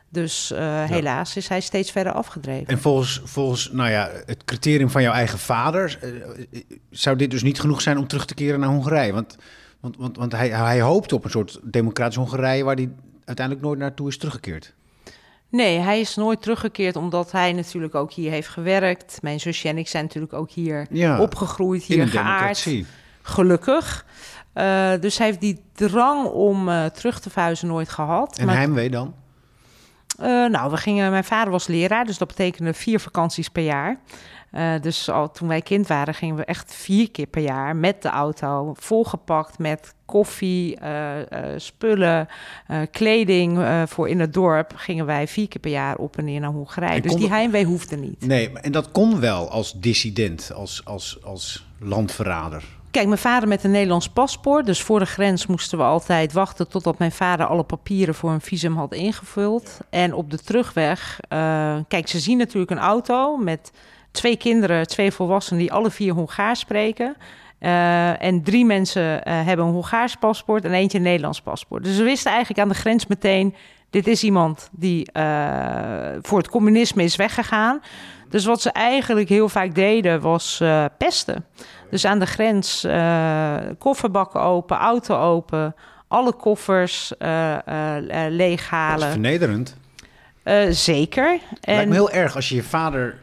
Dus 0.09 0.51
eh, 0.51 0.83
helaas 0.83 1.35
is 1.35 1.47
hij 1.47 1.61
steeds 1.61 1.91
verder 1.91 2.13
afgedreven. 2.13 2.67
En 2.67 2.79
volgens, 2.79 3.21
volgens 3.23 3.69
nou 3.71 3.89
ja, 3.89 4.09
het 4.25 4.45
criterium 4.45 4.89
van 4.89 5.01
jouw 5.01 5.13
eigen 5.13 5.39
vader... 5.39 5.99
zou 6.89 7.15
dit 7.15 7.31
dus 7.31 7.43
niet 7.43 7.59
genoeg 7.59 7.81
zijn 7.81 7.97
om 7.97 8.07
terug 8.07 8.25
te 8.25 8.33
keren 8.33 8.59
naar 8.59 8.69
Hongarije? 8.69 9.13
Want, 9.13 9.35
want, 9.79 9.97
want, 9.97 10.17
want 10.17 10.31
hij, 10.31 10.49
hij 10.49 10.81
hoopt 10.81 11.13
op 11.13 11.23
een 11.23 11.29
soort 11.29 11.59
democratisch 11.63 12.15
Hongarije... 12.15 12.63
waar 12.63 12.75
hij 12.75 12.89
uiteindelijk 13.25 13.65
nooit 13.65 13.79
naartoe 13.79 14.07
is 14.07 14.17
teruggekeerd. 14.17 14.73
Nee, 15.49 15.77
hij 15.79 15.99
is 15.99 16.15
nooit 16.15 16.41
teruggekeerd 16.41 16.95
omdat 16.95 17.31
hij 17.31 17.53
natuurlijk 17.53 17.95
ook 17.95 18.11
hier 18.11 18.31
heeft 18.31 18.47
gewerkt. 18.47 19.19
Mijn 19.21 19.39
zusje 19.39 19.67
en 19.67 19.77
ik 19.77 19.87
zijn 19.87 20.03
natuurlijk 20.03 20.33
ook 20.33 20.51
hier 20.51 20.87
Ja, 20.89 21.19
opgegroeid, 21.21 21.83
hier 21.83 22.07
geaard. 22.07 22.13
democratie. 22.27 22.85
Gelukkig. 23.21 24.05
Eh, 24.53 24.91
dus 24.99 25.17
hij 25.17 25.27
heeft 25.27 25.39
die 25.41 25.61
drang 25.73 26.25
om 26.25 26.69
eh, 26.69 26.85
terug 26.85 27.19
te 27.19 27.29
verhuizen 27.29 27.67
nooit 27.67 27.89
gehad. 27.89 28.37
En 28.37 28.45
Maar- 28.45 28.55
heimwee 28.55 28.89
dan? 28.89 29.15
Eh, 30.19 30.25
nou, 30.45 30.71
we 30.71 30.77
gingen, 30.77 31.11
mijn 31.11 31.23
vader 31.23 31.51
was 31.51 31.67
leraar, 31.67 32.05
dus 32.05 32.17
dat 32.17 32.27
betekende 32.27 32.73
vier 32.73 32.99
vakanties 32.99 33.49
per 33.49 33.63
jaar. 33.63 33.99
Eh, 34.51 34.73
dus 34.81 35.09
al 35.09 35.31
toen 35.31 35.47
wij 35.47 35.61
kind 35.61 35.87
waren, 35.87 36.13
gingen 36.13 36.35
we 36.35 36.45
echt 36.45 36.73
vier 36.73 37.11
keer 37.11 37.25
per 37.25 37.41
jaar 37.41 37.75
met 37.75 38.01
de 38.01 38.09
auto, 38.09 38.73
volgepakt 38.77 39.59
met 39.59 39.93
koffie, 40.05 40.75
eh, 40.75 41.19
eh, 41.31 41.59
spullen, 41.59 42.27
kleding 42.91 43.65
voor 43.87 44.09
in 44.09 44.19
het 44.19 44.33
dorp. 44.33 44.73
Gingen 44.75 45.05
wij 45.05 45.27
vier 45.27 45.47
keer 45.47 45.61
per 45.61 45.71
jaar 45.71 45.97
op 45.97 46.17
en 46.17 46.25
neer 46.25 46.39
naar 46.39 46.51
Hongarije. 46.51 46.95
En 46.95 47.01
Dus 47.01 47.15
die 47.15 47.29
heimwee 47.29 47.65
hoefde 47.65 47.95
niet. 47.95 48.25
Nee, 48.25 48.51
en 48.59 48.71
dat 48.71 48.91
kon 48.91 49.19
wel 49.19 49.49
als 49.49 49.73
dissident, 49.73 50.51
als, 50.55 50.81
als, 50.85 51.17
als 51.23 51.65
landverrader. 51.79 52.63
Kijk, 52.91 53.07
mijn 53.07 53.19
vader 53.19 53.47
met 53.47 53.63
een 53.63 53.71
Nederlands 53.71 54.09
paspoort. 54.09 54.65
Dus 54.65 54.81
voor 54.81 54.99
de 54.99 55.05
grens 55.05 55.45
moesten 55.47 55.77
we 55.77 55.83
altijd 55.83 56.33
wachten 56.33 56.67
totdat 56.67 56.99
mijn 56.99 57.11
vader 57.11 57.45
alle 57.45 57.63
papieren 57.63 58.15
voor 58.15 58.31
een 58.31 58.41
visum 58.41 58.75
had 58.75 58.93
ingevuld. 58.93 59.77
En 59.89 60.13
op 60.13 60.31
de 60.31 60.37
terugweg, 60.37 61.19
kijk, 61.87 62.07
ze 62.07 62.19
zien 62.19 62.37
natuurlijk 62.37 62.71
een 62.71 62.79
auto 62.79 63.37
met 63.37 63.71
twee 64.11 64.37
kinderen, 64.37 64.87
twee 64.87 65.11
volwassenen 65.11 65.59
die 65.59 65.73
alle 65.73 65.91
vier 65.91 66.13
Hongaars 66.13 66.59
spreken. 66.59 67.15
Eh, 67.59 68.23
en 68.23 68.43
drie 68.43 68.65
mensen 68.65 69.23
eh, 69.23 69.45
hebben 69.45 69.65
een 69.65 69.71
Hongaars 69.71 70.15
paspoort 70.15 70.65
en 70.65 70.71
eentje 70.71 70.97
een 70.97 71.03
Nederlands 71.03 71.41
paspoort. 71.41 71.83
Dus 71.83 71.97
we 71.97 72.03
wisten 72.03 72.31
eigenlijk 72.31 72.61
aan 72.61 72.69
de 72.69 72.75
grens 72.75 73.07
meteen: 73.07 73.55
dit 73.89 74.07
is 74.07 74.23
iemand 74.23 74.69
die 74.71 75.11
eh, 75.11 76.17
voor 76.21 76.37
het 76.37 76.49
communisme 76.49 77.03
is 77.03 77.15
weggegaan. 77.15 77.81
Dus 78.29 78.45
wat 78.45 78.61
ze 78.61 78.71
eigenlijk 78.71 79.29
heel 79.29 79.49
vaak 79.49 79.75
deden 79.75 80.21
was 80.21 80.61
pesten. 80.97 81.45
Dus 81.89 82.05
aan 82.05 82.19
de 82.19 82.25
grens 82.25 82.87
kofferbakken 83.77 84.41
open, 84.41 84.77
auto 84.77 85.15
open, 85.15 85.75
alle 86.11 86.33
koffers 86.33 87.17
eh, 87.17 87.57
Dat 87.65 88.03
is 88.03 88.27
leeghalen. 88.29 89.11
vernederend. 89.11 89.77
Zeker. 90.69 91.31
Het 91.31 91.41
lijkt 91.61 91.81
En 91.81 91.87
me 91.87 91.93
heel 91.93 92.11
erg 92.11 92.35
als 92.35 92.49
je 92.49 92.55
je 92.55 92.63
vader... 92.63 93.19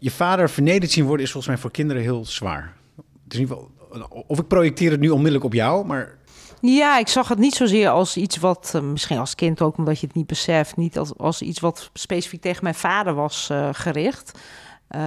Je 0.00 0.10
vader 0.10 0.50
vernederd 0.50 0.90
zien 0.90 1.04
worden 1.04 1.24
is 1.24 1.32
volgens 1.32 1.52
mij 1.52 1.62
voor 1.62 1.70
kinderen 1.70 2.02
heel 2.02 2.24
zwaar. 2.24 2.72
Het 2.96 3.32
is 3.32 3.38
in 3.38 3.40
ieder 3.40 3.56
geval, 3.90 4.24
of 4.26 4.38
ik 4.38 4.46
projecteer 4.46 4.90
het 4.90 5.00
nu 5.00 5.08
onmiddellijk 5.08 5.44
op 5.44 5.52
jou, 5.52 5.86
maar 5.86 6.18
ja, 6.60 6.98
ik 6.98 7.08
zag 7.08 7.28
het 7.28 7.38
niet 7.38 7.54
zozeer 7.54 7.88
als 7.88 8.16
iets 8.16 8.36
wat, 8.36 8.72
eh, 8.74 8.80
misschien 8.80 9.18
als 9.18 9.34
kind 9.34 9.62
ook, 9.62 9.76
omdat 9.76 10.00
je 10.00 10.06
het 10.06 10.16
niet 10.16 10.26
beseft, 10.26 10.76
niet 10.76 10.98
als, 10.98 11.16
als 11.16 11.42
iets 11.42 11.60
wat 11.60 11.90
specifiek 11.92 12.40
tegen 12.40 12.62
mijn 12.62 12.74
vader 12.74 13.14
was 13.14 13.48
eh, 13.50 13.68
gericht. 13.72 14.38
Eh, 14.90 15.00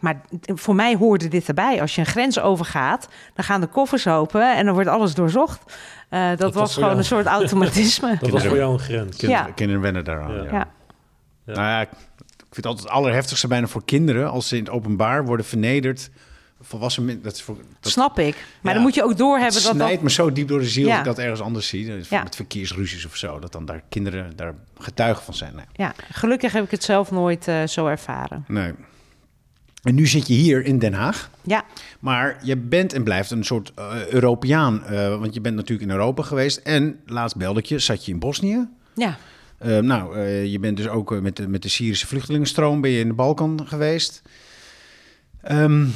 maar 0.00 0.20
voor 0.44 0.74
mij 0.74 0.96
hoorde 0.96 1.28
dit 1.28 1.48
erbij. 1.48 1.80
Als 1.80 1.94
je 1.94 2.00
een 2.00 2.06
grens 2.06 2.40
overgaat, 2.40 3.08
dan 3.34 3.44
gaan 3.44 3.60
de 3.60 3.66
koffers 3.66 4.06
open 4.06 4.56
en 4.56 4.64
dan 4.64 4.74
wordt 4.74 4.88
alles 4.88 5.14
doorzocht. 5.14 5.78
Eh, 6.08 6.30
dat, 6.36 6.54
was 6.54 6.74
gewoon 6.74 6.88
jou. 6.88 6.98
een 6.98 7.04
soort 7.06 7.26
automatisme. 7.26 8.16
Dat 8.20 8.30
was 8.30 8.46
voor 8.46 8.56
jou 8.56 8.72
een 8.72 8.78
grens. 8.78 9.16
Kinderen, 9.16 9.46
Ja. 9.46 9.52
kinderen 9.52 9.82
wennen 9.82 10.04
daaraan. 10.04 10.32
Ja. 10.32 10.42
Ja. 10.42 10.50
ja. 10.52 10.66
Nou 11.44 11.58
ja, 11.58 11.80
ik 11.80 11.88
vind 12.54 12.56
het 12.56 12.66
altijd 12.66 12.84
het 12.84 12.96
allerheftigste 12.96 13.48
bijna 13.48 13.66
voor 13.66 13.84
kinderen 13.84 14.30
als 14.30 14.48
ze 14.48 14.56
in 14.56 14.64
het 14.64 14.72
openbaar 14.72 15.24
worden 15.24 15.46
vernederd. 15.46 16.10
Volwassen 16.64 17.22
dat 17.22 17.40
voor, 17.40 17.56
dat 17.80 17.92
Snap 17.92 18.18
ik. 18.18 18.34
Maar 18.60 18.72
Ja. 18.72 18.72
dan 18.72 18.82
moet 18.82 18.94
je 18.94 19.02
ook 19.04 19.16
doorhebben 19.16 19.54
het 19.54 19.64
dat 19.64 19.72
dat... 19.72 19.82
snijdt 19.86 20.02
me 20.02 20.10
zo 20.10 20.32
diep 20.32 20.48
door 20.48 20.58
de 20.58 20.68
ziel 20.68 20.86
Ja. 20.86 20.90
als 20.90 20.98
ik 21.00 21.04
dat 21.04 21.18
ergens 21.18 21.40
anders 21.40 21.68
zie. 21.68 21.96
Dat 21.96 22.08
Ja. 22.08 22.22
Met 22.22 22.36
verkeersruzies 22.36 23.06
of 23.06 23.16
zo. 23.16 23.38
Dat 23.38 23.52
dan 23.52 23.64
daar 23.64 23.82
kinderen 23.88 24.32
daar 24.36 24.54
getuigen 24.78 25.24
van 25.24 25.34
zijn. 25.34 25.54
Nee. 25.54 25.64
Ja, 25.72 25.94
gelukkig 26.10 26.52
heb 26.52 26.64
ik 26.64 26.70
het 26.70 26.84
zelf 26.84 27.10
nooit 27.10 27.48
eh, 27.48 27.66
zo 27.66 27.86
ervaren. 27.86 28.44
nee. 28.48 28.72
En 29.82 29.94
nu 29.94 30.06
zit 30.06 30.26
je 30.26 30.34
hier 30.34 30.64
in 30.64 30.78
Den 30.78 30.92
Haag. 30.94 31.30
Ja, 31.42 31.64
Maar 32.00 32.38
je 32.42 32.56
bent 32.56 32.92
en 32.92 33.02
blijft 33.02 33.30
een 33.30 33.44
soort 33.44 33.72
eh, 33.74 34.06
Europeaan. 34.08 34.84
eh, 34.84 35.18
want 35.18 35.34
je 35.34 35.40
bent 35.40 35.56
natuurlijk 35.56 35.88
in 35.90 35.94
Europa 35.96 36.22
geweest. 36.22 36.56
En 36.56 37.00
laatst 37.06 37.36
belde 37.36 37.60
ik 37.60 37.66
je, 37.66 37.78
zat 37.78 38.04
je 38.06 38.12
in 38.12 38.18
Bosnië. 38.18 38.68
ja. 38.94 39.16
Eh, 39.62 39.78
nou, 39.78 40.16
eh, 40.16 40.44
je 40.46 40.58
bent 40.58 40.76
dus 40.76 40.88
ook 40.88 41.12
eh, 41.12 41.18
met, 41.18 41.36
de, 41.36 41.48
met 41.48 41.62
de 41.62 41.68
Syrische 41.68 42.06
vluchtelingenstroom 42.06 42.80
ben 42.80 42.90
je 42.90 43.00
in 43.00 43.08
de 43.08 43.14
Balkan 43.14 43.60
geweest. 43.66 44.22
Ehm, 45.42 45.86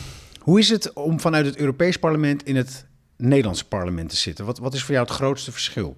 hoe 0.40 0.58
is 0.58 0.68
het 0.68 0.92
om 0.92 1.20
vanuit 1.20 1.46
het 1.46 1.56
Europees 1.56 1.96
parlement 1.96 2.42
in 2.44 2.56
het 2.56 2.84
Nederlandse 3.16 3.64
parlement 3.68 4.08
te 4.08 4.16
zitten? 4.16 4.44
Wat, 4.44 4.58
wat 4.58 4.74
is 4.74 4.82
voor 4.82 4.94
jou 4.94 5.06
het 5.06 5.14
grootste 5.16 5.52
verschil? 5.52 5.96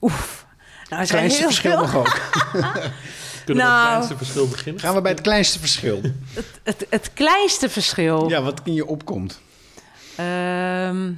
Oef. 0.00 0.46
Nou, 0.88 0.92
er 0.92 0.98
Het 0.98 1.08
zijn 1.08 1.18
kleinste 1.18 1.38
heel 1.38 1.48
verschil 1.48 1.70
veel. 1.70 1.80
nog 1.80 1.94
ook. 1.96 2.20
Kunnen 3.44 3.64
we 3.64 3.70
Nou. 3.70 3.78
het 3.78 3.86
kleinste 3.88 4.16
verschil 4.16 4.48
beginnen? 4.48 4.80
Gaan 4.82 4.94
we 4.94 5.00
bij 5.00 5.10
het 5.12 5.20
kleinste 5.20 5.58
verschil. 5.58 6.00
Het, 6.62 6.86
het 6.90 7.12
kleinste 7.12 7.68
verschil. 7.68 8.28
Ja, 8.28 8.42
wat 8.42 8.60
in 8.64 8.74
je 8.74 8.86
opkomt. 8.86 9.40
Ehm, 10.16 11.12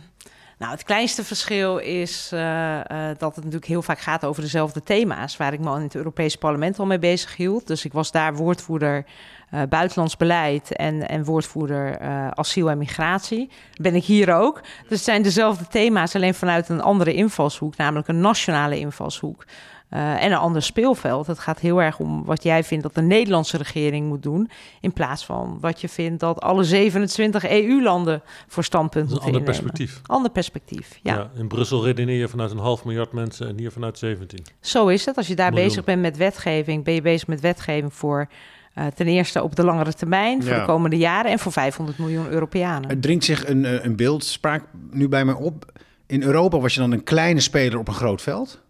nou, 0.61 0.73
het 0.73 0.83
kleinste 0.83 1.25
verschil 1.25 1.79
is 1.79 2.31
eh, 2.33 2.79
eh, 2.79 2.87
dat 3.19 3.35
het 3.35 3.45
natuurlijk 3.45 3.67
heel 3.67 3.83
vaak 3.83 3.99
gaat 3.99 4.25
over 4.25 4.43
dezelfde 4.43 4.83
thema's, 4.83 5.37
waar 5.37 5.53
ik 5.53 5.61
me 5.61 5.69
al 5.69 5.77
in 5.77 5.83
het 5.83 5.95
Europese 5.95 6.39
parlement 6.39 6.79
al 6.79 6.87
mee 6.87 6.99
bezig 6.99 7.37
hield. 7.37 7.67
Dus 7.67 7.85
ik 7.85 7.93
was 7.93 8.11
daar 8.11 8.35
woordvoerder 8.35 9.05
eh, 9.51 9.63
buitenlands 9.69 10.17
beleid 10.17 10.77
en, 10.77 11.09
en 11.09 11.25
woordvoerder 11.25 11.99
asiel 12.35 12.71
en 12.71 12.79
migratie. 12.79 13.51
Ben 13.81 13.95
ik 13.95 14.05
hier 14.05 14.35
ook. 14.35 14.61
Dus 14.63 14.89
het 14.89 15.03
zijn 15.05 15.23
dezelfde 15.23 15.67
thema's, 15.67 16.15
alleen 16.15 16.35
vanuit 16.35 16.69
een 16.69 16.83
andere 16.83 17.15
invalshoek, 17.15 17.77
namelijk 17.77 18.09
een 18.09 18.21
nationale 18.21 18.79
invalshoek. 18.79 19.45
Eh, 19.91 20.23
en 20.25 20.33
een 20.33 20.39
ander 20.39 20.63
speelveld. 20.63 21.27
Het 21.27 21.39
gaat 21.39 21.59
heel 21.61 21.83
erg 21.83 21.99
om 21.99 22.25
wat 22.25 22.43
jij 22.43 22.65
vindt 22.65 22.83
dat 22.83 22.95
de 22.95 23.03
Nederlandse 23.03 23.57
regering 23.57 24.07
moet 24.09 24.23
doen. 24.23 24.51
In 24.81 24.93
plaats 24.93 25.25
van 25.25 25.59
wat 25.61 25.81
je 25.81 25.89
vindt 25.89 26.21
dat 26.21 26.41
alle 26.41 26.65
27 26.65 27.49
EU-landen 27.49 28.23
voor 28.49 28.65
standpunt 28.65 29.09
moeten 29.11 29.25
ander 29.27 29.41
innemen. 29.41 29.63
perspectief. 29.63 30.01
Ander 30.07 30.31
perspectief, 30.31 30.99
ja. 31.03 31.31
In 31.37 31.49
Brussel 31.49 31.85
redeneer 31.85 32.19
je 32.19 32.29
vanuit 32.29 32.51
een 32.51 32.59
half 32.59 32.85
miljard 32.85 33.13
mensen 33.13 33.49
en 33.49 33.59
hier 33.59 33.73
vanuit 33.73 33.99
17. 33.99 34.45
Zo 34.61 34.87
is 34.89 35.05
het. 35.07 35.17
Als 35.17 35.27
je 35.27 35.35
daar 35.35 35.51
Miljoen. 35.51 35.69
bezig 35.69 35.85
bent 35.85 36.01
met 36.01 36.17
wetgeving, 36.17 36.85
ben 36.85 36.95
je 36.95 37.03
bezig 37.03 37.29
met 37.29 37.41
wetgeving 37.41 37.95
voor 37.95 38.29
eh, 38.75 38.87
ten 38.87 39.07
eerste 39.07 39.43
op 39.43 39.57
de 39.57 39.65
langere 39.65 39.93
termijn, 39.95 40.43
voor 40.43 40.53
Ja. 40.53 40.59
de 40.61 40.67
komende 40.67 40.97
jaren 40.97 41.31
en 41.31 41.39
voor 41.39 41.53
500 41.53 41.99
miljoen 41.99 42.29
Europeanen. 42.29 42.91
Er 42.91 43.01
dringt 43.01 43.25
zich 43.25 43.49
een, 43.49 43.65
eh, 43.65 43.85
een 43.85 43.97
beeldspraak 43.97 44.65
nu 44.91 45.09
bij 45.09 45.25
mij 45.25 45.35
op. 45.35 45.73
In 46.07 46.23
Europa 46.23 46.59
was 46.59 46.75
je 46.75 46.81
dan 46.81 46.93
een 46.93 47.03
kleine 47.05 47.41
speler 47.41 47.79
op 47.79 47.89
een 47.89 47.95
groot 47.95 48.23
veld. 48.23 48.61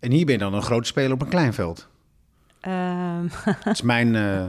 En 0.00 0.10
hier 0.10 0.24
ben 0.24 0.34
je 0.34 0.40
dan 0.40 0.54
een 0.54 0.62
grote 0.62 0.86
speler 0.88 1.12
op 1.12 1.20
een 1.22 1.28
klein 1.28 1.54
veld. 1.54 1.88
Ehm, 2.60 3.26
Dat 3.64 3.74
is 3.74 3.82
mijn. 3.82 4.16
eh, 4.16 4.44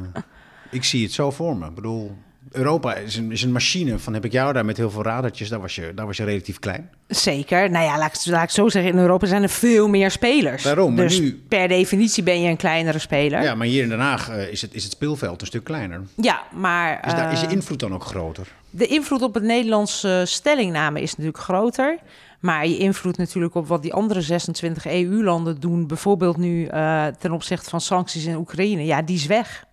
ik 0.72 0.84
zie 0.84 1.04
het 1.04 1.12
zo 1.14 1.32
voor 1.32 1.58
me. 1.58 1.68
Ik 1.68 1.76
bedoel, 1.76 2.16
Europa 2.52 2.96
is 2.96 3.16
een, 3.16 3.32
is 3.32 3.42
een 3.44 3.52
machine 3.52 4.00
van 4.00 4.14
heb 4.14 4.26
ik 4.26 4.32
jou 4.32 4.54
daar 4.54 4.66
met 4.66 4.78
heel 4.78 4.92
veel 4.92 5.04
radertjes. 5.04 5.50
Daar 5.50 5.60
was 5.60 5.76
je, 5.76 5.92
daar 5.96 6.06
was 6.06 6.18
je 6.18 6.24
relatief 6.24 6.60
klein. 6.60 6.90
zeker. 7.08 7.70
Nou 7.72 7.86
ja, 7.86 7.98
laat 7.98 8.16
ik, 8.16 8.32
laat 8.32 8.44
ik 8.44 8.50
zo 8.50 8.70
zeggen, 8.70 8.92
in 8.92 8.98
Europa 8.98 9.26
zijn 9.26 9.44
er 9.44 9.50
veel 9.50 9.88
meer 9.88 10.12
spelers. 10.12 10.64
Daarom, 10.64 10.94
maar 10.96 11.08
dus 11.08 11.20
nu- 11.20 11.44
per 11.48 11.68
definitie 11.68 12.24
ben 12.24 12.42
je 12.42 12.50
een 12.50 12.58
kleinere 12.58 13.00
speler. 13.00 13.42
Ja, 13.42 13.56
maar 13.56 13.68
hier 13.68 13.84
in 13.84 13.90
Den 13.90 14.00
Haag 14.00 14.30
eh, 14.30 14.52
is, 14.52 14.62
het, 14.62 14.74
is 14.74 14.84
het 14.84 14.92
speelveld 14.92 15.42
een 15.42 15.48
stuk 15.48 15.64
kleiner. 15.64 16.02
Ja, 16.16 16.42
maar 16.54 17.06
Is, 17.08 17.14
daar, 17.14 17.32
is 17.32 17.42
je 17.42 17.48
eh, 17.48 17.52
invloed 17.54 17.80
dan 17.80 17.94
ook 17.94 18.04
groter? 18.04 18.48
de 18.70 18.86
invloed 18.88 19.22
op 19.22 19.34
het 19.34 19.44
Nederlandse 19.44 20.24
stellingname 20.26 21.02
is 21.02 21.10
natuurlijk 21.16 21.38
groter. 21.44 21.98
Maar 22.40 22.68
je 22.68 22.78
invloed 22.78 23.18
natuurlijk 23.18 23.56
op 23.56 23.68
wat 23.68 23.82
die 23.82 23.94
andere 23.94 24.22
26 24.22 24.86
EU-landen 24.86 25.60
doen, 25.60 25.88
bijvoorbeeld 25.88 26.38
nu 26.38 26.66
eh, 26.66 27.08
ten 27.08 27.32
opzichte 27.32 27.70
van 27.70 27.82
sancties 27.82 28.26
in 28.26 28.36
Oekraïne, 28.36 28.86
ja, 28.86 29.02
die 29.02 29.16
is 29.16 29.26
weg. 29.26 29.66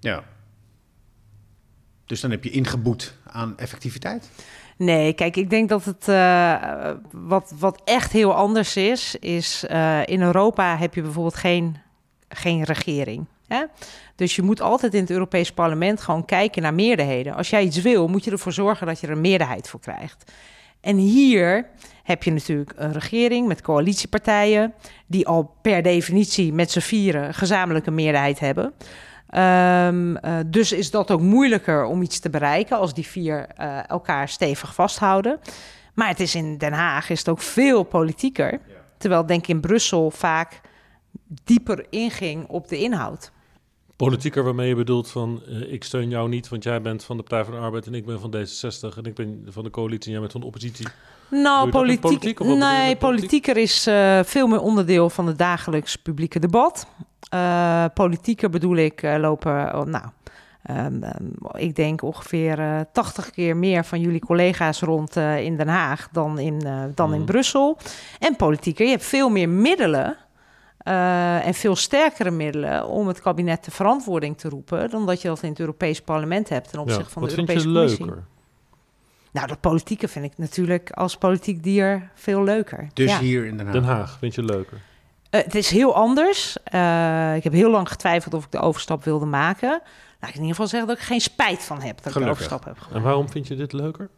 Ja. 0.00 0.24
Dus 2.04 2.20
dan 2.20 2.30
heb 2.30 2.44
je 2.44 2.50
ingeboet 2.50 3.14
aan 3.24 3.58
effectiviteit. 3.58 4.30
Nee, 4.76 5.12
kijk, 5.12 5.36
ik 5.36 5.50
denk 5.50 5.68
dat 5.68 5.84
het 5.84 6.08
eh, 6.08 6.90
wat, 7.10 7.52
wat 7.58 7.80
echt 7.84 8.12
heel 8.12 8.34
anders 8.34 8.76
is, 8.76 9.16
is 9.16 9.64
eh, 9.66 10.00
in 10.04 10.22
Europa 10.22 10.76
heb 10.76 10.94
je 10.94 11.02
bijvoorbeeld 11.02 11.36
geen, 11.36 11.76
geen 12.28 12.62
regering. 12.62 13.26
Hè? 13.46 13.64
Dus 14.14 14.36
je 14.36 14.42
moet 14.42 14.60
altijd 14.60 14.94
in 14.94 15.00
het 15.00 15.10
Europees 15.10 15.52
Parlement 15.52 16.00
gewoon 16.00 16.24
kijken 16.24 16.62
naar 16.62 16.74
meerderheden. 16.74 17.34
Als 17.34 17.50
jij 17.50 17.62
iets 17.62 17.80
wil, 17.80 18.08
moet 18.08 18.24
je 18.24 18.30
ervoor 18.30 18.52
zorgen 18.52 18.86
dat 18.86 19.00
je 19.00 19.06
er 19.06 19.12
een 19.12 19.20
meerderheid 19.20 19.68
voor 19.68 19.80
krijgt. 19.80 20.32
En 20.80 20.96
hier 20.96 21.68
heb 22.02 22.22
je 22.22 22.32
natuurlijk 22.32 22.72
een 22.76 22.92
regering 22.92 23.48
met 23.48 23.62
coalitiepartijen, 23.62 24.74
die 25.06 25.26
al 25.26 25.56
per 25.62 25.82
definitie 25.82 26.52
met 26.52 26.70
z'n 26.70 26.80
vieren 26.80 27.34
gezamenlijke 27.34 27.90
meerderheid 27.90 28.38
hebben. 28.38 28.72
Ehm, 29.26 30.16
eh, 30.16 30.38
dus 30.46 30.72
is 30.72 30.90
dat 30.90 31.10
ook 31.10 31.20
moeilijker 31.20 31.84
om 31.84 32.02
iets 32.02 32.18
te 32.18 32.30
bereiken 32.30 32.78
als 32.78 32.94
die 32.94 33.06
vier 33.06 33.46
eh, 33.46 33.88
elkaar 33.88 34.28
stevig 34.28 34.74
vasthouden. 34.74 35.38
Maar 35.94 36.08
het 36.08 36.20
is 36.20 36.34
in 36.34 36.58
Den 36.58 36.72
Haag 36.72 37.10
is 37.10 37.18
het 37.18 37.28
ook 37.28 37.40
veel 37.40 37.82
politieker. 37.82 38.60
Terwijl 38.98 39.26
denk 39.26 39.40
ik 39.40 39.48
in 39.48 39.60
Brussel 39.60 40.10
vaak 40.10 40.60
dieper 41.44 41.86
inging 41.90 42.48
op 42.48 42.68
de 42.68 42.78
inhoud. 42.78 43.32
Politieker 43.96 44.44
waarmee 44.44 44.68
je 44.68 44.74
bedoelt 44.74 45.10
van 45.10 45.42
eh, 45.48 45.72
ik 45.72 45.84
steun 45.84 46.08
jou 46.08 46.28
niet, 46.28 46.48
want 46.48 46.62
jij 46.64 46.80
bent 46.82 47.04
van 47.04 47.16
de 47.16 47.22
Partij 47.22 47.44
van 47.44 47.54
de 47.54 47.60
Arbeid 47.60 47.86
en 47.86 47.94
ik 47.94 48.06
ben 48.06 48.20
van 48.20 48.34
D66 48.36 48.96
en 48.96 49.04
ik 49.04 49.14
ben 49.14 49.46
van 49.48 49.64
de 49.64 49.70
coalitie 49.70 50.04
en 50.06 50.10
jij 50.10 50.20
bent 50.20 50.32
van 50.32 50.40
de 50.40 50.46
oppositie. 50.46 50.86
Nou, 51.30 51.70
politiek, 51.70 52.38
nee, 52.38 52.58
politiek? 52.58 52.98
politieker 52.98 53.56
is 53.56 53.86
eh, 53.86 54.20
veel 54.24 54.46
meer 54.46 54.60
onderdeel 54.60 55.10
van 55.10 55.26
het 55.26 55.38
dagelijks 55.38 55.96
publieke 55.96 56.38
debat. 56.38 56.86
Eh 57.28 57.84
politieker 57.94 58.50
bedoel 58.50 58.76
ik 58.76 59.02
lopen, 59.02 59.74
oh, 59.78 59.84
nou, 59.84 60.04
ehm, 60.62 61.02
ehm, 61.02 61.24
ik 61.52 61.76
denk 61.76 62.02
ongeveer 62.02 62.58
eh 62.58 62.80
80 62.92 63.30
keer 63.30 63.56
meer 63.56 63.84
van 63.84 64.00
jullie 64.00 64.20
collega's 64.20 64.80
rond 64.80 65.16
in 65.16 65.56
Den 65.56 65.68
Haag 65.68 66.08
dan 66.12 66.38
in, 66.38 66.58
dan 66.94 67.12
in 67.12 67.20
Mhm. 67.20 67.26
Brussel. 67.30 67.78
En 68.18 68.36
politieker, 68.36 68.84
je 68.84 68.90
hebt 68.90 69.04
veel 69.04 69.28
meer 69.28 69.48
middelen. 69.48 70.16
Eh, 70.86 71.46
en 71.46 71.54
veel 71.54 71.76
sterkere 71.76 72.30
middelen 72.30 72.86
om 72.88 73.06
het 73.08 73.20
kabinet 73.20 73.64
de 73.64 73.70
verantwoording 73.70 74.38
te 74.38 74.48
roepen... 74.48 74.90
dan 74.90 75.06
dat 75.06 75.22
je 75.22 75.28
dat 75.28 75.42
in 75.42 75.48
het 75.50 75.60
Europees 75.60 76.00
Parlement 76.00 76.48
hebt 76.48 76.68
ten 76.70 76.78
Ja. 76.78 76.84
opzichte 76.84 77.10
van 77.10 77.22
Wat 77.22 77.30
de 77.30 77.36
vind 77.36 77.48
Europese 77.48 77.68
je 77.68 77.74
Commissie. 77.74 78.06
leuker? 78.06 78.24
Nou, 79.32 79.46
dat 79.46 79.60
politieke 79.60 80.08
vind 80.08 80.24
ik 80.24 80.32
natuurlijk 80.38 80.90
als 80.90 81.16
politiek 81.16 81.62
dier 81.62 82.10
veel 82.14 82.42
leuker. 82.44 82.88
Dus 82.94 83.10
Ja. 83.10 83.18
hier 83.18 83.46
in 83.46 83.56
Den 83.56 83.66
Haag. 83.66 83.74
Den 83.74 83.84
Haag 83.84 84.18
vind 84.18 84.34
je 84.34 84.42
leuker? 84.42 84.80
Eh, 85.30 85.42
het 85.42 85.54
is 85.54 85.70
heel 85.70 85.94
anders. 85.94 86.56
Eh, 86.64 87.36
ik 87.36 87.44
heb 87.44 87.52
heel 87.52 87.70
lang 87.70 87.88
getwijfeld 87.88 88.34
of 88.34 88.44
ik 88.44 88.50
de 88.52 88.58
overstap 88.60 89.04
wilde 89.04 89.26
maken. 89.26 89.68
Laat 90.20 90.30
ik 90.30 90.34
in 90.36 90.40
ieder 90.40 90.48
geval 90.48 90.66
zeggen 90.66 90.88
dat 90.88 90.98
ik 90.98 91.02
geen 91.04 91.20
spijt 91.20 91.62
van 91.64 91.80
heb 91.80 92.02
dat 92.02 92.16
ik 92.16 92.22
de 92.22 92.30
overstap 92.30 92.64
heb 92.64 92.78
gemaakt. 92.78 92.94
En 92.96 93.02
waarom 93.02 93.28
vind 93.30 93.46
je 93.48 93.56
dit 93.56 93.72
leuker? 93.72 94.08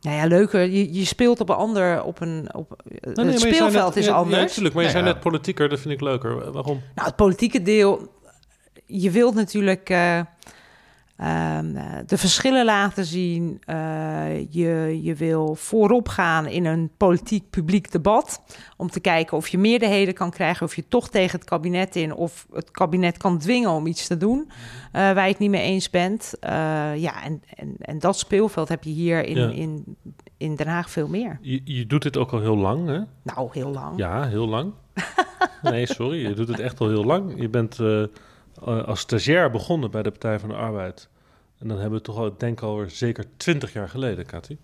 Nou 0.00 0.16
ja, 0.16 0.26
leuker. 0.26 0.60
Je, 0.60 0.92
je 0.92 1.04
speelt 1.04 1.40
op 1.40 1.48
een 1.48 1.56
ander, 1.56 2.02
op 2.02 2.20
een, 2.20 2.54
op, 2.54 2.82
Nee, 2.84 2.98
nee, 3.00 3.24
maar 3.24 3.34
het 3.34 3.40
speelveld 3.40 3.94
net- 3.94 4.04
is 4.04 4.10
anders. 4.10 4.36
Ja, 4.36 4.42
natuurlijk, 4.42 4.74
maar 4.74 4.84
je 4.84 4.90
zei 4.90 5.04
ja. 5.04 5.12
net 5.12 5.20
politieker, 5.20 5.68
dat 5.68 5.80
vind 5.80 5.94
ik 5.94 6.00
leuker. 6.00 6.52
Waarom? 6.52 6.80
Nou, 6.94 7.06
het 7.08 7.16
politieke 7.16 7.62
deel. 7.62 8.08
Je 8.86 9.10
wilt 9.10 9.34
natuurlijk 9.34 9.90
eh, 9.90 10.20
ehm, 11.20 11.76
eh, 11.76 11.84
de 12.06 12.18
verschillen 12.18 12.64
laten 12.64 13.04
zien. 13.04 13.60
Eh, 13.64 13.76
je, 14.50 14.98
je 15.02 15.14
wil 15.14 15.54
voorop 15.54 16.08
gaan 16.08 16.46
in 16.46 16.64
een 16.64 16.90
politiek 16.96 17.50
publiek 17.50 17.92
debat. 17.92 18.42
Om 18.76 18.90
te 18.90 19.00
kijken 19.00 19.36
of 19.36 19.48
je 19.48 19.58
meerderheden 19.58 20.14
kan 20.14 20.30
krijgen. 20.30 20.66
Of 20.66 20.76
je 20.76 20.84
toch 20.88 21.08
tegen 21.08 21.38
het 21.38 21.48
kabinet 21.48 21.96
in. 21.96 22.14
Of 22.14 22.46
het 22.52 22.70
kabinet 22.70 23.16
kan 23.16 23.38
dwingen 23.38 23.70
om 23.70 23.86
iets 23.86 24.06
te 24.06 24.16
doen. 24.16 24.50
eh, 24.92 25.00
waar 25.02 25.24
je 25.24 25.30
het 25.30 25.38
niet 25.38 25.50
mee 25.50 25.62
eens 25.62 25.90
bent. 25.90 26.34
Eh, 26.40 26.50
ja, 26.96 27.22
en, 27.24 27.42
en, 27.54 27.74
en 27.78 27.98
dat 27.98 28.18
speelveld 28.18 28.68
heb 28.68 28.84
je 28.84 28.90
hier 28.90 29.24
in, 29.24 29.36
Ja. 29.36 29.48
in, 29.50 29.96
in 30.36 30.56
Den 30.56 30.66
Haag 30.66 30.90
veel 30.90 31.08
meer. 31.08 31.38
Je, 31.40 31.60
je 31.64 31.86
doet 31.86 32.02
dit 32.02 32.16
ook 32.16 32.32
al 32.32 32.40
heel 32.40 32.56
lang, 32.56 32.86
hè? 32.88 33.00
Nou, 33.22 33.48
heel 33.52 33.70
lang. 33.70 33.98
Ja, 33.98 34.26
heel 34.26 34.48
lang. 34.48 34.72
Nee, 35.62 35.86
sorry, 35.86 36.26
je 36.26 36.34
doet 36.34 36.48
het 36.48 36.58
echt 36.58 36.80
al 36.80 36.88
heel 36.88 37.04
lang. 37.04 37.32
Je 37.40 37.48
bent 37.48 37.78
als 38.86 39.00
stagiair 39.00 39.50
begonnen 39.50 39.90
bij 39.90 40.02
de 40.02 40.10
Partij 40.10 40.38
van 40.38 40.48
de 40.48 40.54
Arbeid. 40.54 41.08
En 41.60 41.68
dan 41.68 41.78
hebben 41.78 41.88
we 41.90 41.94
het 41.96 42.04
toch 42.04 42.16
al, 42.16 42.26
ik 42.26 42.40
denk 42.40 42.60
alweer 42.60 42.90
zeker 42.90 43.24
twintig 43.36 43.72
jaar 43.72 43.88
geleden, 43.88 44.26
Cathy. 44.26 44.56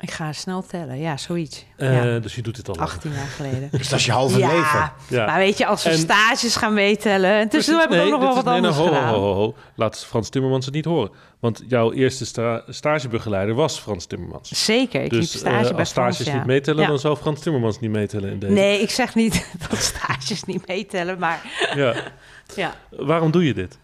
Ik 0.00 0.10
ga 0.10 0.32
snel 0.32 0.62
tellen. 0.66 0.98
Ja, 0.98 1.16
zoiets. 1.16 1.64
Eh, 1.76 2.04
ja. 2.04 2.18
Dus 2.18 2.34
je 2.34 2.42
doet 2.42 2.56
dit 2.56 2.68
al 2.68 2.74
lang. 2.74 2.88
18 2.88 3.12
jaar 3.12 3.26
geleden. 3.26 3.68
Dus 3.78 3.88
dat 3.88 3.98
is 3.98 4.04
je 4.04 4.12
halve 4.12 4.36
leven. 4.38 4.54
ja, 4.56 4.94
Ja. 5.08 5.26
maar 5.26 5.38
weet 5.38 5.58
je, 5.58 5.66
als 5.66 5.82
we 5.84 5.90
En- 5.90 5.98
stages 5.98 6.56
gaan 6.56 6.74
meetellen... 6.74 7.30
En 7.30 7.48
tussendoor 7.48 7.82
heb 7.82 7.90
ik 7.90 7.96
Nee, 7.96 8.04
ook 8.06 8.10
nog 8.12 8.20
wel 8.20 8.34
wat 8.34 8.44
nee, 8.44 8.54
anders 8.54 8.76
nee, 8.76 8.86
ho, 8.86 8.92
gedaan. 8.94 9.14
ho, 9.14 9.20
ho, 9.20 9.34
ho. 9.34 9.54
Laat 9.74 10.04
Frans 10.04 10.28
Timmermans 10.28 10.64
het 10.64 10.74
niet 10.74 10.84
horen. 10.84 11.10
Want 11.40 11.62
jouw 11.68 11.92
eerste 11.92 12.26
sta- 12.26 12.62
stagebegeleider 12.68 13.54
was 13.54 13.78
Frans 13.78 14.06
Timmermans. 14.06 14.64
Zeker, 14.64 15.02
ik 15.02 15.12
liep 15.12 15.20
Dus 15.20 15.38
stage 15.38 15.64
eh, 15.64 15.68
bij 15.70 15.78
als 15.78 15.88
stages 15.88 16.14
Frans, 16.16 16.30
ja. 16.30 16.36
niet 16.36 16.46
meetellen, 16.46 16.82
Ja. 16.82 16.88
dan 16.88 16.98
zou 16.98 17.16
Frans 17.16 17.40
Timmermans 17.40 17.80
niet 17.80 17.90
meetellen 17.90 18.30
in 18.30 18.38
deze. 18.38 18.52
Nee, 18.52 18.80
ik 18.80 18.90
zeg 18.90 19.14
niet 19.14 19.46
dat 19.68 19.78
stages 19.78 20.44
niet 20.44 20.66
meetellen, 20.66 21.18
maar 21.18 21.40
Ja. 22.56 22.74
Waarom 22.90 23.30
doe 23.30 23.44
je 23.46 23.54
dit? 23.54 23.78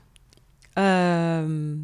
Ehm 0.72 1.74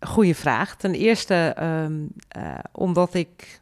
goeie 0.00 0.34
vraag. 0.36 0.76
Ten 0.76 0.94
eerste 0.94 1.34
ehm, 1.56 1.92
eh, 2.28 2.58
omdat 2.72 3.14
ik 3.14 3.60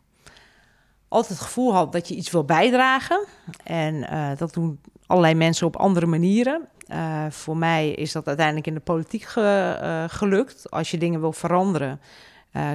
altijd 1.08 1.38
het 1.38 1.46
gevoel 1.46 1.74
had 1.74 1.92
dat 1.92 2.08
je 2.08 2.14
iets 2.14 2.30
wil 2.30 2.44
bijdragen. 2.44 3.26
En 3.64 4.08
eh, 4.08 4.30
dat 4.36 4.54
doen 4.54 4.80
allerlei 5.06 5.34
mensen 5.34 5.66
op 5.66 5.76
andere 5.76 6.06
manieren. 6.06 6.68
Eh, 6.86 7.26
voor 7.30 7.56
mij 7.56 7.90
is 7.90 8.12
dat 8.12 8.26
uiteindelijk 8.26 8.66
in 8.66 8.74
de 8.74 8.80
politiek 8.80 9.22
ge- 9.22 10.06
gelukt. 10.10 10.70
Als 10.70 10.90
je 10.90 10.98
dingen 10.98 11.20
wil 11.20 11.32
veranderen, 11.32 12.00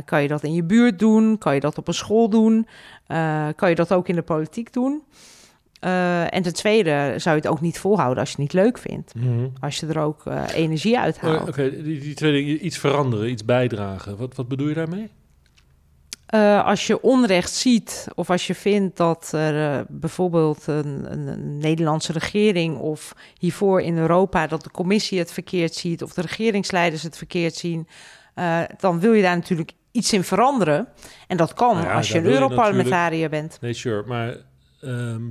kan 0.05 0.21
je 0.21 0.27
dat 0.27 0.43
in 0.43 0.53
je 0.53 0.63
buurt 0.63 0.99
doen, 0.99 1.37
kan 1.37 1.53
je 1.53 1.59
dat 1.59 1.77
op 1.77 1.87
een 1.87 1.93
school 1.93 2.29
doen, 2.29 2.67
kan 3.55 3.69
je 3.69 3.75
dat 3.75 3.93
ook 3.93 4.07
in 4.07 4.15
de 4.15 4.21
politiek 4.21 4.73
doen. 4.73 5.03
Eh, 5.79 6.33
en 6.33 6.41
ten 6.41 6.53
tweede 6.53 7.13
zou 7.17 7.35
je 7.35 7.41
het 7.41 7.51
ook 7.51 7.61
niet 7.61 7.79
volhouden 7.79 8.19
als 8.19 8.31
je 8.31 8.41
het 8.41 8.53
niet 8.53 8.63
leuk 8.63 8.77
vindt. 8.77 9.13
Als 9.59 9.79
je 9.79 9.85
er 9.85 9.99
ook 9.99 10.25
eh, 10.25 10.43
energie 10.53 10.99
uit 10.99 11.15
Oh, 11.15 11.21
haalt. 11.21 11.49
Oké, 11.49 11.83
die, 11.83 11.99
die 11.99 12.13
twee 12.13 12.31
dingen, 12.31 12.65
iets 12.65 12.77
veranderen, 12.77 13.29
iets 13.29 13.45
bijdragen. 13.45 14.17
Wat, 14.17 14.35
wat 14.35 14.47
bedoel 14.47 14.67
je 14.67 14.73
daarmee? 14.73 15.09
Eh, 16.27 16.65
als 16.65 16.87
je 16.87 17.01
onrecht 17.01 17.51
ziet 17.51 18.07
of 18.15 18.29
als 18.29 18.47
je 18.47 18.55
vindt 18.55 18.97
dat 18.97 19.31
er 19.33 19.77
eh, 19.77 19.85
bijvoorbeeld 19.87 20.67
een, 20.67 21.11
een, 21.11 21.27
een 21.27 21.57
Nederlandse 21.57 22.11
regering 22.11 22.77
of 22.77 23.15
hiervoor 23.39 23.81
in 23.81 23.97
Europa 23.97 24.47
dat 24.47 24.63
de 24.63 24.71
commissie 24.71 25.19
het 25.19 25.31
verkeerd 25.31 25.75
ziet 25.75 26.03
of 26.03 26.13
de 26.13 26.21
regeringsleiders 26.21 27.03
het 27.03 27.17
verkeerd 27.17 27.55
zien, 27.55 27.87
eh, 28.33 28.61
dan 28.79 28.99
wil 28.99 29.13
je 29.13 29.21
daar 29.21 29.35
natuurlijk 29.35 29.71
iets 29.91 30.13
in 30.13 30.23
veranderen. 30.23 30.87
En 31.27 31.37
dat 31.37 31.53
kan 31.53 31.75
Nou 31.75 31.87
ja, 31.87 31.95
als 31.95 32.11
je 32.11 32.17
een 32.17 32.25
Europarlementariër 32.25 33.29
bent. 33.29 33.57
Nee, 33.61 33.73
sure. 33.73 34.03
Maar 34.05 34.37
ehm, 34.81 35.21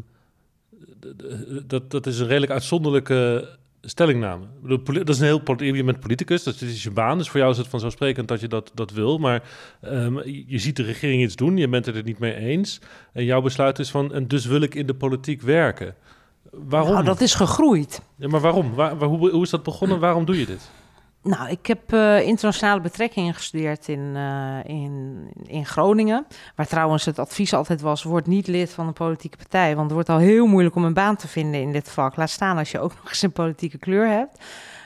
dat, 1.66 1.90
dat 1.90 2.07
is 2.07 2.19
een 2.19 2.27
redelijk 2.27 2.53
uitzonderlijke 2.53 3.49
stellingname. 3.81 4.45
Dat 4.83 5.09
is 5.09 5.19
een 5.19 5.25
heel 5.25 5.42
je 5.62 5.85
bent 5.85 6.01
politicus, 6.01 6.42
dat 6.42 6.61
is 6.61 6.83
je 6.83 6.90
baan. 6.90 7.19
Dus 7.19 7.29
voor 7.29 7.40
jou 7.40 7.53
is 7.53 7.59
het 7.59 7.69
vanzelfsprekend 7.69 8.29
dat 8.29 8.40
je 8.40 8.49
dat, 8.49 8.71
dat 8.75 8.90
wil. 8.90 9.19
Maar 9.19 9.42
ehm, 9.81 10.19
je, 10.19 10.45
je 10.47 10.59
ziet 10.59 10.77
de 10.77 10.83
regering 10.83 11.23
iets 11.23 11.37
doen, 11.37 11.57
je 11.57 11.69
bent 11.69 11.87
het 11.87 11.97
er 11.97 12.03
niet 12.03 12.19
mee 12.19 12.35
eens. 12.35 12.81
En 13.12 13.25
jouw 13.25 13.40
besluit 13.40 13.79
is 13.79 13.90
van, 13.90 14.12
en 14.12 14.29
dus 14.29 14.47
wil 14.47 14.61
ik 14.61 14.75
in 14.75 14.87
de 14.87 14.95
politiek 14.95 15.42
werken. 15.42 15.95
Waarom? 16.51 16.92
Nou, 16.92 17.05
dat 17.05 17.21
is 17.21 17.35
gegroeid. 17.35 18.03
ja, 18.16 18.29
maar 18.29 18.40
waarom? 18.40 18.75
Waar, 18.75 18.99
waar- 18.99 19.09
hoe, 19.09 19.31
hoe 19.31 19.42
is 19.42 19.51
dat 19.51 19.62
begonnen? 19.62 19.99
Waarom 19.99 20.25
doe 20.25 20.38
je 20.38 20.47
dit? 20.47 20.71
Nou, 21.27 21.51
ik 21.51 21.67
heb 21.67 21.93
eh, 21.93 22.21
internationale 22.27 22.81
betrekkingen 22.81 23.35
gestudeerd 23.35 23.89
in, 23.89 24.12
eh, 24.15 24.59
in, 24.65 25.17
in 25.47 25.67
Groningen. 25.67 26.27
Waar 26.55 26.67
trouwens 26.67 27.05
het 27.05 27.19
advies 27.19 27.55
altijd 27.55 27.81
was: 27.81 28.03
word 28.03 28.27
niet 28.27 28.47
lid 28.47 28.71
van 28.73 28.87
een 28.87 28.93
politieke 28.93 29.37
partij. 29.37 29.69
Want 29.71 29.85
het 29.85 29.93
wordt 29.93 30.09
al 30.09 30.19
heel 30.19 30.47
moeilijk 30.47 30.75
om 30.75 30.85
een 30.85 30.95
baan 30.95 31.17
te 31.17 31.29
vinden 31.29 31.61
in 31.61 31.73
dit 31.73 31.91
vak. 31.91 32.17
Laat 32.17 32.31
staan 32.31 32.59
als 32.59 32.71
je 32.71 32.81
ook 32.81 32.95
nog 33.03 33.09
eens 33.09 33.23
een 33.23 33.33
politieke 33.33 33.79
kleur 33.79 34.09
hebt. 34.09 34.39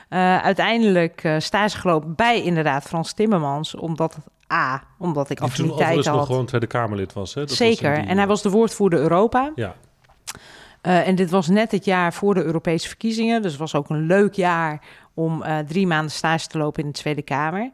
Eh, 0.09 0.37
uiteindelijk 0.41 1.35
stage 1.37 1.77
gelopen 1.77 2.15
bij 2.15 2.41
inderdaad 2.43 2.83
Frans 2.83 3.13
Timmermans. 3.13 3.75
Omdat 3.75 4.15
het 4.15 4.25
A, 4.53 4.83
omdat 4.97 5.29
ik 5.29 5.37
toen 5.37 5.45
affiniteit 5.47 5.79
overigens 5.79 6.07
nog 6.07 6.17
had. 6.17 6.25
gewoon 6.25 6.45
Tweede 6.45 6.67
Kamerlid 6.67 7.13
was. 7.13 7.33
Hè? 7.33 7.39
Dat 7.41 7.49
was 7.49 7.57
Zeker. 7.57 7.95
die- 7.95 8.05
En 8.05 8.17
hij 8.17 8.27
was 8.27 8.41
de 8.41 8.49
woordvoerder 8.49 8.99
Europa. 8.99 9.51
Ja. 9.55 9.75
En 10.81 11.15
dit 11.15 11.29
was 11.29 11.47
net 11.47 11.71
het 11.71 11.85
jaar 11.85 12.13
voor 12.13 12.33
de 12.33 12.43
Europese 12.43 12.87
verkiezingen. 12.87 13.41
Dus 13.41 13.51
het 13.51 13.59
was 13.59 13.75
ook 13.75 13.89
een 13.89 14.05
leuk 14.05 14.33
jaar 14.33 14.81
om 15.21 15.43
eh, 15.43 15.57
drie 15.59 15.87
maanden 15.87 16.11
stage 16.11 16.47
te 16.47 16.57
lopen 16.57 16.83
in 16.83 16.89
de 16.91 16.97
Tweede 16.97 17.21
Kamer. 17.21 17.71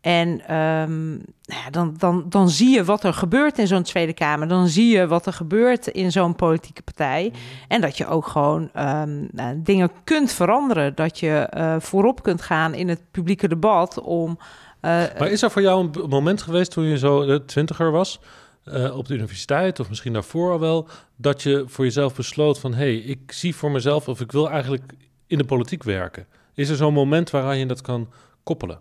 En 0.00 0.46
ehm, 0.46 1.08
nou 1.46 1.70
dan, 1.70 1.94
dan, 1.98 2.24
dan 2.28 2.48
zie 2.48 2.70
je 2.74 2.84
wat 2.84 3.04
er 3.04 3.12
gebeurt 3.12 3.58
in 3.58 3.66
zo'n 3.66 3.82
Tweede 3.82 4.12
Kamer. 4.12 4.48
Dan 4.48 4.68
zie 4.68 4.96
je 4.96 5.06
wat 5.06 5.26
er 5.26 5.32
gebeurt 5.32 5.86
in 5.86 6.12
zo'n 6.12 6.34
politieke 6.34 6.82
partij. 6.82 7.32
En 7.68 7.80
dat 7.80 7.96
je 7.96 8.06
ook 8.06 8.26
gewoon 8.26 8.70
ehm, 8.72 9.24
nou, 9.32 9.62
dingen 9.62 9.90
kunt 10.04 10.32
veranderen. 10.32 10.94
Dat 10.94 11.18
je 11.18 11.32
eh, 11.32 11.76
voorop 11.78 12.22
kunt 12.22 12.42
gaan 12.42 12.74
in 12.74 12.88
het 12.88 13.00
publieke 13.10 13.48
debat 13.48 14.00
om... 14.00 14.38
eh, 14.80 14.90
Maar 15.18 15.30
is 15.30 15.42
er 15.42 15.50
voor 15.50 15.62
jou 15.62 15.84
een 15.84 16.08
moment 16.08 16.42
geweest 16.42 16.70
toen 16.70 16.84
je 16.84 16.98
zo 16.98 17.26
de 17.26 17.44
twintiger 17.44 17.90
was, 17.90 18.20
eh, 18.64 18.96
op 18.96 19.06
de 19.06 19.14
universiteit 19.14 19.80
of 19.80 19.88
misschien 19.88 20.12
daarvoor 20.12 20.52
al 20.52 20.60
wel, 20.60 20.88
dat 21.16 21.42
je 21.42 21.64
voor 21.66 21.84
jezelf 21.84 22.14
besloot 22.14 22.58
van 22.58 22.74
hé, 22.74 22.78
hey, 22.78 22.96
ik 22.96 23.32
zie 23.32 23.54
voor 23.56 23.70
mezelf 23.70 24.08
of 24.08 24.20
ik 24.20 24.32
wil 24.32 24.50
eigenlijk 24.50 24.92
in 25.26 25.38
de 25.38 25.44
politiek 25.44 25.82
werken? 25.82 26.26
Is 26.56 26.68
er 26.68 26.76
zo'n 26.76 26.92
moment 26.92 27.30
waaraan 27.30 27.58
je 27.58 27.66
dat 27.66 27.80
kan 27.80 28.08
koppelen? 28.42 28.78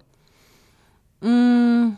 Mm, 1.20 1.98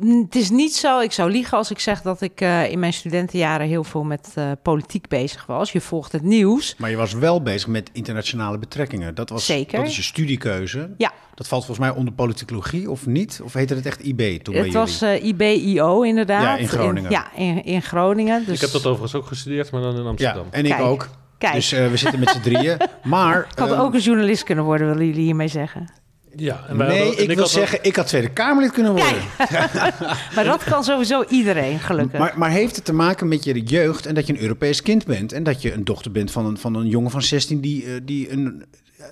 het 0.00 0.34
is 0.34 0.50
niet 0.50 0.74
zo. 0.76 1.00
Ik 1.00 1.12
zou 1.12 1.30
liegen 1.30 1.56
als 1.58 1.70
ik 1.70 1.78
zeg 1.78 2.02
dat 2.02 2.20
ik 2.20 2.40
eh, 2.40 2.70
in 2.70 2.78
mijn 2.78 2.92
studentenjaren 2.92 3.66
heel 3.66 3.84
veel 3.84 4.04
met 4.04 4.32
eh, 4.34 4.50
politiek 4.62 5.08
bezig 5.08 5.46
was. 5.46 5.72
Je 5.72 5.80
volgt 5.80 6.12
het 6.12 6.22
nieuws. 6.22 6.74
Maar 6.78 6.90
je 6.90 6.96
was 6.96 7.12
wel 7.12 7.42
bezig 7.42 7.68
met 7.68 7.90
internationale 7.92 8.58
betrekkingen. 8.58 9.14
Dat 9.14 9.28
was, 9.28 9.46
Zeker. 9.46 9.78
Dat 9.78 9.88
is 9.88 9.96
je 9.96 10.02
studiekeuze. 10.02 10.94
Ja. 10.98 11.12
Dat 11.34 11.48
valt 11.48 11.64
volgens 11.64 11.86
mij 11.86 11.96
onder 11.96 12.14
politicologie 12.14 12.90
of 12.90 13.06
niet? 13.06 13.40
Of 13.44 13.52
heette 13.52 13.74
het 13.74 13.86
echt 13.86 14.04
IB 14.04 14.42
toen 14.42 14.54
bij 14.54 14.64
het 14.64 14.72
was 14.72 15.02
eh, 15.02 15.24
IBIO 15.24 16.02
inderdaad. 16.02 16.42
Ja, 16.42 16.56
in 16.56 16.68
Groningen. 16.68 17.10
ja, 17.10 17.34
in, 17.34 17.64
in 17.64 17.82
Groningen. 17.82 18.44
Dus, 18.46 18.54
Ik 18.54 18.60
heb 18.60 18.70
dat 18.70 18.86
overigens 18.86 19.14
ook 19.14 19.26
gestudeerd, 19.26 19.70
maar 19.70 19.80
dan 19.80 19.96
in 19.96 20.02
ja, 20.02 20.08
Amsterdam. 20.08 20.46
en 20.50 20.64
ik 20.64 20.70
Kijk. 20.70 20.82
ook. 20.82 21.08
Kijk, 21.42 21.54
Dus 21.54 21.72
eh, 21.72 21.88
we 21.90 21.96
zitten 21.96 22.18
met 22.20 22.28
z'n 22.30 22.40
drieën. 22.40 22.76
Maar... 23.02 23.46
ik 23.52 23.58
had 23.58 23.70
ehm, 23.70 23.80
ook 23.80 23.94
een 23.94 24.00
journalist 24.00 24.42
kunnen 24.42 24.64
worden, 24.64 24.86
willen 24.88 25.06
jullie 25.06 25.22
hiermee 25.22 25.48
zeggen. 25.48 25.90
Ja, 26.36 26.64
en 26.68 26.76
wij 26.76 26.88
Nee, 26.88 26.98
hadden- 26.98 27.24
en 27.24 27.30
ik 27.30 27.36
wil 27.36 27.46
zeggen, 27.46 27.78
ik 27.82 27.96
had 27.96 28.06
Tweede 28.06 28.30
Kamerlid 28.30 28.72
kunnen 28.72 28.92
worden. 28.92 29.22
Maar 30.34 30.44
dat 30.44 30.64
kan 30.64 30.84
sowieso 30.84 31.24
iedereen, 31.28 31.78
gelukkig. 31.78 32.18
Maar, 32.18 32.32
maar 32.36 32.50
heeft 32.50 32.76
het 32.76 32.84
te 32.84 32.92
maken 32.92 33.28
met 33.28 33.44
je 33.44 33.62
jeugd 33.62 34.06
en 34.06 34.14
dat 34.14 34.26
je 34.26 34.32
een 34.32 34.40
Europees 34.40 34.82
kind 34.82 35.04
bent? 35.06 35.32
En 35.32 35.42
dat 35.42 35.62
je 35.62 35.72
een 35.72 35.84
dochter 35.84 36.10
bent 36.10 36.30
van 36.30 36.46
een, 36.46 36.58
van 36.58 36.74
een 36.74 36.86
jongen 36.86 37.10
van 37.10 37.22
16 37.22 37.60
die, 37.60 37.84
eh, 37.84 37.90
die, 38.02 38.30
een, 38.32 38.64
eh, 38.98 39.04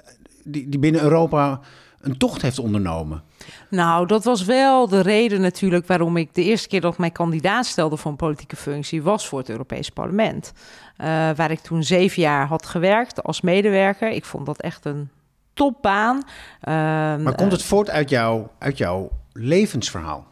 die, 0.44 0.68
die 0.68 0.78
binnen 0.80 1.02
Europa 1.02 1.60
een 2.00 2.16
tocht 2.16 2.42
heeft 2.42 2.58
ondernomen? 2.58 3.22
Nou, 3.70 4.06
dat 4.06 4.24
was 4.24 4.44
wel 4.44 4.88
de 4.88 5.00
reden 5.00 5.40
natuurlijk 5.40 5.86
waarom 5.86 6.16
ik 6.16 6.34
de 6.34 6.44
eerste 6.44 6.68
keer 6.68 6.80
dat 6.80 6.92
ik 6.92 6.98
mij 6.98 7.10
kandidaat 7.10 7.66
stelde 7.66 7.96
voor 7.96 8.10
een 8.10 8.16
politieke 8.16 8.56
functie 8.56 9.02
was 9.02 9.28
voor 9.28 9.38
het 9.38 9.48
Europees 9.48 9.88
Parlement. 9.88 10.52
Eh, 11.00 11.06
waar 11.36 11.50
ik 11.50 11.58
toen 11.60 11.82
zeven 11.82 12.22
jaar 12.22 12.46
had 12.46 12.66
gewerkt 12.66 13.22
als 13.22 13.40
medewerker. 13.40 14.08
Ik 14.10 14.24
vond 14.24 14.46
dat 14.46 14.60
echt 14.60 14.84
een 14.84 15.08
topbaan. 15.54 16.22
Ehm, 16.60 17.22
Maar 17.22 17.34
komt 17.34 17.52
het 17.52 17.62
voort 17.62 17.90
uit, 17.90 18.10
jou, 18.10 18.46
uit 18.58 18.78
jouw 18.78 19.10
levensverhaal? 19.32 20.28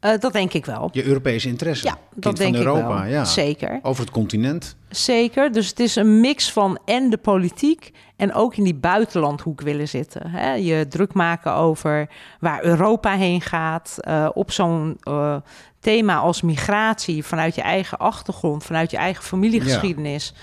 eh, 0.00 0.18
dat 0.18 0.32
denk 0.32 0.52
ik 0.52 0.66
wel. 0.66 0.88
Je 0.92 1.04
Europese 1.04 1.48
interesse? 1.48 1.86
Ja, 1.86 1.92
Kind 2.10 2.22
dat 2.24 2.36
denk 2.36 2.56
van 2.56 2.64
Europa, 2.66 2.96
ik 2.96 3.02
wel. 3.02 3.12
ja. 3.12 3.24
Zeker. 3.24 3.78
Over 3.82 4.02
het 4.04 4.12
continent? 4.12 4.76
Zeker. 4.88 5.52
Dus 5.52 5.68
het 5.68 5.80
is 5.80 5.96
een 5.96 6.20
mix 6.20 6.52
van 6.52 6.78
en 6.84 7.10
de 7.10 7.16
politiek 7.18 7.92
en 8.16 8.34
ook 8.34 8.56
in 8.56 8.64
die 8.64 8.74
buitenlandhoek 8.74 9.60
willen 9.60 9.88
zitten. 9.88 10.30
Hè? 10.30 10.52
Je 10.52 10.88
druk 10.88 11.12
maken 11.14 11.52
over 11.54 12.08
waar 12.40 12.64
Europa 12.64 13.16
heen 13.16 13.40
gaat. 13.40 13.96
eh, 14.00 14.28
op 14.34 14.50
zo'n 14.50 14.96
eh, 15.00 15.36
thema 15.80 16.16
als 16.16 16.42
migratie 16.42 17.24
vanuit 17.24 17.54
je 17.54 17.62
eigen 17.62 17.98
achtergrond, 17.98 18.64
vanuit 18.64 18.90
je 18.90 18.96
eigen 18.96 19.24
familiegeschiedenis. 19.24 20.34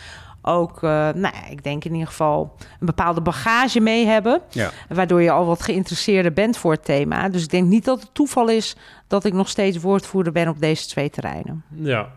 Ook, 0.41 0.83
eh, 0.83 1.09
nou 1.13 1.33
ik 1.49 1.63
denk 1.63 1.85
in 1.85 1.91
ieder 1.91 2.07
geval 2.07 2.55
een 2.79 2.85
bepaalde 2.85 3.21
bagage 3.21 3.79
mee 3.79 4.05
hebben. 4.05 4.41
Ja. 4.49 4.71
Waardoor 4.89 5.21
je 5.21 5.31
al 5.31 5.45
wat 5.45 5.63
geïnteresseerder 5.63 6.33
bent 6.33 6.57
voor 6.57 6.71
het 6.71 6.85
thema. 6.85 7.29
Dus 7.29 7.43
ik 7.43 7.49
denk 7.49 7.67
niet 7.67 7.85
dat 7.85 8.01
het 8.01 8.13
toeval 8.13 8.49
is 8.49 8.75
dat 9.07 9.25
ik 9.25 9.33
nog 9.33 9.49
steeds 9.49 9.77
woordvoerder 9.77 10.33
ben 10.33 10.47
op 10.47 10.59
deze 10.59 10.87
twee 10.87 11.09
terreinen. 11.09 11.63
Ja, 11.69 12.11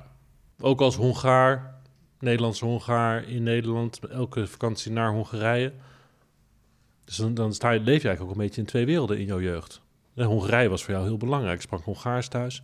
ook 0.60 0.80
als 0.80 0.96
Hongaar, 0.96 1.74
Nederlandse 2.18 2.64
Hongaar 2.64 3.28
in 3.28 3.42
Nederland, 3.42 3.98
elke 3.98 4.46
vakantie 4.46 4.92
naar 4.92 5.10
Hongarije. 5.10 5.72
Dus 7.04 7.16
dan, 7.16 7.34
dan 7.34 7.54
sta 7.54 7.70
je, 7.70 7.80
leef 7.80 8.02
je 8.02 8.08
eigenlijk 8.08 8.22
ook 8.22 8.40
een 8.40 8.46
beetje 8.46 8.60
in 8.60 8.66
twee 8.66 8.86
werelden 8.86 9.18
in 9.18 9.24
jouw 9.24 9.40
jeugd. 9.40 9.80
En 10.14 10.24
Hongarije 10.24 10.68
was 10.68 10.84
voor 10.84 10.94
jou 10.94 11.06
heel 11.06 11.16
belangrijk. 11.16 11.54
Ik 11.54 11.60
sprak 11.60 11.84
Hongaars 11.84 12.28
thuis. 12.28 12.62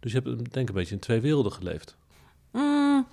Dus 0.00 0.12
je 0.12 0.20
hebt 0.24 0.52
denk 0.52 0.54
ik 0.54 0.68
een 0.68 0.74
beetje 0.74 0.94
in 0.94 1.00
twee 1.00 1.20
werelden 1.20 1.52
geleefd. 1.52 1.96
Mm, 2.52 3.06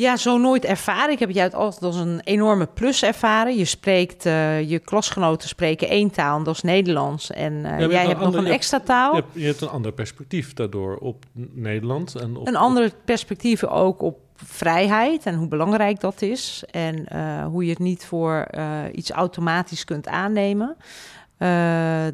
ja, 0.00 0.16
zo 0.16 0.38
nooit 0.38 0.64
ervaren. 0.64 1.12
Ik 1.12 1.18
heb 1.18 1.28
het 1.28 1.36
juist 1.36 1.54
altijd 1.54 1.82
als 1.82 1.96
een 1.96 2.20
enorme 2.24 2.66
plus 2.66 3.02
ervaren. 3.02 3.56
Je 3.56 3.64
spreekt, 3.64 4.26
eh, 4.26 4.70
je 4.70 4.78
klasgenoten 4.78 5.48
spreken 5.48 5.88
één 5.88 6.10
taal, 6.10 6.38
en 6.38 6.44
dat 6.44 6.54
is 6.54 6.62
Nederlands. 6.62 7.30
En 7.30 7.64
eh, 7.64 7.90
jij 7.90 8.06
hebt 8.06 8.20
nog 8.20 8.34
een 8.34 8.46
extra 8.46 8.80
taal. 8.80 9.14
Je 9.14 9.20
hebt, 9.20 9.34
je 9.34 9.44
hebt 9.44 9.60
een 9.60 9.68
ander 9.68 9.92
perspectief 9.92 10.54
daardoor 10.54 10.96
op 10.96 11.24
Nederland. 11.52 12.14
En 12.14 12.36
op, 12.36 12.46
Een 12.46 12.56
ander 12.56 12.92
perspectief 13.04 13.64
ook 13.64 14.02
op 14.02 14.18
vrijheid 14.36 15.26
en 15.26 15.34
hoe 15.34 15.48
belangrijk 15.48 16.00
dat 16.00 16.22
is. 16.22 16.62
En 16.70 17.06
eh, 17.06 17.46
hoe 17.46 17.64
je 17.64 17.70
het 17.70 17.78
niet 17.78 18.04
voor 18.04 18.46
iets 18.92 19.10
automatisch 19.10 19.84
kunt 19.84 20.08
aannemen. 20.08 20.76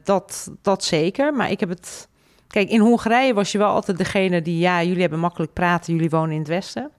Dat, 0.05 0.51
dat 0.62 0.85
zeker. 0.85 1.35
Maar 1.35 1.51
ik 1.51 1.61
heb 1.61 1.69
het 1.69 2.09
kijk, 2.57 2.71
in 2.71 2.81
Hongarije 2.81 3.35
was 3.35 3.53
je 3.53 3.59
wel 3.59 3.69
altijd 3.69 3.99
degene 3.99 4.42
die, 4.42 4.59
ja, 4.59 4.83
jullie 4.83 5.01
hebben 5.01 5.19
makkelijk 5.19 5.53
praten, 5.53 5.95
jullie 5.95 6.11
wonen 6.11 6.33
in 6.33 6.38
het 6.38 6.49
Westen. 6.49 6.90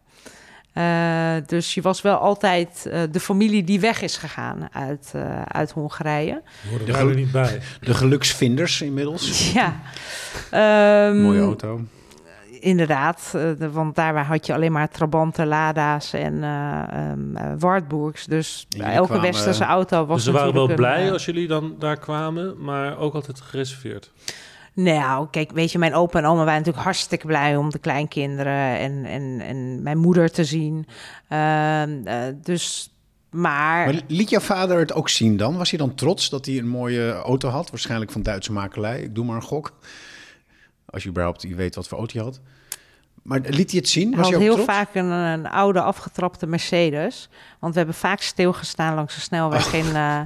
Uh, 0.74 1.36
dus 1.46 1.74
je 1.74 1.82
was 1.82 2.02
wel 2.02 2.18
altijd 2.18 2.86
uh, 2.88 3.02
de 3.12 3.20
familie 3.20 3.64
die 3.64 3.80
weg 3.80 4.02
is 4.02 4.18
gegaan 4.18 4.68
uit, 4.72 5.14
uh, 5.16 5.42
uit 5.42 5.72
Hongarije. 5.72 6.42
Hoorden 6.70 6.96
er 6.96 7.16
niet 7.16 7.32
bij. 7.32 7.62
De 7.82 7.94
geluksvinders 7.94 8.82
inmiddels. 8.82 9.52
Ja. 9.54 9.80
Um, 11.10 11.22
Mooie 11.22 11.42
auto. 11.42 11.82
Inderdaad, 12.60 13.30
de, 13.32 13.72
want 13.72 13.96
daar 13.96 14.26
had 14.26 14.46
je 14.46 14.54
alleen 14.54 14.72
maar 14.72 14.90
Trabanten, 14.90 15.48
Lada's 15.48 16.14
en 16.14 16.44
um, 16.44 17.60
Wartburgs. 17.60 18.26
Dus 18.26 18.68
elke 18.78 19.06
kwamen, 19.06 19.22
westerse 19.22 19.64
auto 19.64 20.06
was 20.06 20.16
Dus 20.16 20.26
ze 20.26 20.32
waren 20.32 20.54
wel 20.54 20.70
een, 20.70 20.76
blij 20.76 21.12
als 21.12 21.26
jullie 21.26 21.48
dan 21.48 21.76
daar 21.80 21.98
kwamen, 21.98 22.64
maar 22.64 22.98
ook 22.98 23.14
altijd 23.14 23.42
gereserveerd. 23.42 24.12
Nou, 24.80 25.28
kijk, 25.32 25.52
weet 25.52 25.72
je, 25.72 25.78
mijn 25.78 25.94
opa 25.94 26.20
en 26.20 26.26
oma 26.26 26.44
waren 26.44 26.58
natuurlijk 26.58 26.84
hartstikke 26.84 27.26
blij 27.26 27.56
om 27.56 27.70
de 27.70 27.80
kleinkinderen 27.80 28.78
en, 28.78 29.06
en, 29.06 29.42
en 29.42 29.84
mijn 29.84 29.98
moeder 29.98 30.32
te 30.32 30.44
zien. 30.44 30.88
Uh, 31.30 31.88
uh, 31.88 32.24
dus, 32.44 32.94
maar... 33.30 33.86
maar... 33.86 34.02
liet 34.08 34.30
jouw 34.30 34.40
vader 34.40 34.80
het 34.80 34.94
ook 34.94 35.10
zien 35.10 35.38
dan? 35.38 35.58
Was 35.58 35.70
hij 35.70 35.80
dan 35.80 35.96
trots 35.96 36.30
dat 36.30 36.46
hij 36.46 36.58
een 36.58 36.68
mooie 36.68 37.12
auto 37.12 37.50
had? 37.50 37.70
Waarschijnlijk 37.70 38.12
van 38.12 38.22
Duitse 38.22 38.52
makelij. 38.52 39.02
Ik 39.02 39.16
doe 39.16 39.26
maar 39.26 39.36
een 39.36 39.42
gok. 39.42 39.78
Als 40.86 41.04
je 41.04 41.10
überhaupt 41.10 41.42
je 41.42 41.56
weet 41.56 41.76
wat 41.76 41.88
voor 41.88 41.98
auto 41.98 42.20
je 42.20 42.26
had. 42.26 42.42
Maar 43.28 43.40
liet 43.44 43.72
hij 43.72 43.80
het 43.80 43.90
zien? 43.90 44.16
Was 44.16 44.20
hij 44.20 44.32
had 44.32 44.42
heel 44.42 44.54
trots? 44.54 44.72
vaak 44.72 44.96
een, 44.96 45.06
een, 45.06 45.48
oude 45.48 45.82
afgetrapte 45.82 46.48
Mercedes. 46.48 47.30
Want 47.60 47.74
we 47.74 47.80
hebben 47.80 47.98
vaak 47.98 48.22
stilgestaan 48.22 48.96
langs 48.96 49.16
de 49.16 49.22
snelweg 49.22 49.68
oh. 49.68 49.74
in, 49.74 49.86
uh, 49.86 50.20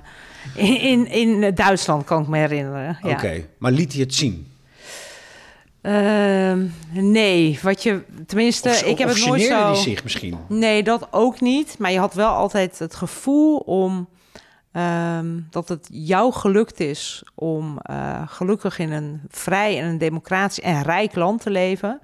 in, 0.91 1.07
in, 1.07 1.55
Duitsland, 1.55 2.03
kan 2.03 2.21
ik 2.21 2.27
me 2.27 2.37
herinneren. 2.37 2.97
Oké, 3.03 3.13
okay. 3.13 3.47
maar 3.57 3.71
liet 3.71 3.93
hij 3.93 4.01
het 4.01 4.13
zien? 4.13 4.51
Uh, 5.81 6.53
nee, 6.91 7.59
wat 7.61 7.83
je 7.83 8.01
tenminste, 8.27 8.69
of, 8.69 8.81
ik 8.81 8.97
heb 8.97 9.09
het 9.09 9.25
nooit 9.25 9.41
zo. 9.41 9.65
hij 9.65 9.75
zich 9.75 10.03
misschien? 10.03 10.37
Nee, 10.47 10.83
dat 10.83 11.07
ook 11.11 11.39
niet. 11.39 11.75
Maar 11.79 11.91
je 11.91 11.99
had 11.99 12.13
wel 12.13 12.31
altijd 12.31 12.79
het 12.79 12.95
gevoel 12.95 13.57
om 13.57 14.07
um, 14.73 15.47
dat 15.49 15.69
het 15.69 15.87
jou 15.91 16.33
gelukt 16.33 16.79
is 16.79 17.23
om 17.35 17.79
uh, 17.89 18.21
gelukkig 18.25 18.79
in 18.79 18.91
een 18.91 19.21
vrij 19.29 19.79
en 19.79 19.85
een 19.85 19.97
democratisch 19.97 20.59
en 20.59 20.83
rijk 20.83 21.15
land 21.15 21.41
te 21.41 21.49
leven. 21.49 22.01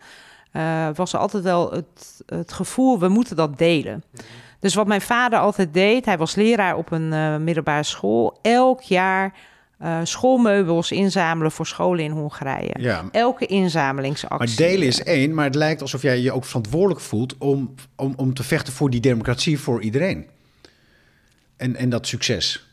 Uh, 0.53 0.89
was 0.93 1.13
er 1.13 1.19
altijd 1.19 1.43
wel 1.43 1.71
het, 1.71 2.21
het 2.25 2.53
gevoel, 2.53 2.99
we 2.99 3.07
moeten 3.07 3.35
dat 3.35 3.57
delen. 3.57 4.03
Dus 4.59 4.73
wat 4.75 4.87
mijn 4.87 5.01
vader 5.01 5.39
altijd 5.39 5.73
deed, 5.73 6.05
hij 6.05 6.17
was 6.17 6.35
leraar 6.35 6.75
op 6.75 6.91
een 6.91 7.11
uh, 7.13 7.37
middelbare 7.37 7.83
school. 7.83 8.39
Elk 8.41 8.81
jaar 8.81 9.33
uh, 9.81 9.99
schoolmeubels 10.03 10.91
inzamelen 10.91 11.51
voor 11.51 11.67
scholen 11.67 12.03
in 12.03 12.11
Hongarije. 12.11 12.75
Ja. 12.79 13.05
Elke 13.11 13.45
inzamelingsactie. 13.45 14.37
Maar 14.37 14.55
delen 14.55 14.87
is 14.87 15.03
één, 15.03 15.33
maar 15.33 15.45
het 15.45 15.55
lijkt 15.55 15.81
alsof 15.81 16.01
jij 16.01 16.19
je 16.19 16.31
ook 16.31 16.45
verantwoordelijk 16.45 16.99
voelt 16.99 17.37
om, 17.37 17.73
om, 17.95 18.13
om 18.15 18.33
te 18.33 18.43
vechten 18.43 18.73
voor 18.73 18.89
die 18.89 19.01
democratie 19.01 19.59
voor 19.59 19.81
iedereen. 19.81 20.27
En, 21.57 21.75
en 21.75 21.89
dat 21.89 22.07
succes. 22.07 22.67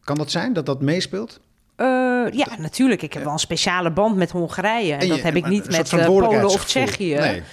Kan 0.00 0.16
dat 0.16 0.30
zijn 0.30 0.52
dat 0.52 0.66
dat 0.66 0.80
meespeelt? 0.80 1.40
Uh, 1.80 1.86
ja, 2.32 2.46
natuurlijk. 2.58 3.02
Ik 3.02 3.12
heb 3.12 3.24
wel 3.24 3.32
een 3.32 3.38
speciale 3.38 3.90
band 3.90 4.16
met 4.16 4.30
Hongarije. 4.30 4.92
En, 4.92 4.98
en 4.98 5.06
je, 5.06 5.12
dat 5.12 5.22
heb 5.22 5.36
ik 5.36 5.46
niet 5.46 5.70
met 5.70 5.92
uh, 5.92 6.04
Polen 6.06 6.44
of 6.44 6.64
Tsjechië. 6.64 7.14
Nee. 7.14 7.38
Uh, 7.38 7.44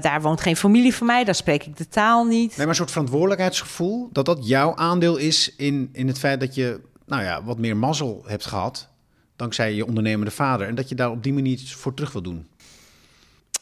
daar 0.00 0.22
woont 0.22 0.40
geen 0.40 0.56
familie 0.56 0.94
van 0.94 1.06
mij, 1.06 1.24
daar 1.24 1.34
spreek 1.34 1.64
ik 1.64 1.76
de 1.76 1.88
taal 1.88 2.24
niet. 2.24 2.48
Nee, 2.48 2.58
maar 2.58 2.68
een 2.68 2.74
soort 2.74 2.90
verantwoordelijkheidsgevoel... 2.90 4.08
dat 4.12 4.24
dat 4.24 4.48
jouw 4.48 4.76
aandeel 4.76 5.16
is 5.16 5.54
in, 5.56 5.88
in 5.92 6.06
het 6.06 6.18
feit 6.18 6.40
dat 6.40 6.54
je 6.54 6.80
nou 7.06 7.22
ja, 7.22 7.44
wat 7.44 7.58
meer 7.58 7.76
mazzel 7.76 8.24
hebt 8.26 8.46
gehad... 8.46 8.88
dankzij 9.36 9.74
je 9.74 9.86
ondernemende 9.86 10.30
vader... 10.30 10.66
en 10.66 10.74
dat 10.74 10.88
je 10.88 10.94
daar 10.94 11.10
op 11.10 11.22
die 11.22 11.32
manier 11.32 11.52
iets 11.52 11.74
voor 11.74 11.94
terug 11.94 12.12
wil 12.12 12.22
doen. 12.22 12.46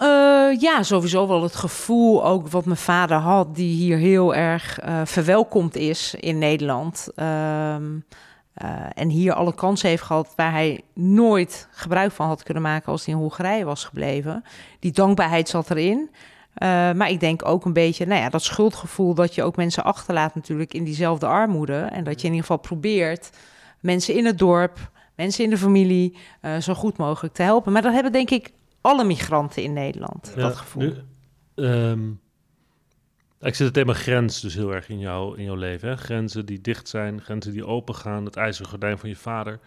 Uh, 0.02 0.60
ja, 0.60 0.82
sowieso 0.82 1.28
wel 1.28 1.42
het 1.42 1.54
gevoel 1.54 2.24
ook 2.24 2.48
wat 2.48 2.64
mijn 2.64 2.76
vader 2.76 3.16
had, 3.16 3.54
die 3.54 3.74
hier 3.74 3.96
heel 3.96 4.34
erg 4.34 4.84
uh, 4.84 5.00
verwelkomd 5.04 5.76
is 5.76 6.14
in 6.20 6.38
Nederland. 6.38 7.08
Uh, 8.62 8.86
en 8.94 9.08
hier 9.08 9.32
alle 9.32 9.54
kansen 9.54 9.88
heeft 9.88 10.02
gehad 10.02 10.32
waar 10.36 10.52
hij 10.52 10.80
nooit 10.94 11.68
gebruik 11.70 12.12
van 12.12 12.26
had 12.26 12.42
kunnen 12.42 12.62
maken 12.62 12.92
als 12.92 13.04
hij 13.04 13.14
in 13.14 13.20
Hongarije 13.20 13.64
was 13.64 13.84
gebleven. 13.84 14.44
Die 14.78 14.92
dankbaarheid 14.92 15.48
zat 15.48 15.70
erin. 15.70 16.10
maar 16.96 17.10
ik 17.10 17.20
denk 17.20 17.48
ook 17.48 17.64
een 17.64 17.72
beetje, 17.72 18.06
nou 18.06 18.20
ja, 18.20 18.28
dat 18.28 18.42
schuldgevoel 18.42 19.14
dat 19.14 19.34
je 19.34 19.42
ook 19.42 19.56
mensen 19.56 19.84
achterlaat 19.84 20.34
natuurlijk 20.34 20.74
in 20.74 20.84
diezelfde 20.84 21.26
armoede. 21.26 21.78
En 21.78 22.04
dat 22.04 22.20
je 22.20 22.26
in 22.26 22.32
ieder 22.32 22.46
geval 22.46 22.62
probeert 22.62 23.30
mensen 23.80 24.14
in 24.14 24.24
het 24.24 24.38
dorp, 24.38 24.90
mensen 25.16 25.44
in 25.44 25.50
de 25.50 25.58
familie 25.58 26.16
zo 26.60 26.74
goed 26.74 26.96
mogelijk 26.96 27.34
te 27.34 27.42
helpen. 27.42 27.72
Maar 27.72 27.82
dat 27.82 27.92
hebben 27.92 28.12
denk 28.12 28.30
ik 28.30 28.50
alle 28.80 29.04
migranten 29.04 29.62
in 29.62 29.72
Nederland, 29.72 30.32
ja, 30.36 30.42
dat 30.42 30.56
gevoel. 30.56 30.82
Nu, 30.82 31.64
um, 31.64 32.20
ik 33.44 33.54
zit 33.54 33.66
het 33.66 33.74
thema 33.74 33.92
grens 33.92 34.40
dus 34.40 34.54
heel 34.54 34.74
erg 34.74 34.88
in, 34.88 34.98
jou, 34.98 35.38
in 35.38 35.44
jouw 35.44 35.54
leven. 35.54 35.88
Hè? 35.88 35.96
Grenzen 35.96 36.46
die 36.46 36.60
dicht 36.60 36.88
zijn, 36.88 37.20
grenzen 37.20 37.52
die 37.52 37.66
open 37.66 37.94
gaan, 37.94 38.24
het 38.24 38.36
ijzeren 38.36 38.70
gordijn 38.70 38.98
van 38.98 39.08
je 39.08 39.16
vader. 39.16 39.60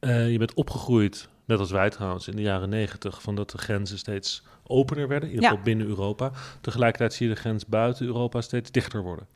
Uh, 0.00 0.30
je 0.30 0.38
bent 0.38 0.54
opgegroeid, 0.54 1.28
net 1.44 1.58
als 1.58 1.70
wij 1.70 1.90
trouwens, 1.90 2.28
in 2.28 2.36
de 2.36 2.42
jaren 2.42 2.68
negentig, 2.68 3.22
van 3.22 3.34
dat 3.34 3.50
de 3.50 3.58
grenzen 3.58 3.98
steeds 3.98 4.42
opener 4.66 5.08
werden, 5.08 5.28
in 5.28 5.34
ieder 5.34 5.48
geval 5.48 5.64
ja. 5.64 5.70
binnen 5.70 5.86
Europa. 5.86 6.32
Tegelijkertijd 6.60 7.12
zie 7.12 7.28
je 7.28 7.34
de 7.34 7.40
grens 7.40 7.66
buiten 7.66 8.06
Europa 8.06 8.40
steeds 8.40 8.70
dichter 8.70 9.02
worden. 9.02 9.26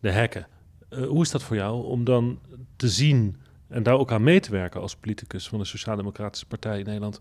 De 0.00 0.10
hekken. 0.10 0.46
Uh, 0.90 1.06
hoe 1.06 1.22
is 1.22 1.30
dat 1.30 1.42
voor 1.42 1.56
jou 1.56 1.84
om 1.84 2.04
dan 2.04 2.38
te 2.76 2.88
zien 2.88 3.36
en 3.68 3.82
daar 3.82 3.98
ook 3.98 4.12
aan 4.12 4.22
mee 4.22 4.40
te 4.40 4.50
werken 4.50 4.80
als 4.80 4.96
politicus 4.96 5.48
van 5.48 5.58
de 5.58 5.64
Sociaal-Democratische 5.64 6.46
Partij 6.46 6.78
in 6.78 6.84
Nederland? 6.84 7.20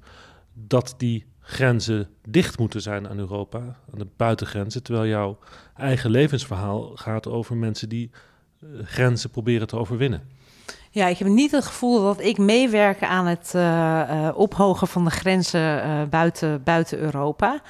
dat 0.55 0.93
die 0.97 1.25
grenzen 1.45 2.09
dicht 2.27 2.59
moeten 2.59 2.81
zijn 2.81 3.07
aan 3.07 3.17
Europa, 3.17 3.57
aan 3.59 3.99
de 3.99 4.07
buitengrenzen, 4.17 4.83
terwijl 4.83 5.05
jouw 5.07 5.37
eigen 5.75 6.09
levensverhaal 6.09 6.91
gaat 6.95 7.27
over 7.27 7.55
mensen 7.55 7.89
die 7.89 8.11
uh, 8.59 8.69
grenzen 8.85 9.29
proberen 9.29 9.67
te 9.67 9.77
overwinnen. 9.77 10.29
Ja, 10.91 11.07
ik 11.07 11.17
heb 11.17 11.27
niet 11.27 11.51
het 11.51 11.65
gevoel 11.65 12.03
dat 12.03 12.21
ik 12.21 12.37
meewerk 12.37 13.03
aan 13.03 13.25
het 13.25 13.53
uh, 13.55 13.61
uh, 13.61 14.29
ophogen 14.35 14.87
van 14.87 15.03
de 15.03 15.11
grenzen 15.11 16.09
buiten, 16.09 16.63
buiten 16.63 16.99
Europa. 16.99 17.61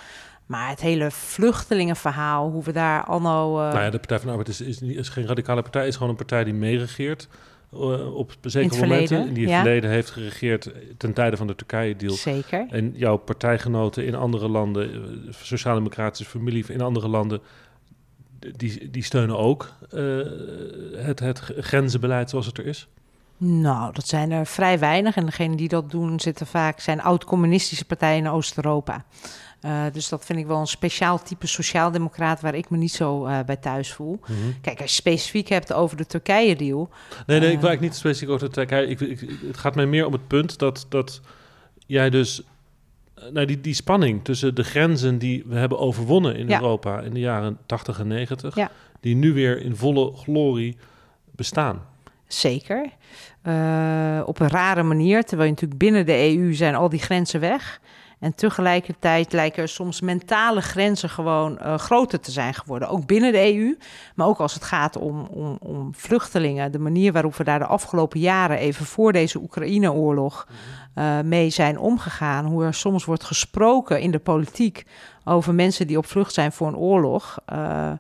Maar 0.45 0.69
het 0.69 0.81
hele 0.81 1.11
vluchtelingenverhaal, 1.11 2.49
hoe 2.49 2.63
we 2.63 2.71
daar 2.71 3.03
anno... 3.03 3.57
Nou 3.57 3.79
ja, 3.79 3.89
de 3.89 3.97
Partij 3.97 4.17
van 4.17 4.27
de 4.27 4.31
Arbeid 4.31 4.49
is, 4.49 4.61
is, 4.61 4.81
is 4.81 5.09
geen 5.09 5.27
radicale 5.27 5.61
partij, 5.61 5.87
is 5.87 5.93
gewoon 5.93 6.09
een 6.09 6.15
partij 6.15 6.43
die 6.43 6.53
meeregeert 6.53 7.27
uh, 7.75 8.15
op 8.15 8.33
zekere 8.41 8.81
momenten. 8.81 9.33
Die 9.33 9.47
ja. 9.47 9.53
het 9.53 9.61
verleden 9.61 9.89
heeft 9.89 10.09
geregeerd 10.09 10.71
ten 10.97 11.13
tijde 11.13 11.37
van 11.37 11.47
de 11.47 11.55
Turkije-deal. 11.55 12.13
Zeker. 12.13 12.67
En 12.69 12.93
jouw 12.95 13.17
partijgenoten 13.17 14.05
in 14.05 14.15
andere 14.15 14.47
landen, 14.47 14.95
uh, 14.95 15.01
sociaal-democratische 15.29 16.31
familie 16.31 16.65
in 16.67 16.81
andere 16.81 17.07
landen, 17.07 17.41
die, 18.39 18.89
die 18.89 19.03
steunen 19.03 19.37
ook 19.37 19.73
uh, 19.93 20.25
het, 20.95 21.19
het 21.19 21.39
grenzenbeleid 21.39 22.29
zoals 22.29 22.45
het 22.45 22.57
er 22.57 22.65
is? 22.65 22.87
Nou, 23.37 23.93
dat 23.93 24.07
zijn 24.07 24.31
er 24.31 24.45
vrij 24.45 24.79
weinig. 24.79 25.15
En 25.15 25.25
degenen 25.25 25.57
die 25.57 25.67
dat 25.67 25.91
doen, 25.91 26.19
zitten 26.19 26.47
vaak 26.47 26.79
zijn 26.79 27.01
oud-communistische 27.01 27.85
partijen 27.85 28.25
in 28.25 28.29
Oost-Europa. 28.31 29.05
Uh, 29.65 29.83
dus 29.91 30.09
dat 30.09 30.25
vind 30.25 30.39
ik 30.39 30.45
wel 30.45 30.59
een 30.59 30.67
speciaal 30.67 31.23
type 31.23 31.47
sociaaldemocraat 31.47 32.41
waar 32.41 32.55
ik 32.55 32.69
me 32.69 32.77
niet 32.77 32.91
zo 32.91 33.27
uh, 33.27 33.39
bij 33.45 33.55
thuis 33.55 33.93
voel. 33.93 34.19
Mhm. 34.21 34.37
Kijk, 34.61 34.81
als 34.81 34.89
je 34.89 34.95
specifiek 34.95 35.47
hebt 35.47 35.73
over 35.73 35.97
de 35.97 36.05
Turkije-deal. 36.05 36.89
Nee, 37.25 37.39
nee, 37.39 37.51
ik 37.51 37.59
wil 37.59 37.77
niet 37.79 37.95
specifiek 37.95 38.29
over 38.29 38.47
de 38.47 38.53
Turkije. 38.53 38.87
Ik, 38.87 38.99
ik, 38.99 39.19
het 39.47 39.57
gaat 39.57 39.75
mij 39.75 39.85
meer 39.85 40.05
om 40.05 40.13
het 40.13 40.27
punt 40.27 40.59
dat, 40.59 40.85
dat 40.89 41.21
jij 41.85 42.09
dus. 42.09 42.41
Nou, 43.31 43.45
die, 43.45 43.61
die 43.61 43.73
spanning 43.73 44.23
tussen 44.23 44.55
de 44.55 44.63
grenzen 44.63 45.17
die 45.17 45.43
we 45.45 45.55
hebben 45.55 45.79
overwonnen 45.79 46.35
in 46.35 46.47
ja. 46.47 46.59
Europa 46.59 46.99
in 47.01 47.13
de 47.13 47.19
jaren 47.19 47.57
80 47.65 47.99
en 47.99 48.07
90, 48.07 48.55
ja. 48.55 48.71
die 48.99 49.15
nu 49.15 49.33
weer 49.33 49.61
in 49.61 49.75
volle 49.75 50.13
glorie 50.15 50.77
bestaan. 51.31 51.81
Zeker. 52.27 52.89
Uh, 53.43 54.21
op 54.25 54.39
een 54.39 54.49
rare 54.49 54.83
manier, 54.83 55.23
terwijl 55.23 55.49
je 55.49 55.53
natuurlijk 55.53 55.79
binnen 55.79 56.05
de 56.05 56.37
EU 56.37 56.53
zijn 56.53 56.75
al 56.75 56.89
die 56.89 56.99
grenzen 56.99 57.39
weg. 57.39 57.79
En 58.25 58.35
tegelijkertijd 58.35 59.33
lijken 59.33 59.61
er 59.61 59.69
soms 59.69 60.01
mentale 60.01 60.61
grenzen 60.61 61.09
gewoon 61.09 61.59
uh, 61.61 61.77
groter 61.77 62.19
te 62.19 62.31
zijn 62.31 62.53
geworden. 62.53 62.87
Ook 62.87 63.05
binnen 63.05 63.31
de 63.31 63.53
EU, 63.53 63.77
maar 64.15 64.27
ook 64.27 64.39
als 64.39 64.53
het 64.53 64.63
gaat 64.63 64.97
om, 64.97 65.25
om, 65.25 65.57
om 65.61 65.95
vluchtelingen. 65.95 66.71
De 66.71 66.79
manier 66.79 67.11
waarop 67.11 67.35
we 67.35 67.43
daar 67.43 67.59
de 67.59 67.65
afgelopen 67.65 68.19
jaren, 68.19 68.57
even 68.57 68.85
voor 68.85 69.11
deze 69.11 69.39
Oekraïne-oorlog, 69.39 70.47
uh, 70.95 71.19
mee 71.19 71.49
zijn 71.49 71.77
omgegaan. 71.77 72.45
Hoe 72.45 72.63
er 72.63 72.73
soms 72.73 73.05
wordt 73.05 73.23
gesproken 73.23 74.01
in 74.01 74.11
de 74.11 74.19
politiek 74.19 74.85
over 75.23 75.53
mensen 75.53 75.87
die 75.87 75.97
op 75.97 76.05
vlucht 76.05 76.33
zijn 76.33 76.51
voor 76.51 76.67
een 76.67 76.77
oorlog. 76.77 77.37
Uh, 77.53 77.91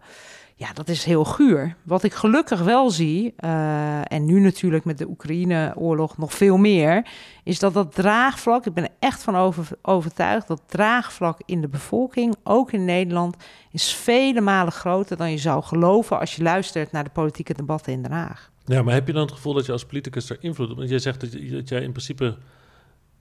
ja, 0.57 0.73
dat 0.73 0.89
is 0.89 1.03
heel 1.03 1.23
guur. 1.23 1.75
Wat 1.83 2.03
ik 2.03 2.13
gelukkig 2.13 2.61
wel 2.61 2.89
zie, 2.89 3.33
uh, 3.39 4.11
en 4.11 4.25
nu 4.25 4.39
natuurlijk 4.39 4.85
met 4.85 4.97
de 4.97 5.07
Oekraïne-oorlog 5.07 6.17
nog 6.17 6.33
veel 6.33 6.57
meer, 6.57 7.07
is 7.43 7.59
dat 7.59 7.73
dat 7.73 7.95
draagvlak, 7.95 8.65
ik 8.65 8.73
ben 8.73 8.83
er 8.83 8.95
echt 8.99 9.23
van 9.23 9.35
over, 9.35 9.67
overtuigd, 9.81 10.47
dat 10.47 10.61
draagvlak 10.65 11.41
in 11.45 11.61
de 11.61 11.67
bevolking, 11.67 12.35
ook 12.43 12.71
in 12.71 12.85
Nederland, 12.85 13.35
is 13.71 13.93
vele 13.93 14.41
malen 14.41 14.73
groter 14.73 15.17
dan 15.17 15.31
je 15.31 15.37
zou 15.37 15.63
geloven 15.63 16.19
als 16.19 16.35
je 16.35 16.43
luistert 16.43 16.91
naar 16.91 17.03
de 17.03 17.09
politieke 17.09 17.53
debatten 17.53 17.93
in 17.93 18.01
Den 18.01 18.11
Haag. 18.11 18.51
Ja, 18.65 18.81
maar 18.81 18.93
heb 18.93 19.07
je 19.07 19.13
dan 19.13 19.21
het 19.21 19.31
gevoel 19.31 19.53
dat 19.53 19.65
je 19.65 19.71
als 19.71 19.85
politicus 19.85 20.29
er 20.29 20.37
invloed 20.39 20.69
op... 20.69 20.77
Want 20.77 20.89
jij 20.89 20.99
zegt 20.99 21.21
dat, 21.21 21.31
dat 21.51 21.69
jij 21.69 21.81
in 21.81 21.91
principe 21.91 22.37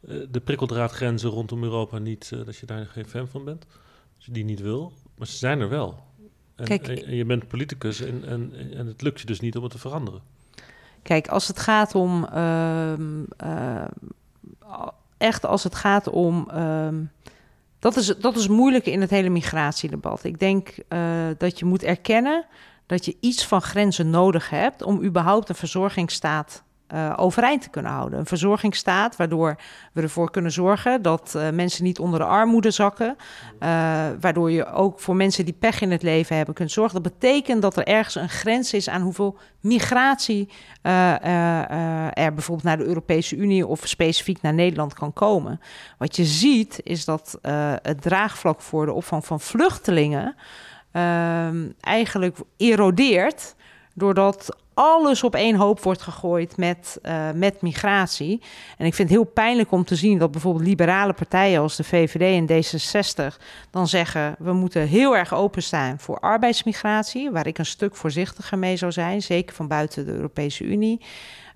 eh, 0.08 0.16
de 0.30 0.40
prikkeldraadgrenzen 0.40 1.30
rondom 1.30 1.62
Europa 1.62 1.98
niet, 1.98 2.30
eh, 2.32 2.44
dat 2.44 2.56
je 2.56 2.66
daar 2.66 2.86
geen 2.86 3.06
fan 3.06 3.28
van 3.28 3.44
bent. 3.44 3.66
Dat 4.16 4.24
je 4.24 4.32
die 4.32 4.44
niet 4.44 4.60
wil. 4.60 4.92
Maar 5.18 5.26
ze 5.26 5.36
zijn 5.36 5.60
er 5.60 5.68
wel. 5.68 6.02
En, 6.56 6.64
Kijk, 6.64 6.86
en, 6.86 7.14
je 7.14 7.24
bent 7.24 7.48
politicus 7.48 8.00
en, 8.00 8.24
en, 8.26 8.52
en 8.74 8.86
het 8.86 9.02
lukt 9.02 9.20
je 9.20 9.26
dus 9.26 9.40
niet 9.40 9.56
om 9.56 9.62
het 9.62 9.72
te 9.72 9.78
veranderen. 9.78 10.20
Kijk, 11.02 11.28
als 11.28 11.48
het 11.48 11.58
gaat 11.58 11.94
om. 11.94 12.24
ehm, 12.24 13.22
eh, 13.36 13.84
echt 15.16 15.46
als 15.46 15.64
het 15.64 15.74
gaat 15.74 16.08
om. 16.08 16.48
ehm, 16.50 17.02
dat, 17.78 17.96
is, 17.96 18.06
dat 18.06 18.36
is 18.36 18.48
moeilijk 18.48 18.86
in 18.86 19.00
het 19.00 19.10
hele 19.10 19.28
migratiedebat. 19.28 20.24
Ik 20.24 20.38
denk 20.38 20.68
eh, 20.88 21.26
dat 21.38 21.58
je 21.58 21.64
moet 21.64 21.82
erkennen 21.82 22.46
dat 22.86 23.04
je 23.04 23.16
iets 23.20 23.46
van 23.46 23.62
grenzen 23.62 24.10
nodig 24.10 24.50
hebt 24.50 24.82
om 24.82 25.02
überhaupt 25.02 25.48
een 25.48 25.54
verzorgingsstaat 25.54 26.63
eh, 26.86 27.12
overeind 27.16 27.62
te 27.62 27.68
kunnen 27.68 27.92
houden. 27.92 28.18
Een 28.18 28.26
verzorgingsstaat 28.26 29.16
waardoor 29.16 29.56
we 29.92 30.02
ervoor 30.02 30.30
kunnen 30.30 30.52
zorgen 30.52 31.02
dat 31.02 31.34
eh, 31.34 31.50
mensen 31.50 31.84
niet 31.84 31.98
onder 31.98 32.18
de 32.18 32.24
armoede 32.24 32.70
zakken. 32.70 33.16
eh, 33.58 33.68
waardoor 34.20 34.50
je 34.50 34.66
ook 34.66 35.00
voor 35.00 35.16
mensen 35.16 35.44
die 35.44 35.54
pech 35.54 35.80
in 35.80 35.90
het 35.90 36.02
leven 36.02 36.36
hebben 36.36 36.54
kunt 36.54 36.70
zorgen. 36.70 37.02
Dat 37.02 37.12
betekent 37.12 37.62
dat 37.62 37.76
er 37.76 37.86
ergens 37.86 38.14
een 38.14 38.28
grens 38.28 38.72
is 38.72 38.88
aan 38.88 39.00
hoeveel 39.00 39.38
migratie 39.60 40.48
er 40.82 42.34
bijvoorbeeld 42.34 42.66
naar 42.66 42.78
de 42.78 42.84
Europese 42.84 43.36
Unie 43.36 43.66
of 43.66 43.80
specifiek 43.84 44.42
naar 44.42 44.54
Nederland 44.54 44.94
kan 44.94 45.12
komen. 45.12 45.60
Wat 45.98 46.16
je 46.16 46.24
ziet 46.24 46.80
is 46.82 47.04
dat 47.04 47.38
het 47.82 48.02
draagvlak 48.02 48.60
voor 48.60 48.86
de 48.86 48.92
opvang 48.92 49.26
van 49.26 49.40
vluchtelingen 49.40 50.34
ehm, 50.92 51.68
eigenlijk 51.80 52.36
erodeert 52.56 53.54
doordat 53.94 54.56
alles 54.74 55.22
op 55.22 55.34
één 55.34 55.54
hoop 55.54 55.82
wordt 55.82 56.02
gegooid 56.02 56.56
met, 56.56 56.98
eh, 57.02 57.30
met 57.34 57.62
migratie. 57.62 58.40
En 58.78 58.86
ik 58.86 58.94
vind 58.94 59.08
het 59.08 59.18
heel 59.18 59.26
pijnlijk 59.26 59.72
om 59.72 59.84
te 59.84 59.96
zien 59.96 60.18
dat 60.18 60.30
bijvoorbeeld 60.30 60.66
liberale 60.66 61.12
partijen 61.12 61.60
als 61.60 61.76
de 61.76 61.84
VVD 61.84 62.20
en 62.20 62.46
D66 62.46 63.38
dan 63.70 63.88
zeggen 63.88 64.36
we 64.38 64.52
moeten 64.52 64.86
heel 64.86 65.16
erg 65.16 65.34
openstaan 65.34 65.98
voor 65.98 66.20
arbeidsmigratie, 66.20 67.30
waar 67.30 67.46
ik 67.46 67.58
een 67.58 67.66
stuk 67.66 67.96
voorzichtiger 67.96 68.58
mee 68.58 68.76
zou 68.76 68.92
zijn, 68.92 69.22
zeker 69.22 69.54
van 69.54 69.68
buiten 69.68 70.04
de 70.04 70.12
Europese 70.12 70.64
Unie. 70.64 71.00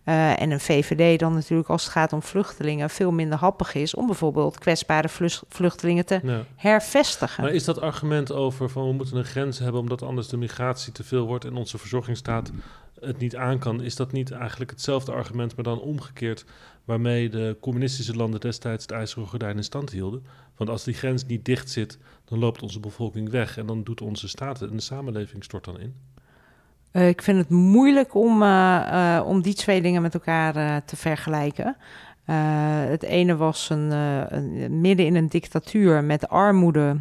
Eh, 0.08 0.40
en 0.40 0.50
een 0.50 0.60
VVD 0.60 1.18
dan 1.18 1.34
natuurlijk 1.34 1.68
als 1.68 1.82
het 1.82 1.92
gaat 1.92 2.12
om 2.12 2.22
vluchtelingen 2.22 2.90
veel 2.90 3.10
minder 3.10 3.38
happig 3.38 3.74
is 3.74 3.94
om 3.94 4.06
bijvoorbeeld 4.06 4.58
kwetsbare 4.58 5.08
vluchtelingen 5.48 6.06
te 6.06 6.20
Ja. 6.22 6.44
hervestigen. 6.56 7.42
Maar 7.44 7.52
is 7.52 7.64
dat 7.64 7.80
argument 7.80 8.32
over 8.32 8.70
van 8.70 8.86
we 8.86 8.92
moeten 8.92 9.16
een 9.16 9.24
grens 9.24 9.58
hebben 9.58 9.80
omdat 9.80 10.02
anders 10.02 10.28
de 10.28 10.36
migratie 10.36 10.92
te 10.92 11.04
veel 11.04 11.26
wordt 11.26 11.44
en 11.44 11.54
onze 11.56 11.78
verzorgingsstaat 11.78 12.50
het 13.00 13.18
niet 13.18 13.36
aan 13.36 13.58
kan, 13.58 13.82
is 13.82 13.96
dat 13.96 14.12
niet 14.12 14.30
eigenlijk 14.30 14.70
hetzelfde 14.70 15.12
argument, 15.12 15.54
maar 15.54 15.64
dan 15.64 15.80
omgekeerd, 15.80 16.44
waarmee 16.84 17.28
de 17.28 17.56
communistische 17.60 18.16
landen 18.16 18.40
destijds 18.40 18.82
het 18.82 18.92
ijzeren 18.92 19.26
gordijn 19.26 19.56
in 19.56 19.64
stand 19.64 19.90
hielden? 19.90 20.26
Want 20.56 20.70
als 20.70 20.84
die 20.84 20.94
grens 20.94 21.26
niet 21.26 21.44
dicht 21.44 21.70
zit, 21.70 21.98
dan 22.24 22.38
loopt 22.38 22.62
onze 22.62 22.80
bevolking 22.80 23.30
weg 23.30 23.58
en 23.58 23.66
dan 23.66 23.82
doet 23.84 24.00
onze 24.00 24.28
staat 24.28 24.62
en 24.62 24.76
de 24.76 24.82
samenleving 24.82 25.44
stort 25.44 25.64
dan 25.64 25.80
in. 25.80 25.94
Eh, 26.98 27.08
ik 27.08 27.22
vind 27.22 27.38
het 27.38 27.50
moeilijk 27.50 28.14
om, 28.14 28.42
eh, 28.42 29.16
eh, 29.16 29.26
om 29.26 29.42
die 29.42 29.54
twee 29.54 29.82
dingen 29.82 30.02
met 30.02 30.14
elkaar 30.14 30.84
te 30.84 30.96
vergelijken. 30.96 31.76
Het 32.88 33.02
ene 33.02 33.36
was 33.36 33.70
een, 33.70 34.80
midden 34.80 35.06
in 35.06 35.14
een 35.14 35.28
dictatuur 35.28 36.04
met 36.04 36.28
armoede 36.28 36.96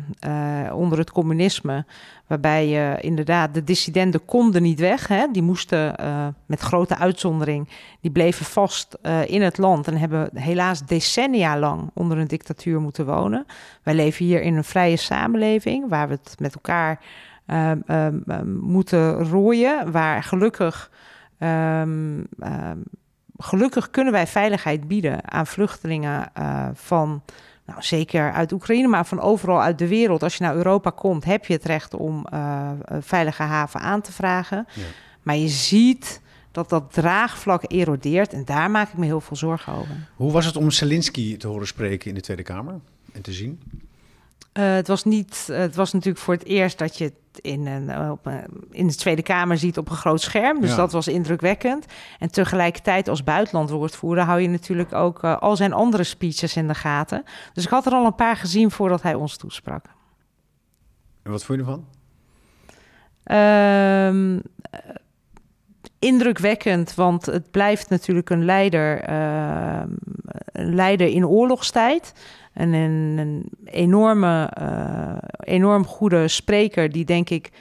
onder 0.74 0.98
het 0.98 1.12
communisme. 1.12 1.86
Waarbij 2.28 2.68
je 2.68 2.98
inderdaad, 3.02 3.54
de 3.54 3.64
dissidenten 3.64 4.26
konden 4.26 4.62
niet 4.62 4.80
weg. 4.80 5.08
Hè? 5.08 5.28
Die 5.32 5.42
moesten 5.42 5.96
met 6.46 6.60
grote 6.60 6.98
uitzondering, 6.98 7.70
die 8.02 8.12
bleven 8.12 8.46
vast 8.46 8.98
in 9.26 9.42
het 9.42 9.58
land. 9.58 9.88
En 9.88 9.98
hebben 9.98 10.30
helaas 10.34 10.86
decennia 10.86 11.60
lang 11.60 11.90
onder 11.94 12.18
een 12.18 12.28
dictatuur 12.28 12.82
moeten 12.82 13.06
wonen. 13.06 13.46
Wij 13.84 13.94
leven 13.94 14.26
hier 14.26 14.42
in 14.42 14.56
een 14.56 14.64
vrije 14.64 14.98
samenleving 14.98 15.90
waar 15.90 16.08
we 16.08 16.14
het 16.14 16.36
met 16.40 16.56
elkaar 16.56 17.00
ehm, 17.48 17.80
ehm, 17.88 18.58
moeten 18.60 19.24
rooien. 19.24 19.92
Waar 19.92 20.24
gelukkig, 20.24 20.92
gelukkig 23.38 23.90
kunnen 23.90 24.14
wij 24.14 24.28
veiligheid 24.28 24.88
bieden 24.88 25.32
aan 25.32 25.48
vluchtelingen 25.48 26.30
eh, 26.34 26.68
van, 26.74 27.24
nou, 27.66 27.82
zeker 27.82 28.32
uit 28.32 28.52
Oekraïne, 28.52 28.88
maar 28.88 29.06
van 29.06 29.22
overal 29.22 29.62
uit 29.62 29.80
de 29.80 29.88
wereld. 29.88 30.24
Als 30.24 30.36
je 30.36 30.44
naar 30.44 30.56
Europa 30.56 30.90
komt, 30.90 31.26
heb 31.26 31.46
je 31.46 31.54
het 31.54 31.66
recht 31.66 31.94
om 31.96 32.26
eh, 32.26 32.70
een 32.82 33.04
veilige 33.04 33.44
haven 33.44 33.80
aan 33.80 34.02
te 34.02 34.12
vragen. 34.12 34.68
Ja. 34.74 34.84
Maar 35.22 35.36
je 35.36 35.48
ziet 35.48 36.22
dat 36.52 36.70
dat 36.70 36.94
draagvlak 36.94 37.64
erodeert 37.68 38.34
en 38.34 38.46
daar 38.46 38.72
maak 38.72 38.90
ik 38.90 38.98
me 38.98 39.06
heel 39.06 39.22
veel 39.22 39.36
zorgen 39.36 39.74
over. 39.74 40.10
Hoe 40.16 40.32
was 40.32 40.46
het 40.46 40.56
om 40.56 40.72
Zelensky 40.72 41.38
te 41.38 41.48
horen 41.48 41.68
spreken 41.68 42.10
in 42.10 42.16
de 42.16 42.22
Tweede 42.22 42.44
Kamer 42.44 42.80
en 43.14 43.22
te 43.22 43.34
zien? 43.34 43.62
Eh, 44.58 44.74
het, 44.74 44.88
was 44.88 45.04
niet, 45.04 45.48
het 45.52 45.76
was 45.76 45.94
natuurlijk 45.94 46.24
voor 46.24 46.34
het 46.34 46.46
eerst 46.46 46.78
dat 46.78 46.98
je 46.98 47.04
het 47.04 47.14
in, 47.42 47.68
een, 47.68 47.90
eh, 47.90 48.12
op 48.12 48.26
een, 48.26 48.44
in 48.72 48.88
de 48.88 48.96
Tweede 48.96 49.22
Kamer 49.22 49.58
ziet 49.58 49.78
op 49.78 49.90
een 49.90 49.96
groot 49.96 50.22
scherm. 50.22 50.62
Dus 50.62 50.70
Ja. 50.70 50.76
dat 50.76 50.92
was 50.92 51.08
indrukwekkend. 51.08 51.86
En 52.20 52.32
tegelijkertijd 52.32 53.08
als 53.08 53.24
buitenlandwoordvoerder 53.24 54.24
hou 54.24 54.42
je 54.42 54.50
natuurlijk 54.50 54.94
ook 54.94 55.24
eh, 55.24 55.38
al 55.38 55.56
zijn 55.56 55.74
andere 55.74 56.04
speeches 56.04 56.56
in 56.56 56.68
de 56.68 56.76
gaten. 56.76 57.24
Dus 57.54 57.64
ik 57.64 57.70
had 57.70 57.86
er 57.86 57.92
al 57.92 58.06
een 58.06 58.16
paar 58.16 58.36
gezien 58.36 58.72
voordat 58.72 59.02
hij 59.02 59.14
ons 59.14 59.38
toesprak. 59.38 59.86
En 61.24 61.32
wat 61.32 61.44
vond 61.44 61.60
je 61.60 61.66
ervan? 61.66 61.86
Ehm, 63.24 64.40
eh, 64.62 64.80
indrukwekkend, 66.00 66.96
want 66.96 67.26
het 67.26 67.52
blijft 67.52 67.90
natuurlijk 67.90 68.30
een 68.30 68.46
leider, 68.46 69.02
ehm, 69.02 69.90
een 70.52 70.76
leider 70.76 71.08
in 71.08 71.28
oorlogstijd. 71.28 72.14
En 72.58 72.74
een, 72.74 73.18
een 73.18 73.50
enorme, 73.66 74.50
eh, 74.54 75.18
enorm 75.40 75.86
goede 75.86 76.28
spreker 76.28 76.92
die 76.92 77.06
denk 77.06 77.30
ik 77.30 77.52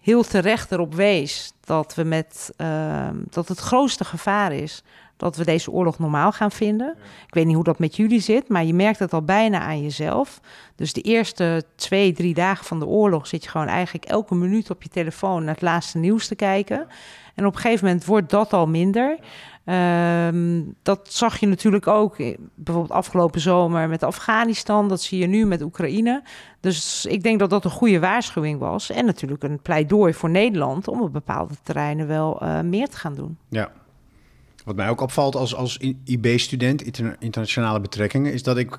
heel 0.00 0.22
terecht 0.22 0.72
erop 0.72 0.94
wees 0.94 1.52
dat 1.64 1.94
we 1.94 2.02
met 2.02 2.52
ehm, 2.56 3.16
dat 3.30 3.48
het 3.48 3.58
grootste 3.58 4.04
gevaar 4.04 4.52
is 4.52 4.82
dat 5.16 5.36
we 5.36 5.44
deze 5.44 5.70
oorlog 5.70 5.98
normaal 5.98 6.32
gaan 6.32 6.50
vinden. 6.50 6.96
Ik 7.26 7.34
weet 7.34 7.46
niet 7.46 7.54
hoe 7.54 7.64
dat 7.64 7.78
met 7.78 7.96
jullie 7.96 8.20
zit, 8.20 8.48
maar 8.48 8.64
je 8.64 8.74
merkt 8.74 8.98
het 8.98 9.12
al 9.12 9.22
bijna 9.22 9.60
aan 9.60 9.82
jezelf. 9.82 10.40
Dus 10.74 10.92
de 10.92 11.00
eerste 11.00 11.64
twee, 11.74 12.12
drie 12.12 12.34
dagen 12.34 12.64
van 12.64 12.78
de 12.78 12.86
oorlog 12.86 13.26
zit 13.26 13.44
je 13.44 13.50
gewoon 13.50 13.66
eigenlijk 13.66 14.04
elke 14.04 14.34
minuut 14.34 14.70
op 14.70 14.82
je 14.82 14.88
telefoon 14.88 15.44
naar 15.44 15.54
het 15.54 15.62
laatste 15.62 15.98
nieuws 15.98 16.26
te 16.26 16.34
kijken. 16.34 16.86
En 17.34 17.46
op 17.46 17.54
een 17.54 17.60
gegeven 17.60 17.86
moment 17.86 18.04
wordt 18.04 18.30
dat 18.30 18.52
al 18.52 18.66
minder. 18.66 19.18
Ehm, 19.66 20.62
dat 20.82 21.00
zag 21.12 21.38
je 21.40 21.46
natuurlijk 21.46 21.86
ook 21.86 22.16
bijvoorbeeld 22.54 22.92
afgelopen 22.98 23.40
zomer 23.40 23.88
met 23.88 24.02
Afghanistan. 24.02 24.88
Dat 24.88 25.02
zie 25.02 25.18
je 25.18 25.26
nu 25.26 25.46
met 25.46 25.62
Oekraïne. 25.62 26.22
Dus 26.60 27.06
ik 27.06 27.22
denk 27.22 27.38
dat 27.38 27.50
dat 27.50 27.64
een 27.64 27.70
goede 27.70 27.98
waarschuwing 28.00 28.58
was. 28.58 28.90
En 28.90 29.04
natuurlijk 29.04 29.42
een 29.42 29.60
pleidooi 29.62 30.12
voor 30.14 30.30
Nederland 30.30 30.88
om 30.88 31.02
op 31.02 31.12
bepaalde 31.12 31.54
terreinen 31.62 32.06
wel 32.06 32.40
eh, 32.40 32.60
meer 32.60 32.88
te 32.88 32.96
gaan 32.96 33.14
doen. 33.14 33.38
Ja. 33.48 33.70
Wat 34.64 34.76
mij 34.76 34.88
ook 34.88 35.00
opvalt 35.00 35.36
als, 35.36 35.54
als 35.54 35.78
IB-student, 36.04 36.82
interna- 36.82 37.16
internationale 37.18 37.80
betrekkingen, 37.80 38.32
is 38.32 38.42
dat 38.42 38.56
ik, 38.56 38.78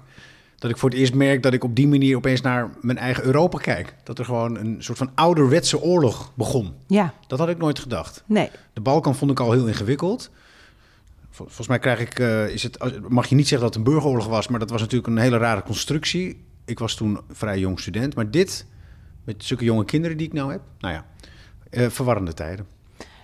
dat 0.57 0.69
ik 0.71 0.77
voor 0.77 0.89
het 0.89 0.97
eerst 0.99 1.13
merk 1.13 1.43
dat 1.43 1.53
ik 1.53 1.63
op 1.63 1.75
die 1.75 1.87
manier 1.87 2.15
opeens 2.17 2.41
naar 2.41 2.69
mijn 2.81 2.97
eigen 2.97 3.23
Europa 3.23 3.57
kijk. 3.57 3.95
Dat 4.03 4.19
er 4.19 4.25
gewoon 4.25 4.57
een 4.57 4.75
soort 4.79 4.97
van 4.97 5.09
ouderwetse 5.15 5.81
oorlog 5.81 6.31
begon. 6.35 6.73
Ja, 6.87 7.13
Dat 7.27 7.39
had 7.39 7.49
ik 7.49 7.57
nooit 7.57 7.79
gedacht. 7.79 8.23
nee. 8.25 8.49
De 8.73 8.81
Balkan 8.81 9.15
vond 9.15 9.31
ik 9.31 9.39
al 9.39 9.51
heel 9.51 9.67
ingewikkeld. 9.67 10.29
Vol- 11.37 11.45
Volgens 11.45 11.67
mij 11.67 11.79
krijg 11.79 11.99
ik, 11.99 12.19
eh, 12.19 12.47
is 12.49 12.63
het, 12.63 13.09
mag 13.09 13.27
je 13.27 13.35
niet 13.35 13.47
zeggen 13.47 13.67
dat 13.67 13.75
het 13.75 13.85
een 13.85 13.91
burgeroorlog 13.93 14.27
was, 14.27 14.47
maar 14.47 14.59
dat 14.59 14.69
was 14.69 14.81
natuurlijk 14.81 15.07
een 15.07 15.17
hele 15.17 15.37
rare 15.37 15.63
constructie. 15.63 16.45
Ik 16.65 16.79
was 16.79 16.95
toen 16.95 17.19
vrij 17.29 17.59
jong 17.59 17.79
student, 17.79 18.15
maar 18.15 18.31
dit, 18.31 18.65
met 19.23 19.43
zulke 19.43 19.63
jonge 19.63 19.85
kinderen 19.85 20.17
die 20.17 20.27
ik 20.27 20.33
nou 20.33 20.51
heb, 20.51 20.61
nou 20.79 20.93
ja, 20.93 21.05
eh, 21.69 21.89
verwarrende 21.89 22.33
tijden. 22.33 22.65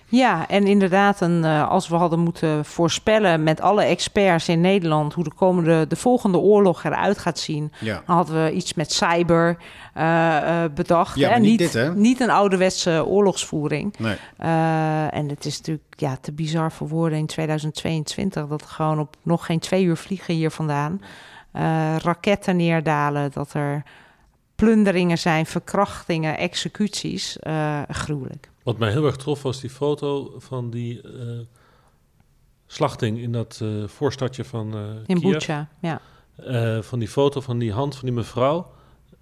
Ja, 0.06 0.48
en 0.48 0.66
inderdaad, 0.66 1.20
een, 1.20 1.44
eh, 1.44 1.68
als 1.68 1.88
we 1.88 1.96
hadden 1.96 2.18
moeten 2.18 2.64
voorspellen 2.64 3.42
met 3.42 3.60
alle 3.60 3.82
experts 3.84 4.48
in 4.48 4.60
Nederland 4.60 5.14
hoe 5.14 5.24
de 5.24 5.32
komende, 5.34 5.86
de 5.86 5.96
volgende 5.96 6.38
oorlog 6.38 6.84
eruit 6.84 7.18
gaat 7.18 7.38
zien, 7.38 7.72
Ja. 7.80 8.02
dan 8.06 8.16
hadden 8.16 8.44
we 8.44 8.52
iets 8.52 8.74
met 8.74 8.92
cyber 8.92 9.56
eh, 9.94 10.64
eh, 10.64 10.70
bedacht. 10.72 11.16
Ja, 11.18 11.30
maar 11.30 11.40
niet 11.40 11.58
dit, 11.58 11.72
hè? 11.72 11.94
Niet 11.94 12.20
een 12.20 12.30
ouderwetse 12.30 13.04
oorlogsvoering. 13.06 13.94
Nee. 13.98 14.16
En 15.10 15.28
het 15.28 15.44
is 15.44 15.58
natuurlijk 15.58 15.86
ja, 15.96 16.16
te 16.20 16.32
bizar 16.32 16.72
voor 16.72 16.88
woorden 16.88 17.18
in 17.18 17.26
2022 17.26 18.46
dat 18.46 18.60
er 18.60 18.68
gewoon 18.68 18.98
op 18.98 19.16
nog 19.22 19.46
geen 19.46 19.58
twee 19.58 19.84
uur 19.84 19.96
vliegen 19.96 20.34
hier 20.34 20.50
vandaan 20.50 21.00
eh, 21.52 21.96
raketten 22.02 22.56
neerdalen, 22.56 23.30
dat 23.32 23.52
er 23.52 23.82
plunderingen 24.54 25.18
zijn, 25.18 25.46
verkrachtingen, 25.46 26.38
executies. 26.38 27.38
eh, 27.38 27.82
gruwelijk. 27.88 28.50
Wat 28.62 28.78
mij 28.78 28.90
heel 28.90 29.04
erg 29.06 29.16
trof 29.16 29.42
was 29.42 29.60
die 29.60 29.70
foto 29.70 30.34
van 30.38 30.70
die 30.70 31.02
eh, 31.02 31.10
slachting 32.66 33.18
in 33.18 33.32
dat 33.32 33.60
eh, 33.62 33.68
voorstadje 33.86 34.44
van 34.44 34.74
eh 34.74 34.80
In. 35.06 35.20
Bucha, 35.20 35.68
ja. 35.80 36.00
Eh, 36.36 36.82
van 36.82 36.98
die 36.98 37.08
foto 37.08 37.40
van 37.40 37.58
die 37.58 37.72
hand 37.72 37.94
van 37.96 38.04
die 38.04 38.14
mevrouw 38.16 38.70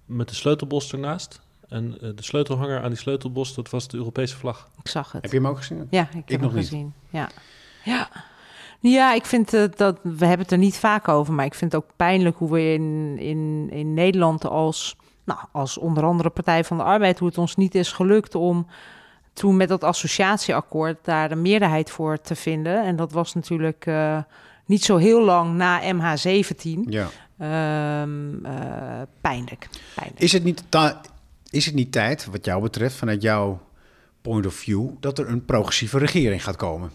met 0.05 0.29
de 0.29 0.35
sleutelbos 0.35 0.91
ernaast. 0.91 1.41
En 1.67 1.97
de 1.99 2.23
sleutelhanger 2.23 2.81
aan 2.81 2.89
die 2.89 2.97
sleutelbos, 2.97 3.55
dat 3.55 3.69
was 3.69 3.87
de 3.87 3.97
Europese 3.97 4.35
vlag. 4.35 4.69
Ik 4.79 4.87
zag 4.87 5.11
het. 5.11 5.21
Heb 5.21 5.31
je 5.31 5.37
hem 5.37 5.47
ook 5.47 5.57
gezien? 5.57 5.87
Ja, 5.89 6.01
ik 6.01 6.29
heb 6.29 6.41
nog 6.41 6.51
hem 6.51 6.59
niet. 6.59 6.69
gezien. 6.69 6.93
Ja. 7.09 7.29
ja. 7.83 8.09
Ja, 8.79 9.13
ik 9.13 9.25
vind 9.25 9.53
uh, 9.53 9.63
dat 9.75 9.99
we 10.01 10.25
hebben 10.25 10.45
het 10.45 10.51
er 10.51 10.57
niet 10.57 10.77
vaak 10.77 11.07
over, 11.07 11.33
maar 11.33 11.45
ik 11.45 11.53
vind 11.53 11.71
het 11.71 11.83
ook 11.83 11.89
pijnlijk 11.95 12.37
hoe 12.37 12.51
we 12.51 12.73
in, 12.73 13.17
in, 13.19 13.69
in 13.71 13.93
Nederland 13.93 14.45
als, 14.45 14.95
nou, 15.23 15.39
als 15.51 15.77
onder 15.77 16.03
andere 16.03 16.29
Partij 16.29 16.63
van 16.63 16.77
de 16.77 16.83
Arbeid, 16.83 17.19
hoe 17.19 17.27
het 17.27 17.37
ons 17.37 17.55
niet 17.55 17.75
is 17.75 17.91
gelukt 17.91 18.35
om 18.35 18.67
toen 19.33 19.57
met 19.57 19.69
dat 19.69 19.83
associatieakkoord 19.83 20.97
daar 21.01 21.31
een 21.31 21.41
meerderheid 21.41 21.91
voor 21.91 22.21
te 22.21 22.35
vinden. 22.35 22.83
En 22.83 22.95
dat 22.95 23.11
was 23.11 23.33
natuurlijk 23.33 23.85
uh, 23.85 24.17
niet 24.65 24.83
zo 24.83 24.97
heel 24.97 25.23
lang 25.23 25.55
na 25.55 25.81
MH17. 25.81 26.79
Ja. 26.85 27.07
Um, 28.01 28.45
uh, 28.45 28.51
pijnlijk, 29.21 29.69
pijnlijk. 29.95 30.19
Is 30.19 30.31
het, 30.31 30.43
niet 30.43 30.63
is 31.49 31.65
het 31.65 31.75
niet 31.75 31.91
tijd, 31.91 32.25
wat 32.25 32.45
jou 32.45 32.61
betreft, 32.61 32.95
vanuit 32.95 33.21
jouw 33.21 33.61
point 34.21 34.45
of 34.45 34.53
view, 34.53 34.89
dat 34.99 35.19
er 35.19 35.29
een 35.29 35.45
progressieve 35.45 35.97
regering 35.97 36.43
gaat 36.43 36.55
komen? 36.55 36.91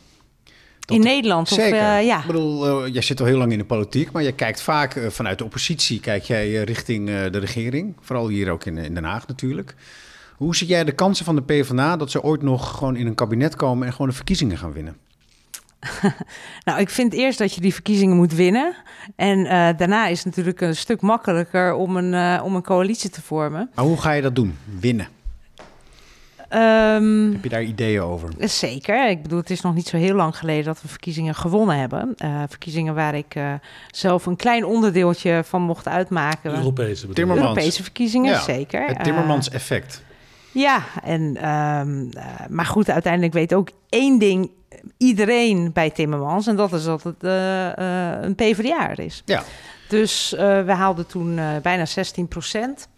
Dat 0.89 0.97
in 0.97 1.03
Nederland? 1.03 1.49
Zeker. 1.49 1.78
Of, 1.78 1.80
uh, 1.80 2.07
ja. 2.07 2.20
Ik 2.20 2.26
bedoel, 2.26 2.84
uh, 2.86 2.93
jij 2.93 3.03
zit 3.03 3.20
al 3.20 3.26
heel 3.26 3.39
lang 3.39 3.53
in 3.53 3.59
de 3.59 3.64
politiek, 3.64 4.12
maar 4.12 4.22
je 4.22 4.32
kijkt 4.32 4.62
vaak 4.62 4.95
uh, 4.95 5.09
vanuit 5.09 5.39
de 5.39 5.45
oppositie, 5.45 6.01
kijk 6.01 6.22
jij 6.22 6.62
richting 6.62 7.07
de 7.07 7.39
regering. 7.39 7.97
Vooral 8.01 8.28
hier 8.28 8.51
ook 8.51 8.64
in, 8.64 8.78
in 8.78 8.95
Den 8.95 9.05
Haag 9.05 9.26
natuurlijk. 9.26 9.74
Hoe 10.36 10.57
zie 10.57 10.66
jij 10.66 10.84
de 10.84 10.93
kansen 10.93 11.24
van 11.24 11.34
de 11.34 11.43
PvdA 11.43 11.97
dat 11.97 12.11
ze 12.11 12.22
ooit 12.22 12.43
nog 12.43 12.76
gewoon 12.76 12.97
in 12.97 13.07
een 13.07 13.14
kabinet 13.14 13.57
komen 13.57 13.86
en 13.86 13.93
gewoon 13.93 14.09
de 14.09 14.14
verkiezingen 14.14 14.59
gaan 14.59 14.72
winnen? 14.72 14.97
nou, 16.64 16.80
ik 16.80 16.91
vind 16.91 17.12
eerst 17.12 17.39
dat 17.39 17.55
je 17.55 17.61
die 17.61 17.72
verkiezingen 17.72 18.16
moet 18.16 18.34
winnen. 18.34 18.74
En 19.16 19.45
daarna 19.76 20.07
is 20.07 20.18
het 20.18 20.26
natuurlijk 20.26 20.61
een 20.61 20.76
stuk 20.76 21.01
makkelijker 21.01 21.74
om 21.74 21.97
een, 21.97 22.43
om 22.43 22.55
een 22.55 22.62
coalitie 22.62 23.11
te 23.11 23.22
vormen. 23.22 23.70
Maar 23.74 23.84
hoe 23.84 24.01
ga 24.01 24.12
je 24.12 24.22
dat 24.22 24.34
doen? 24.34 24.59
Winnen? 24.80 25.09
Um, 26.53 27.33
Heb 27.33 27.43
je 27.43 27.49
daar 27.49 27.63
ideeën 27.63 28.01
over? 28.01 28.29
Zeker. 28.39 29.09
Ik 29.09 29.23
bedoel, 29.23 29.39
het 29.39 29.51
is 29.51 29.61
nog 29.61 29.75
niet 29.75 29.89
zo 29.89 29.97
heel 29.97 30.15
lang 30.15 30.37
geleden 30.37 30.65
dat 30.65 30.83
we 30.83 30.89
verkiezingen 30.89 31.35
gewonnen 31.35 31.79
hebben. 31.79 32.15
Uh, 32.25 32.43
verkiezingen 32.49 32.95
waar 32.95 33.15
ik 33.15 33.35
uh, 33.35 33.53
zelf 33.91 34.27
een 34.27 34.37
klein 34.37 34.65
onderdeeltje 34.65 35.43
van 35.45 35.63
mocht 35.63 35.89
uitmaken. 35.89 36.55
Europese, 36.55 37.09
Timmermans. 37.09 37.49
Europese 37.49 37.83
verkiezingen, 37.83 38.33
ja, 38.33 38.41
zeker. 38.41 38.87
Het 38.87 39.05
Timmermans 39.05 39.51
effect. 39.51 40.03
Ja, 40.53 40.83
en, 41.03 41.49
um, 41.49 42.11
maar 42.49 42.67
goed, 42.67 42.91
uiteindelijk 42.91 43.33
weet 43.33 43.55
ook 43.55 43.71
één 43.89 44.19
ding 44.19 44.51
iedereen 44.97 45.73
bij 45.73 45.91
Timmermans. 45.91 46.47
En 46.47 46.57
dat 46.57 46.73
is 46.73 46.85
dat 46.85 47.03
het 47.03 47.23
uh, 47.25 47.31
uh, 47.33 48.23
een 48.23 48.35
PvdA 48.35 48.97
is. 48.97 49.23
Ja. 49.25 49.43
Dus 49.89 50.33
uh, 50.33 50.39
we 50.65 50.73
haalden 50.73 51.07
toen 51.07 51.41
bijna 51.63 51.87
16 51.87 52.29
procent. 52.29 52.89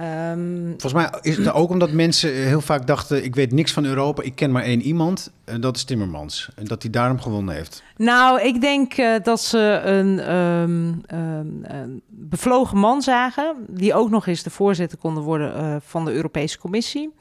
Um, 0.00 0.68
Volgens 0.68 0.92
mij 0.92 1.10
is 1.20 1.36
het 1.36 1.52
ook 1.52 1.70
omdat 1.70 1.92
mensen 1.92 2.32
heel 2.32 2.60
vaak 2.60 2.86
dachten... 2.86 3.24
ik 3.24 3.34
weet 3.34 3.52
niks 3.52 3.72
van 3.72 3.84
Europa, 3.84 4.22
ik 4.22 4.34
ken 4.34 4.52
maar 4.52 4.62
één 4.62 4.80
iemand. 4.80 5.32
En 5.44 5.60
dat 5.60 5.76
is 5.76 5.84
Timmermans. 5.84 6.48
En 6.54 6.64
dat 6.64 6.82
hij 6.82 6.90
daarom 6.90 7.20
gewonnen 7.20 7.54
heeft. 7.54 7.82
Nou, 7.96 8.40
ik 8.40 8.60
denk 8.60 8.96
uh, 8.96 9.14
dat 9.22 9.40
ze 9.40 9.80
een, 9.84 10.34
um, 10.34 11.02
um, 11.14 11.60
een, 11.62 12.02
bevlogen 12.08 12.78
man 12.78 13.02
zagen... 13.02 13.56
die 13.68 13.94
ook 13.94 14.10
nog 14.10 14.26
eens 14.26 14.42
de 14.42 14.50
voorzitter 14.50 14.98
konden 14.98 15.22
worden 15.22 15.64
uh, 15.64 15.76
van 15.80 16.04
de 16.04 16.12
Europese 16.12 16.58
Commissie. 16.58 17.14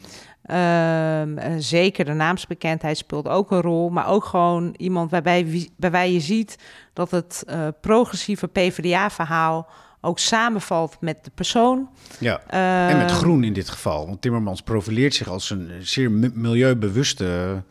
Zeker 1.58 2.06
de 2.06 2.14
naamsbekendheid 2.14 2.98
speelt 2.98 3.28
ook 3.28 3.52
een 3.52 3.62
rol, 3.62 3.90
maar 3.90 4.08
ook 4.08 4.26
gewoon 4.26 4.74
iemand 4.78 5.12
waarbij, 5.12 5.70
waarbij 5.78 6.12
je 6.12 6.20
ziet 6.20 6.58
dat 6.94 7.12
het 7.12 7.44
uh, 7.50 7.68
progressieve 7.82 8.48
PvdA-verhaal 8.48 9.68
ook 10.02 10.20
samenvalt 10.20 10.98
met 11.00 11.24
de 11.24 11.32
persoon. 11.36 11.90
Ja, 12.20 12.42
uh, 12.54 12.90
en 12.90 12.98
met 12.98 13.12
groen 13.12 13.44
in 13.44 13.54
dit 13.54 13.70
geval. 13.70 14.06
Want 14.08 14.22
Timmermans 14.22 14.62
profileert 14.62 15.14
zich 15.14 15.30
als 15.30 15.50
een 15.50 15.72
zeer 15.82 16.12
milieubewuste, 16.12 17.62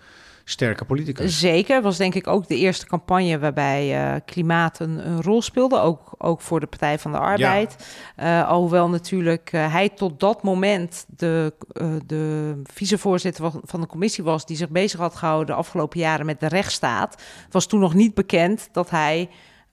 sterke 0.45 0.85
politicus. 0.85 1.39
Zeker, 1.39 1.83
was 1.83 1.97
denk 1.97 2.15
ik 2.15 2.27
ook 2.27 2.49
de 2.49 2.57
eerste 2.57 2.87
campagne 2.87 3.39
waarbij 3.39 4.13
uh, 4.15 4.21
klimaat 4.25 4.79
een, 4.81 5.07
een, 5.07 5.23
rol 5.23 5.43
speelde. 5.43 5.79
Ook, 5.79 6.15
ook 6.19 6.41
voor 6.41 6.61
de 6.61 6.67
Partij 6.67 6.99
van 6.99 7.13
de 7.13 7.19
Arbeid. 7.19 7.77
Ja. 8.17 8.43
Uh, 8.43 8.49
alhoewel 8.49 8.89
natuurlijk 8.89 9.51
hij 9.51 9.89
tot 9.89 10.21
dat 10.21 10.43
moment 10.43 11.07
de, 11.17 11.53
de 12.07 12.55
vicevoorzitter 12.65 13.51
van 13.65 13.81
de 13.81 13.87
commissie 13.87 14.25
was... 14.25 14.47
die 14.47 14.57
zich 14.57 14.69
bezig 14.69 15.01
had 15.01 15.17
gehouden 15.17 15.47
de 15.47 15.61
afgelopen 15.61 16.01
jaren 16.01 16.27
met 16.27 16.41
de 16.41 16.49
rechtsstaat. 16.49 17.23
was 17.51 17.67
toen 17.67 17.81
nog 17.81 17.95
niet 17.95 18.15
bekend 18.15 18.69
dat 18.73 18.91
hij... 18.91 19.29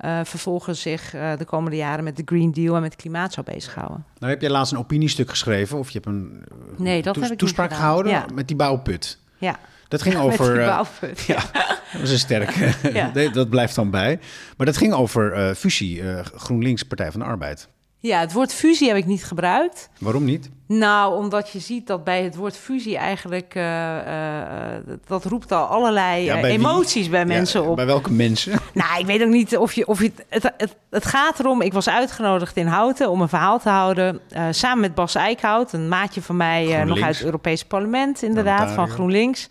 Uh, 0.05 0.19
vervolgens 0.23 0.81
zich 0.81 1.15
uh, 1.15 1.37
de 1.37 1.45
komende 1.45 1.77
jaren 1.77 2.03
met 2.03 2.17
de 2.17 2.21
Green 2.25 2.51
Deal 2.51 2.75
en 2.75 2.81
met 2.81 2.95
klimaat 2.95 3.33
zou 3.33 3.45
bezighouden. 3.45 4.05
Nou 4.19 4.31
heb 4.31 4.41
jij 4.41 4.49
laatst 4.49 4.71
een 4.71 4.79
opiniestuk 4.79 5.29
geschreven 5.29 5.77
of 5.77 5.89
je 5.89 5.93
hebt 5.93 6.05
een 6.05 6.43
nee, 6.77 7.01
dat 7.01 7.13
toes 7.13 7.23
heb 7.23 7.31
ik 7.31 7.37
toespraak 7.37 7.73
gehouden 7.73 8.11
ja. 8.11 8.25
met 8.33 8.47
die 8.47 8.55
bouwput. 8.55 9.19
Ja. 9.37 9.59
Dat 9.87 10.01
ging 10.01 10.15
over. 10.25 10.45
Met 10.45 10.55
die 10.55 10.65
bouwput, 10.65 11.21
ja. 11.21 11.35
dat 11.91 12.01
was 12.01 12.09
een 12.09 12.19
sterke. 12.19 12.73
ja. 12.93 13.11
dat 13.33 13.49
blijft 13.49 13.75
dan 13.75 13.89
bij. 13.89 14.19
Maar 14.57 14.65
dat 14.65 14.77
ging 14.77 14.93
over 14.93 15.55
fusie, 15.55 16.03
GroenLinks 16.23 16.83
Partij 16.83 17.11
van 17.11 17.19
de 17.19 17.25
Arbeid. 17.25 17.69
Ja, 18.07 18.19
het 18.19 18.33
woord 18.33 18.53
fusie 18.53 18.87
heb 18.87 18.97
ik 18.97 19.05
niet 19.05 19.23
gebruikt. 19.23 19.89
Waarom 19.99 20.23
niet? 20.23 20.49
Nou, 20.67 21.15
omdat 21.15 21.49
je 21.49 21.59
ziet 21.59 21.87
dat 21.87 22.03
bij 22.03 22.23
het 22.23 22.35
woord 22.35 22.57
fusie 22.57 22.97
eigenlijk... 22.97 23.55
Uh, 23.55 23.95
uh, 23.95 24.97
dat 25.07 25.25
roept 25.25 25.51
al 25.51 25.65
allerlei 25.65 26.23
ja, 26.23 26.41
bij 26.41 26.51
emoties 26.51 27.01
wie? 27.01 27.09
bij 27.09 27.25
mensen 27.25 27.61
ja, 27.61 27.67
op. 27.67 27.75
Bij 27.75 27.85
welke 27.85 28.11
mensen? 28.11 28.59
Nou, 28.73 28.99
ik 28.99 29.05
weet 29.05 29.21
ook 29.21 29.29
niet 29.29 29.57
of 29.57 29.73
je... 29.73 29.87
Of 29.87 30.01
je 30.01 30.11
het, 30.29 30.53
het, 30.57 30.75
het 30.89 31.05
gaat 31.05 31.39
erom, 31.39 31.61
ik 31.61 31.73
was 31.73 31.89
uitgenodigd 31.89 32.57
in 32.57 32.67
Houten 32.67 33.09
om 33.09 33.21
een 33.21 33.29
verhaal 33.29 33.59
te 33.59 33.69
houden... 33.69 34.19
Uh, 34.35 34.47
samen 34.51 34.79
met 34.79 34.95
Bas 34.95 35.15
Eickhout, 35.15 35.73
een 35.73 35.87
maatje 35.87 36.21
van 36.21 36.37
mij 36.37 36.83
nog 36.83 37.01
uit 37.01 37.15
het 37.15 37.25
Europese 37.25 37.65
parlement... 37.65 38.21
inderdaad, 38.21 38.71
van 38.71 38.89
GroenLinks. 38.89 39.47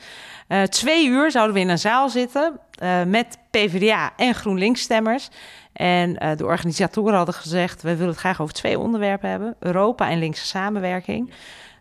twee 0.69 1.07
uur 1.07 1.31
zouden 1.31 1.55
we 1.55 1.61
in 1.61 1.69
een 1.69 1.79
zaal 1.79 2.09
zitten 2.09 2.61
met 3.07 3.39
PvdA 3.51 4.13
en 4.17 4.35
GroenLinks-stemmers... 4.35 5.31
En 5.77 6.17
uh, 6.23 6.37
de 6.37 6.45
organisatoren 6.45 7.17
hadden 7.17 7.35
gezegd: 7.35 7.83
we 7.83 7.91
willen 7.91 8.09
het 8.13 8.19
graag 8.19 8.41
over 8.41 8.55
twee 8.55 8.79
onderwerpen 8.79 9.31
hebben: 9.31 9.57
Europa 9.59 10.11
en 10.11 10.19
linkse 10.19 10.47
samenwerking. 10.47 11.33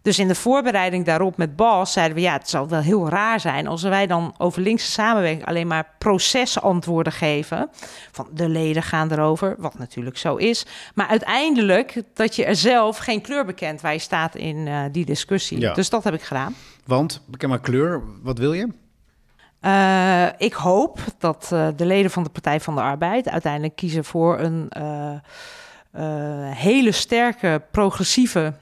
Dus 0.01 0.19
in 0.19 0.27
de 0.27 0.35
voorbereiding 0.35 1.05
daarop 1.05 1.37
met 1.37 1.55
Bas 1.55 1.93
zeiden 1.93 2.15
we: 2.15 2.21
ja, 2.21 2.33
het 2.33 2.49
zal 2.49 2.67
wel 2.67 2.79
heel 2.79 3.09
raar 3.09 3.39
zijn 3.39 3.67
als 3.67 3.83
wij 3.83 4.07
dan 4.07 4.35
over 4.37 4.61
linkse 4.61 4.91
samenwerking 4.91 5.45
alleen 5.45 5.67
maar 5.67 5.89
procesantwoorden 5.97 7.13
geven. 7.13 7.69
Van 8.11 8.27
de 8.33 8.49
leden 8.49 8.83
gaan 8.83 9.11
erover, 9.11 9.55
wat 9.57 9.77
natuurlijk 9.77 10.17
zo 10.17 10.35
is. 10.35 10.65
Maar 10.93 11.07
uiteindelijk 11.07 12.01
dat 12.13 12.35
je 12.35 12.45
er 12.45 12.55
zelf 12.55 12.97
geen 12.97 13.21
kleur 13.21 13.45
bekent 13.45 13.81
waar 13.81 13.93
je 13.93 13.99
staat 13.99 14.35
in 14.35 14.55
uh, 14.55 14.83
die 14.91 15.05
discussie. 15.05 15.59
Ja. 15.59 15.73
Dus 15.73 15.89
dat 15.89 16.03
heb 16.03 16.13
ik 16.13 16.21
gedaan. 16.21 16.55
Want, 16.85 17.21
beken 17.25 17.49
maar 17.49 17.59
kleur, 17.59 18.01
wat 18.23 18.37
wil 18.37 18.53
je? 18.53 18.67
Uh, 19.61 20.27
ik 20.37 20.53
hoop 20.53 20.99
dat 21.17 21.49
uh, 21.53 21.67
de 21.75 21.85
leden 21.85 22.11
van 22.11 22.23
de 22.23 22.29
Partij 22.29 22.59
van 22.59 22.75
de 22.75 22.81
Arbeid 22.81 23.29
uiteindelijk 23.29 23.75
kiezen 23.75 24.05
voor 24.05 24.39
een 24.39 24.71
uh, 24.77 25.19
hele 26.51 26.91
sterke 26.91 27.61
progressieve 27.71 28.53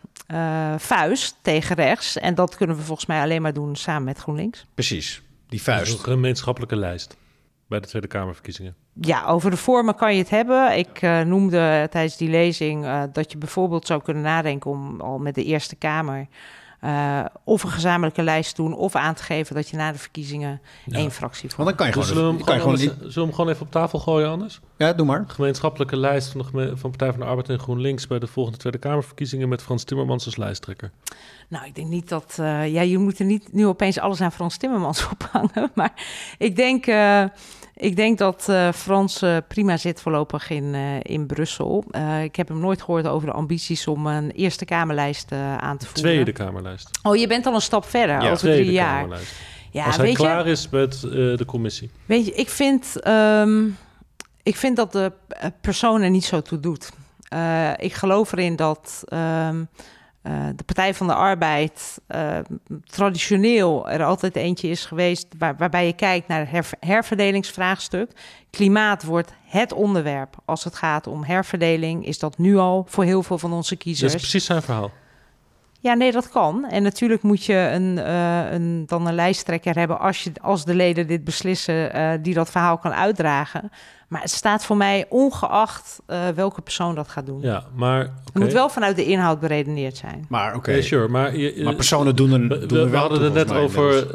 vuist 0.78 1.38
tegen 1.42 1.76
rechts. 1.76 2.18
En 2.18 2.36
dat 2.36 2.58
kunnen 2.58 2.76
we 2.76 2.82
volgens 2.82 3.08
mij 3.08 3.22
alleen 3.22 3.42
maar 3.42 3.54
doen 3.54 3.76
samen 3.76 4.04
met 4.04 4.18
GroenLinks. 4.18 4.66
Precies, 4.74 5.22
die 5.48 5.62
vuist. 5.62 5.86
Dus 5.86 5.94
een 5.94 6.00
gemeenschappelijke 6.00 6.76
lijst 6.76 7.18
bij 7.68 7.80
de 7.80 7.88
Tweede 7.88 8.08
Kamerverkiezingen. 8.08 8.76
Ja, 8.94 9.26
over 9.26 9.52
de 9.52 9.58
vormen 9.58 9.96
kan 9.96 10.14
je 10.14 10.20
het 10.20 10.30
hebben. 10.30 10.78
Ik 10.78 11.02
noemde 11.02 11.88
tijdens 11.92 12.18
die 12.18 12.30
lezing 12.30 12.88
dat 13.12 13.32
je 13.32 13.38
bijvoorbeeld 13.38 13.88
zou 13.88 14.02
kunnen 14.02 14.24
nadenken 14.24 14.72
om 14.72 15.02
al 15.02 15.18
met 15.18 15.36
de 15.36 15.44
Eerste 15.44 15.76
Kamer. 15.76 16.28
Uh, 16.84 17.26
of 17.44 17.64
een 17.64 17.70
gezamenlijke 17.70 18.24
lijst 18.24 18.56
doen, 18.56 18.74
of 18.74 18.96
aan 18.96 19.14
te 19.14 19.24
geven 19.24 19.56
dat 19.56 19.70
je 19.70 19.78
na 19.78 19.92
de 19.92 19.98
verkiezingen 19.98 20.62
ja. 20.86 20.98
één 20.98 21.12
fractie 21.12 21.50
vormt. 21.50 21.56
Want 21.56 21.70
dan 21.70 21.78
kan 21.78 21.88
je 21.88 21.94
dus 21.94 22.10
gewoon, 22.10 22.18
zullen, 22.18 22.46
we 22.46 22.52
hem 22.54 22.62
gewoon, 22.62 22.78
gewoon, 22.78 22.98
zullen 23.00 23.14
we 23.14 23.20
hem 23.20 23.34
gewoon 23.34 23.50
even 23.50 23.66
op 23.66 23.72
tafel 23.72 24.00
gooien, 24.00 24.30
anders? 24.30 24.60
Ja, 24.78 24.94
doe 24.94 25.06
maar. 25.06 25.24
Gemeenschappelijke 25.28 25.98
lijst 25.98 26.32
van 26.32 26.46
de 26.52 26.78
van 26.78 26.90
Partij 26.90 27.12
van 27.12 27.20
de 27.20 27.26
Arbeid 27.26 27.50
en 27.50 27.60
GroenLinks 27.60 28.08
bij 28.08 28.20
de 28.20 28.28
volgende 28.28 28.58
Tweede 28.58 28.78
Kamerverkiezingen 28.78 29.50
met 29.50 29.62
Frans 29.62 29.84
Timmermans 29.84 30.26
als 30.26 30.38
lijsttrekker. 30.38 30.92
Nou, 31.48 31.66
ik 31.66 31.76
denk 31.76 31.88
niet 31.88 32.10
dat. 32.10 32.38
Uh, 32.40 32.74
ja, 32.74 32.82
je 32.82 32.98
moet 32.98 33.20
er 33.20 33.26
niet 33.26 33.54
nu 33.54 33.66
opeens 33.66 34.00
alles 34.00 34.22
aan 34.22 34.32
Frans 34.32 34.58
Timmermans 34.58 35.08
ophangen. 35.12 35.72
Maar 35.74 35.94
ik 36.38 36.56
denk. 36.56 36.88
Uh, 36.88 37.26
ik 37.76 37.96
denk 37.96 38.18
dat 38.18 38.48
uh, 38.50 38.72
Frans 38.72 39.22
uh, 39.22 39.38
prima 39.48 39.78
zit 39.78 40.02
voorlopig 40.02 40.50
in, 40.50 40.64
uh, 40.64 40.96
in 41.02 41.26
Brussel. 41.26 41.86
ik 42.24 42.36
heb 42.36 42.48
hem 42.48 42.60
nooit 42.60 42.82
gehoord 42.82 43.08
over 43.08 43.28
de 43.28 43.34
ambities 43.34 43.88
om 43.88 44.08
een 44.08 44.32
Eerste 44.32 44.66
Kamerlijst 44.66 45.32
aan 45.32 45.78
te 45.78 45.86
voeren. 45.86 46.04
Tweede 46.04 46.32
Kamerlijst. 46.32 46.90
Oh, 47.04 47.16
je 47.16 47.28
bent 47.28 47.46
al 47.46 47.54
een 47.54 47.62
stap 47.62 47.86
verder, 47.86 48.22
ja, 48.22 48.32
over 48.32 48.52
drie 48.52 48.72
jaar. 48.72 49.02
Kamerlijst. 49.02 49.34
Ja, 49.72 49.86
Als 49.86 49.96
hij 49.96 50.06
weet 50.06 50.16
klaar 50.16 50.46
je, 50.46 50.52
is 50.52 50.70
met 50.70 51.02
de 51.02 51.44
commissie. 51.46 51.90
Weet 52.06 52.26
je, 52.26 52.32
ik 52.32 52.50
vind, 52.50 53.08
um, 53.08 53.78
ik 54.44 54.56
vind 54.56 54.76
dat 54.76 54.92
de 54.92 55.12
persoon 55.62 56.02
er 56.02 56.10
niet 56.10 56.26
zo 56.26 56.42
toe 56.42 56.60
doet. 56.60 56.90
ik 57.78 57.94
geloof 57.94 58.32
erin 58.32 58.56
dat... 58.56 59.04
Um, 59.14 59.70
uh, 60.24 60.48
de 60.56 60.64
Partij 60.64 60.94
van 60.94 61.08
de 61.08 61.14
Arbeid 61.14 62.02
uh, 62.08 62.38
traditioneel 62.86 63.90
er 63.90 64.04
altijd 64.04 64.36
eentje 64.36 64.68
is 64.68 64.86
geweest 64.86 65.28
waar, 65.38 65.56
waarbij 65.58 65.86
je 65.86 65.94
kijkt 65.94 66.28
naar 66.28 66.40
het 66.40 66.50
her, 66.50 66.70
herverdelingsvraagstuk. 66.80 68.12
Klimaat 68.50 69.04
wordt 69.04 69.34
het 69.46 69.74
onderwerp 69.74 70.36
als 70.46 70.64
het 70.64 70.76
gaat 70.76 71.08
om 71.08 71.24
herverdeling. 71.24 72.06
Is 72.06 72.20
dat 72.20 72.38
nu 72.38 72.58
al 72.58 72.86
voor 72.88 73.04
heel 73.04 73.24
veel 73.24 73.38
van 73.38 73.54
onze 73.54 73.76
kiezers? 73.76 74.12
Dat 74.12 74.22
is 74.22 74.30
precies 74.30 74.48
zijn 74.48 74.62
verhaal. 74.62 74.92
Ja, 75.84 75.94
nee, 75.94 76.12
dat 76.12 76.30
kan. 76.30 76.66
En 76.70 76.84
natuurlijk 76.84 77.22
moet 77.22 77.46
je 77.46 77.54
een, 77.54 77.98
eh, 77.98 78.52
een, 78.52 78.84
dan 78.88 79.08
een 79.08 79.14
lijsttrekker 79.14 79.76
hebben 79.76 80.00
als, 80.00 80.24
je, 80.24 80.32
als 80.42 80.66
de 80.66 80.76
leden 80.76 81.08
dit 81.08 81.24
beslissen, 81.24 81.94
eh, 81.94 82.12
die 82.22 82.34
dat 82.34 82.52
verhaal 82.52 82.78
kan 82.78 82.94
uitdragen. 82.94 83.72
Maar 84.14 84.22
het 84.22 84.32
staat 84.32 84.66
voor 84.66 84.78
mij 84.78 85.06
ongeacht 85.10 86.00
eh, 86.06 86.28
welke 86.36 86.62
persoon 86.62 86.96
dat 86.96 87.08
gaat 87.08 87.26
doen. 87.26 87.42
Ja, 87.42 87.64
maar... 87.76 88.00
Het 88.34 88.44
moet 88.44 88.54
wel 88.54 88.70
vanuit 88.70 88.96
de 88.96 89.06
inhoud 89.06 89.40
beredeneerd 89.40 89.98
zijn. 89.98 90.26
Maar 90.30 90.56
oké. 90.56 90.82
Sure, 90.82 91.08
maar... 91.08 91.36
Je, 91.38 91.62
Maar 91.64 91.76
personen 91.76 92.16
doen 92.16 92.32
er, 92.32 92.48
we, 92.48 92.66
doen 92.66 92.78
er 92.80 92.84
we 92.86 92.90
wel 92.92 93.00
hadden 93.00 93.22
het 93.22 93.34
net 93.34 93.52
over... 93.52 94.06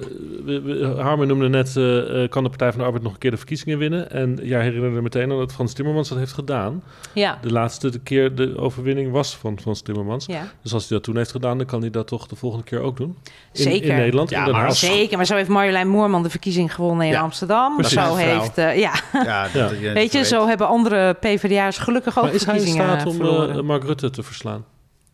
Harmen 0.99 1.27
noemde 1.29 1.49
net... 1.49 1.77
eh, 1.77 2.23
eh, 2.23 2.31
kan 2.31 2.43
de 2.43 2.49
Partij 2.49 2.71
van 2.71 2.79
de 2.79 2.85
Arbeid 2.85 3.03
nog 3.03 3.13
een 3.13 3.19
keer 3.19 3.31
de 3.31 3.37
verkiezingen 3.37 3.79
winnen? 3.79 4.11
En 4.11 4.39
jij 4.43 4.63
herinnerde 4.63 5.01
meteen 5.01 5.31
aan 5.31 5.39
dat 5.39 5.53
Frans 5.53 5.73
Timmermans 5.73 6.09
dat 6.09 6.19
heeft 6.19 6.33
gedaan. 6.33 6.83
Ja, 7.15 7.39
De 7.43 7.53
laatste 7.53 7.99
keer 7.99 8.35
de 8.35 8.59
overwinning 8.59 9.13
was 9.13 9.37
van 9.37 9.59
Frans 9.61 9.83
Timmermans. 9.83 10.27
ja. 10.27 10.43
Dus 10.63 10.73
als 10.73 10.89
hij 10.89 10.97
dat 10.97 11.07
toen 11.07 11.17
heeft 11.17 11.31
gedaan, 11.31 11.59
dan 11.59 11.67
kan 11.67 11.81
hij 11.81 11.91
dat 11.91 12.07
toch 12.07 12.27
de 12.27 12.37
volgende 12.37 12.65
keer 12.65 12.81
ook 12.81 12.97
doen? 12.97 13.17
In, 13.53 13.63
Zeker. 13.63 13.89
In 13.89 13.97
Nederland, 13.97 14.31
Ja, 14.31 14.47
maar 14.47 14.67
als- 14.67 14.79
Zeker, 14.81 15.17
maar 15.17 15.27
zo 15.27 15.35
heeft 15.35 15.49
Marjolein 15.49 15.89
Moorman 15.89 16.23
de 16.23 16.31
verkiezing 16.31 16.75
gewonnen 16.75 17.07
in 17.07 17.13
Ja, 17.13 17.21
Amsterdam. 17.21 17.77
precies. 17.77 17.99
Zo 18.03 18.15
heeft, 18.15 18.59
eh, 18.59 18.79
ja, 18.79 18.93
Ja, 19.13 19.43
dat, 19.53 19.73
Ja. 19.81 19.88
Weet 19.93 20.13
je, 20.13 20.25
zo 20.25 20.47
hebben 20.47 20.69
andere 20.69 21.15
PvdA's 21.15 21.79
gelukkig 21.79 22.19
ook 22.19 22.25
Maar 22.25 22.35
is 22.35 22.45
hij 22.45 22.55
in 22.55 22.61
verkiezingen 22.61 23.01
staat 23.01 23.07
om 23.07 23.21
eh, 23.21 23.61
Mark 23.61 23.85
Rutte 23.85 24.11
te 24.11 24.23
verslaan? 24.23 24.65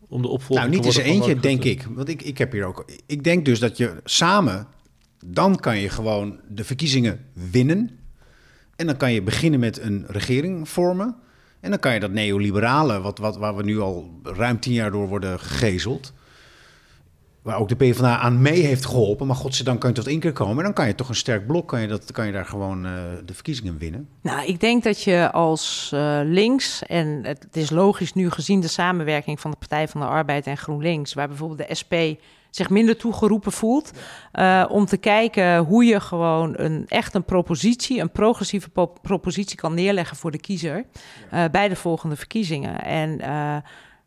Om 0.07 0.21
de 0.21 0.27
opvolger 0.27 0.65
Nou, 0.65 0.75
niet 0.75 0.85
eens 0.85 0.97
eentje, 0.97 1.39
denk 1.39 1.63
ik. 1.63 1.87
Want 1.89 2.09
ik, 2.09 2.21
ik 2.21 2.37
heb 2.37 2.51
hier 2.51 2.65
ook... 2.65 2.85
Ik 3.05 3.23
denk 3.23 3.45
dus 3.45 3.59
dat 3.59 3.77
je 3.77 3.95
samen... 4.03 4.67
Dan 5.25 5.55
kan 5.55 5.79
je 5.79 5.89
gewoon 5.89 6.39
de 6.47 6.63
verkiezingen 6.63 7.25
winnen. 7.51 7.99
En 8.75 8.85
dan 8.85 8.97
kan 8.97 9.13
je 9.13 9.21
beginnen 9.21 9.59
met 9.59 9.81
een 9.81 10.05
regering 10.07 10.69
vormen. 10.69 11.15
En 11.59 11.69
dan 11.69 11.79
kan 11.79 11.93
je 11.93 11.99
dat 11.99 12.11
neoliberale, 12.11 13.01
wat, 13.01 13.17
wat, 13.17 13.37
waar 13.37 13.55
we 13.55 13.63
nu 13.63 13.79
al 13.79 14.19
ruim 14.23 14.59
tien 14.59 14.73
jaar 14.73 14.91
door 14.91 15.07
worden 15.07 15.39
gegezeld... 15.39 16.13
waar 17.45 17.59
ook 17.59 17.69
de 17.69 17.75
PvdA 17.75 18.17
aan 18.17 18.41
mee 18.41 18.61
heeft 18.61 18.85
geholpen... 18.85 19.27
maar 19.27 19.35
godzijdank 19.35 19.79
kan 19.79 19.89
je 19.89 19.95
tot 19.95 20.07
één 20.07 20.19
keer 20.19 20.31
komen... 20.31 20.57
en 20.57 20.63
dan 20.63 20.73
kan 20.73 20.87
je 20.87 20.95
toch 20.95 21.09
een 21.09 21.15
sterk 21.15 21.47
blok, 21.47 21.67
kan 21.67 21.81
je, 21.81 21.87
dat, 21.87 22.11
kan 22.11 22.25
je 22.25 22.31
daar 22.31 22.45
gewoon 22.45 22.85
eh, 22.85 22.91
de 23.25 23.33
verkiezingen 23.33 23.77
winnen. 23.77 24.07
Nou, 24.21 24.45
ik 24.47 24.59
denk 24.59 24.83
dat 24.83 25.01
je 25.01 25.31
als 25.31 25.91
eh, 25.93 26.19
links, 26.23 26.83
en 26.85 27.19
het 27.23 27.47
is 27.51 27.69
logisch 27.69 28.13
nu 28.13 28.29
gezien 28.29 28.59
de 28.59 28.67
samenwerking 28.67 29.39
van 29.39 29.51
de 29.51 29.57
Partij 29.57 29.87
van 29.87 30.01
de 30.01 30.07
Arbeid 30.07 30.47
en 30.47 30.57
GroenLinks, 30.57 31.13
waar 31.13 31.27
bijvoorbeeld 31.27 31.67
de 31.67 31.75
SP 31.81 31.93
zich 32.49 32.69
minder 32.69 32.97
toegeroepen 32.97 33.51
voelt, 33.51 33.91
eh, 34.31 34.65
om 34.69 34.85
te 34.85 34.97
kijken 34.97 35.57
hoe 35.57 35.85
je 35.85 35.99
gewoon 35.99 36.53
een 36.57 36.85
echt 36.87 37.13
een 37.13 37.25
propositie, 37.25 37.99
een 37.99 38.11
progressieve 38.11 38.69
po- 38.69 38.93
propositie 39.01 39.57
kan 39.57 39.73
neerleggen 39.73 40.17
voor 40.17 40.31
de 40.31 40.39
kiezer 40.39 40.85
eh, 41.31 41.43
bij 41.51 41.67
de 41.67 41.75
volgende 41.75 42.15
verkiezingen. 42.15 42.81
En 42.81 43.19
eh, 43.19 43.55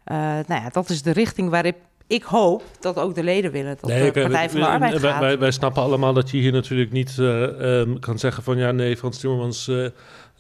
eh, 0.09 0.47
nou 0.47 0.63
ja, 0.63 0.69
dat 0.69 0.91
is 0.91 1.03
de 1.03 1.11
richting 1.11 1.51
waarop 1.51 1.77
ik 2.09 2.23
hoop 2.23 2.63
dat 2.81 2.97
ook 2.97 3.15
de 3.15 3.23
leden 3.23 3.51
willen 3.51 3.77
dat 3.81 3.91
Nee, 3.91 4.03
de 4.03 4.09
oké, 4.09 4.21
Partij 4.21 4.51
van 4.51 4.61
de 4.61 4.67
Arbeid 4.67 4.99
gaat. 4.99 5.21
wij, 5.21 5.39
wij 5.39 5.51
snappen 5.51 5.83
allemaal 5.83 6.13
dat 6.13 6.31
je 6.31 6.37
hier 6.37 6.53
natuurlijk 6.53 6.93
niet 6.93 7.17
eh, 7.19 7.81
ehm, 7.81 7.99
kan 7.99 8.19
zeggen 8.19 8.43
van... 8.43 8.59
ja, 8.59 8.71
nee, 8.73 8.97
Frans 8.97 9.19
Timmermans, 9.19 9.69
eh, 9.69 9.85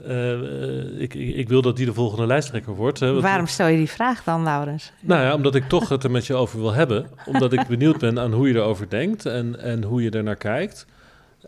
eh, 0.06 1.00
ik, 1.00 1.14
ik, 1.14 1.34
ik 1.34 1.48
wil 1.48 1.62
dat 1.62 1.76
die 1.76 1.86
de 1.86 1.94
volgende 1.94 2.26
lijsttrekker 2.26 2.74
wordt. 2.74 3.00
Hè, 3.00 3.20
Waarom 3.20 3.46
stel 3.46 3.66
je 3.66 3.76
die 3.76 3.90
vraag 3.90 4.24
dan, 4.24 4.42
Laurens? 4.42 4.92
Nou 5.00 5.22
ja, 5.22 5.34
omdat 5.34 5.54
ik 5.54 5.68
toch 5.68 5.88
het 5.88 6.04
er 6.04 6.10
met 6.10 6.26
je 6.26 6.34
over 6.34 6.60
wil 6.60 6.72
hebben. 6.72 7.10
Omdat 7.26 7.52
ik 7.52 7.66
benieuwd 7.66 7.98
ben 7.98 8.18
aan 8.18 8.32
hoe 8.32 8.48
je 8.48 8.54
erover 8.54 8.88
denkt 8.90 9.26
en, 9.26 9.60
en 9.60 9.82
hoe 9.82 10.02
je 10.02 10.10
ernaar 10.10 10.36
kijkt. 10.36 10.86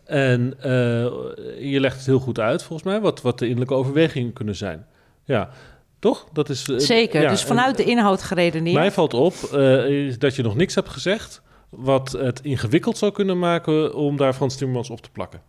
En 0.05 0.55
eh, 0.61 1.71
je 1.71 1.81
legt 1.81 1.97
het 1.97 2.07
heel 2.07 2.19
goed 2.19 2.39
uit, 2.39 2.63
volgens 2.63 2.89
mij, 2.89 3.01
wat, 3.01 3.23
wat 3.23 3.39
de 3.39 3.45
innerlijke 3.45 3.75
overwegingen 3.75 4.33
kunnen 4.33 4.57
zijn. 4.57 4.87
Ja, 5.25 5.49
toch? 6.01 6.27
Dat 6.33 6.49
is, 6.49 6.69
eh, 6.69 6.79
Zeker, 6.79 7.23
ja, 7.23 7.31
dus 7.31 7.45
vanuit 7.45 7.79
en 7.79 7.85
de 7.85 7.91
inhoud 7.91 8.23
geredeneerd. 8.23 8.77
Mij 8.77 8.91
valt 8.93 9.15
op 9.15 9.35
eh, 9.35 10.15
dat 10.19 10.37
je 10.37 10.43
nog 10.43 10.55
niks 10.55 10.75
hebt 10.75 10.89
gezegd... 10.89 11.43
wat 11.69 12.13
het 12.13 12.41
ingewikkeld 12.41 12.99
zou 12.99 13.13
kunnen 13.13 13.39
maken 13.39 13.95
om 13.95 14.17
daar 14.17 14.33
Frans 14.33 14.57
Timmermans 14.57 14.91
op 14.91 15.01
te 15.01 15.11
plakken. 15.11 15.41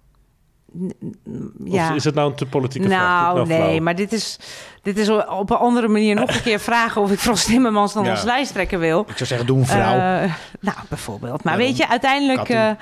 Of 1.67 1.91
is 1.95 2.03
het 2.03 2.15
nou 2.15 2.29
een 2.29 2.35
te 2.35 2.45
politieke 2.45 2.87
vraag? 2.87 3.33
Nou, 3.33 3.45
flauw. 3.45 3.59
nee, 3.59 3.81
maar 3.81 3.95
dit 3.95 4.13
is, 4.13 4.39
dit 4.81 4.97
is 4.97 5.09
op 5.09 5.49
een 5.49 5.57
andere 5.57 5.87
manier 5.87 6.15
nog 6.15 6.35
een 6.35 6.41
keer 6.41 6.59
vragen 6.69 7.01
of 7.01 7.11
ik 7.11 7.19
Frans 7.19 7.43
Timmermans 7.45 7.93
dan 7.93 8.03
Ja. 8.03 8.11
als 8.11 8.23
lijsttrekker 8.23 8.79
wil. 8.79 8.99
Ik 8.99 9.17
zou 9.17 9.25
zeggen, 9.25 9.47
doe 9.47 9.57
een 9.57 9.65
vrouw. 9.65 9.97
Eh, 9.97 10.33
nou, 10.59 10.77
bijvoorbeeld. 10.89 11.43
Maar 11.43 11.59
Ja, 11.59 11.65
weet 11.65 11.77
je, 11.77 11.87
uiteindelijk... 11.89 12.49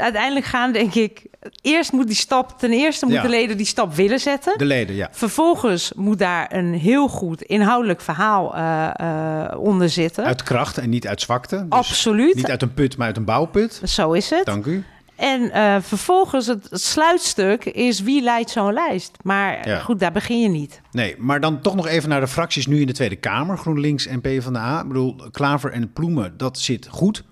Uiteindelijk 0.00 0.46
gaan, 0.46 0.72
denk 0.72 0.94
ik... 0.94 1.22
Eerst 1.62 1.92
moet 1.92 2.06
die 2.06 2.16
stap... 2.16 2.58
Ten 2.58 2.70
eerste 2.72 3.06
Ja. 3.06 3.12
moeten 3.12 3.30
leden 3.30 3.56
die 3.56 3.66
stap 3.66 3.94
willen 3.94 4.20
zetten. 4.20 4.58
de 4.58 4.64
leden, 4.64 4.96
ja. 4.96 5.08
Vervolgens 5.12 5.92
moet 5.96 6.18
daar 6.18 6.52
een 6.54 6.74
heel 6.74 7.08
goed 7.08 7.42
inhoudelijk 7.42 8.00
verhaal 8.00 8.54
eh, 8.56 8.90
eh, 8.96 9.58
onder 9.58 9.88
zitten. 9.88 10.24
Uit 10.24 10.42
kracht 10.42 10.78
en 10.78 10.90
niet 10.90 11.06
uit 11.06 11.20
zwakte. 11.20 11.56
Dus 11.56 11.66
Absoluut. 11.68 12.34
Niet 12.34 12.50
uit 12.50 12.62
een 12.62 12.74
put, 12.74 12.96
maar 12.96 13.06
uit 13.06 13.16
een 13.16 13.24
bouwput. 13.24 13.80
Zo 13.84 14.12
is 14.12 14.30
het. 14.30 14.44
Dank 14.46 14.64
u. 14.66 14.84
En 15.16 15.50
eh, 15.52 15.76
vervolgens 15.80 16.46
het, 16.46 16.66
het 16.70 16.80
sluitstuk 16.82 17.64
is 17.64 18.00
wie 18.00 18.22
leidt 18.22 18.50
zo'n 18.50 18.72
lijst. 18.72 19.16
Maar 19.22 19.68
Ja. 19.68 19.78
goed, 19.78 19.98
daar 20.00 20.12
begin 20.12 20.40
je 20.40 20.48
niet. 20.48 20.80
Nee, 20.92 21.14
maar 21.18 21.40
dan 21.40 21.60
toch 21.60 21.74
nog 21.74 21.86
even 21.86 22.08
naar 22.08 22.20
de 22.20 22.28
fracties 22.28 22.66
nu 22.66 22.80
in 22.80 22.86
de 22.86 22.92
Tweede 22.92 23.16
Kamer. 23.16 23.58
GroenLinks 23.58 24.06
en 24.06 24.20
PvdA. 24.20 24.80
Ik 24.80 24.88
bedoel, 24.88 25.16
Klaver 25.30 25.72
en 25.72 25.92
Ploemen, 25.92 26.34
dat 26.36 26.58
zit 26.58 26.86
goed. 26.90 27.24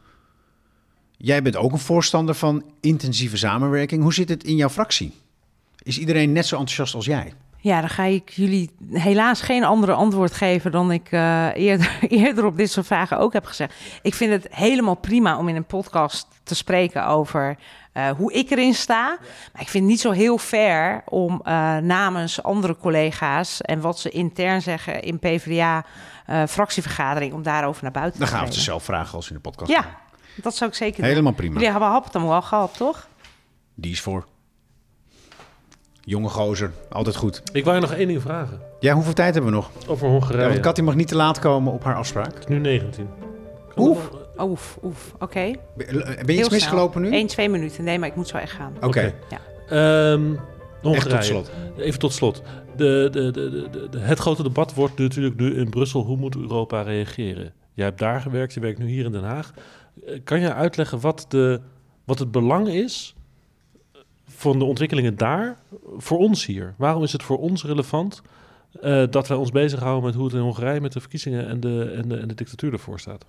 Jij 1.20 1.42
bent 1.42 1.56
ook 1.56 1.72
een 1.72 1.78
voorstander 1.78 2.34
van 2.34 2.64
intensieve 2.80 3.36
samenwerking. 3.36 4.02
Hoe 4.02 4.14
zit 4.14 4.28
het 4.28 4.44
in 4.44 4.56
jouw 4.56 4.68
fractie? 4.68 5.14
Is 5.82 5.98
iedereen 5.98 6.32
net 6.32 6.46
zo 6.46 6.54
enthousiast 6.56 6.94
als 6.94 7.04
jij? 7.04 7.32
Ja, 7.60 7.80
dan 7.80 7.88
ga 7.88 8.02
ik 8.02 8.30
jullie 8.30 8.70
helaas 8.92 9.40
geen 9.40 9.64
andere 9.64 9.92
antwoord 9.92 10.32
geven 10.34 10.70
dan 10.72 10.92
ik 10.92 11.08
eh, 11.10 11.46
eerder, 11.54 11.98
eerder 12.08 12.44
op 12.44 12.56
dit 12.56 12.70
soort 12.70 12.86
vragen 12.86 13.18
ook 13.18 13.32
heb 13.32 13.44
gezegd. 13.44 13.74
Ik 14.02 14.14
vind 14.14 14.30
het 14.32 14.46
helemaal 14.50 14.94
prima 14.94 15.38
om 15.38 15.48
in 15.48 15.56
een 15.56 15.64
podcast 15.64 16.26
te 16.42 16.54
spreken 16.54 17.06
over 17.06 17.56
eh, 17.92 18.10
hoe 18.10 18.32
ik 18.32 18.50
erin 18.50 18.74
sta. 18.74 19.18
Maar 19.52 19.62
ik 19.62 19.68
vind 19.68 19.82
het 19.84 19.92
niet 19.92 20.00
zo 20.00 20.10
heel 20.10 20.38
fair 20.38 21.02
om 21.04 21.40
eh, 21.44 21.76
namens 21.76 22.42
andere 22.42 22.76
collega's 22.76 23.60
en 23.60 23.80
wat 23.80 23.98
ze 23.98 24.08
intern 24.08 24.62
zeggen 24.62 25.02
in 25.02 25.18
PvdA 25.18 25.84
eh, 26.26 26.42
fractievergadering 26.46 27.32
om 27.32 27.42
daarover 27.42 27.82
naar 27.82 27.92
buiten 27.92 28.18
Dan 28.20 28.28
te 28.28 28.34
gaan 28.34 28.44
we 28.44 28.48
het 28.50 28.54
treden. 28.56 28.74
ze 28.74 28.86
zelf 28.86 28.96
vragen 28.96 29.14
als 29.16 29.28
in 29.28 29.34
de 29.34 29.40
podcast 29.40 29.70
Ja. 29.70 30.06
Dat 30.42 30.54
zou 30.54 30.70
ik 30.70 30.76
zeker 30.76 30.96
doen. 31.00 31.08
Helemaal 31.10 31.32
prima. 31.32 31.52
Jullie 31.52 31.70
hebben 31.70 31.88
hap 31.88 32.12
hem 32.12 32.26
wel 32.28 32.42
gehad, 32.42 32.76
toch? 32.76 33.08
Die 33.74 33.92
is 33.92 34.00
voor. 34.00 34.26
Jonge 36.00 36.28
gozer, 36.28 36.70
altijd 36.90 37.16
goed. 37.16 37.42
Ik 37.52 37.64
wou 37.64 37.76
je 37.76 37.82
nog 37.82 37.92
één 37.92 38.06
ding 38.08 38.22
vragen. 38.22 38.60
Ja, 38.80 38.94
hoeveel 38.94 39.12
tijd 39.12 39.34
hebben 39.34 39.50
we 39.52 39.56
nog? 39.56 39.70
Over 39.86 40.06
Ja, 40.06 40.12
Hongarije. 40.12 40.48
want 40.48 40.60
Katty 40.60 40.80
mag 40.80 40.94
niet 40.94 41.08
te 41.08 41.16
laat 41.16 41.38
komen 41.38 41.72
op 41.72 41.84
haar 41.84 41.94
afspraak. 41.96 42.26
Het 42.34 42.38
is 42.38 42.46
nu 42.46 42.58
19. 42.58 43.08
Kan 43.74 43.86
Oef. 43.88 44.10
nog- 44.10 44.26
Oef, 44.48 44.78
oef, 44.82 45.14
oké. 45.18 45.50
Ben 45.76 45.86
ben 46.26 46.34
je 46.34 46.40
iets 46.40 46.48
misgelopen 46.48 47.02
nu? 47.02 47.10
1, 47.12 47.26
2 47.26 47.48
minuten. 47.48 47.84
Nee, 47.84 47.98
maar 47.98 48.08
ik 48.08 48.16
moet 48.16 48.28
zo 48.28 48.36
echt 48.36 48.52
gaan. 48.52 48.72
Oké. 48.80 49.14
Ja. 49.30 49.38
Ehm, 49.68 50.34
Hongarije. 50.82 50.94
echt 50.94 51.08
tot 51.08 51.24
slot. 51.24 51.50
Even 51.78 51.98
tot 51.98 52.12
slot. 52.12 52.42
De, 52.76 53.08
de, 53.12 53.30
de, 53.30 53.50
de, 53.50 53.68
de- 53.70 53.88
de- 53.90 53.98
het 53.98 54.18
grote 54.18 54.42
debat 54.42 54.74
wordt 54.74 54.98
natuurlijk 54.98 55.36
nu 55.36 55.54
in 55.56 55.70
Brussel. 55.70 56.02
Hoe 56.02 56.16
moet 56.16 56.36
Europa 56.36 56.82
reageren? 56.82 57.52
Jij 57.74 57.84
hebt 57.86 57.98
daar 57.98 58.20
gewerkt, 58.20 58.54
je 58.54 58.60
werkt 58.60 58.78
nu 58.78 58.86
hier 58.88 59.04
in 59.04 59.12
Den 59.12 59.24
Haag. 59.24 59.52
Eh, 60.06 60.18
Kan 60.24 60.40
je 60.40 60.52
uitleggen 60.54 61.00
wat, 61.00 61.24
de, 61.28 61.60
wat 62.04 62.18
het 62.18 62.30
belang 62.30 62.68
is 62.68 63.14
van 64.26 64.58
de 64.58 64.64
ontwikkelingen 64.64 65.16
daar 65.16 65.58
voor 65.96 66.18
ons 66.18 66.46
hier? 66.46 66.74
Waarom 66.76 67.02
is 67.02 67.12
het 67.12 67.22
voor 67.22 67.38
ons 67.38 67.64
relevant 67.64 68.22
eh, 68.80 69.04
dat 69.10 69.28
wij 69.28 69.36
ons 69.36 69.50
bezighouden 69.50 70.04
met 70.04 70.14
hoe 70.14 70.24
het 70.24 70.34
in 70.34 70.40
Hongarije 70.40 70.80
met 70.80 70.92
de 70.92 71.00
verkiezingen 71.00 71.48
en 71.48 71.60
de, 71.60 71.92
en 71.96 72.08
de, 72.08 72.16
en 72.16 72.28
de 72.28 72.34
dictatuur 72.34 72.72
ervoor 72.72 73.00
staat? 73.00 73.24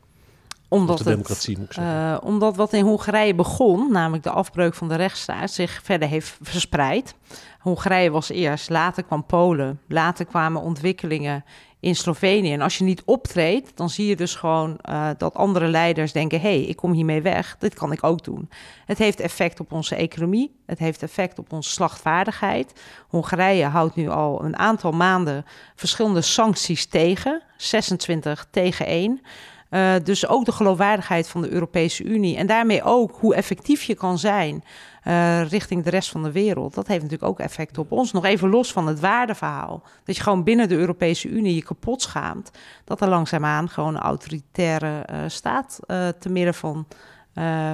Omdat, 0.68 0.98
de 0.98 1.04
het, 1.04 1.12
democratie, 1.14 1.58
moet 1.58 1.66
ik 1.66 1.74
zeggen. 1.74 2.12
eh, 2.12 2.18
omdat 2.24 2.56
wat 2.56 2.74
in 2.74 2.84
Hongarije 2.84 3.36
begon, 3.36 3.92
namelijk 3.92 4.24
de 4.24 4.30
afbreuk 4.30 4.74
van 4.74 4.88
de 4.88 4.96
rechtsstaat, 4.96 5.52
zich 5.52 5.80
verder 5.84 6.08
heeft 6.08 6.38
verspreid. 6.42 7.16
Hongarije 7.60 8.12
was 8.12 8.30
eerst, 8.30 8.70
later 8.70 9.04
kwam 9.04 9.26
Polen, 9.26 9.80
later 9.88 10.26
kwamen 10.26 10.62
ontwikkelingen 10.62 11.44
in 11.80 11.96
Slovenië. 11.96 12.54
En 12.54 12.62
als 12.62 12.78
je 12.78 12.84
niet 12.84 13.02
optreedt, 13.06 13.78
dan 13.78 13.90
zie 13.90 14.08
je 14.08 14.16
dus 14.16 14.36
gewoon 14.36 14.78
eh, 14.78 15.10
dat 15.18 15.36
andere 15.36 15.68
leiders 15.68 16.12
denken: 16.12 16.42
hé, 16.42 16.50
hey, 16.50 16.62
ik 16.62 16.76
kom 16.76 16.92
hiermee 16.92 17.22
weg, 17.22 17.56
dit 17.60 17.74
kan 17.74 17.92
ik 17.92 18.04
ook 18.04 18.24
doen. 18.24 18.50
Het 18.86 18.98
heeft 18.98 19.20
effect 19.20 19.60
op 19.60 19.72
onze 19.72 19.96
economie, 19.96 20.56
het 20.66 20.80
heeft 20.80 21.04
effect 21.04 21.40
op 21.40 21.54
onze 21.54 21.70
slachtvaardigheid. 21.70 22.82
Hongarije 23.08 23.66
houdt 23.66 23.96
nu 23.96 24.10
al 24.10 24.44
een 24.44 24.58
aantal 24.58 24.92
maanden 24.92 25.46
verschillende 25.76 26.22
sancties 26.22 26.86
tegen, 26.86 27.42
26 27.58 28.48
tegen 28.52 28.86
1. 28.86 29.22
Uh, 29.70 29.94
dus 30.04 30.28
ook 30.28 30.46
de 30.46 30.52
geloofwaardigheid 30.52 31.28
van 31.28 31.42
de 31.42 31.50
Europese 31.50 32.04
Unie 32.04 32.38
en 32.38 32.48
daarmee 32.48 32.84
ook 32.84 33.18
hoe 33.20 33.36
effectief 33.36 33.84
je 33.84 33.96
kan 33.96 34.18
zijn 34.18 34.64
uh, 35.08 35.48
richting 35.48 35.84
de 35.84 35.90
rest 35.90 36.10
van 36.10 36.24
de 36.24 36.32
wereld. 36.32 36.74
Dat 36.74 36.88
heeft 36.88 37.02
natuurlijk 37.02 37.32
ook 37.32 37.40
effect 37.40 37.78
op 37.78 37.92
ons. 37.92 38.12
Nog 38.12 38.26
even 38.26 38.50
los 38.50 38.72
van 38.72 38.88
het 38.88 39.00
waardeverhaal. 39.00 39.84
Dat 40.04 40.16
je 40.16 40.24
gewoon 40.24 40.44
binnen 40.44 40.68
de 40.68 40.76
Europese 40.76 41.28
Unie 41.28 41.56
je 41.56 41.64
kapot 41.64 42.02
schaamt. 42.02 42.52
Dat 42.84 43.02
er 43.02 43.10
langzaamaan 43.10 43.70
gewoon 43.70 43.96
een 43.96 44.02
autoritaire 44.02 45.06
uh, 45.12 45.18
staat 45.28 45.80
te 46.20 46.30
midden 46.30 46.54
van, 46.54 46.88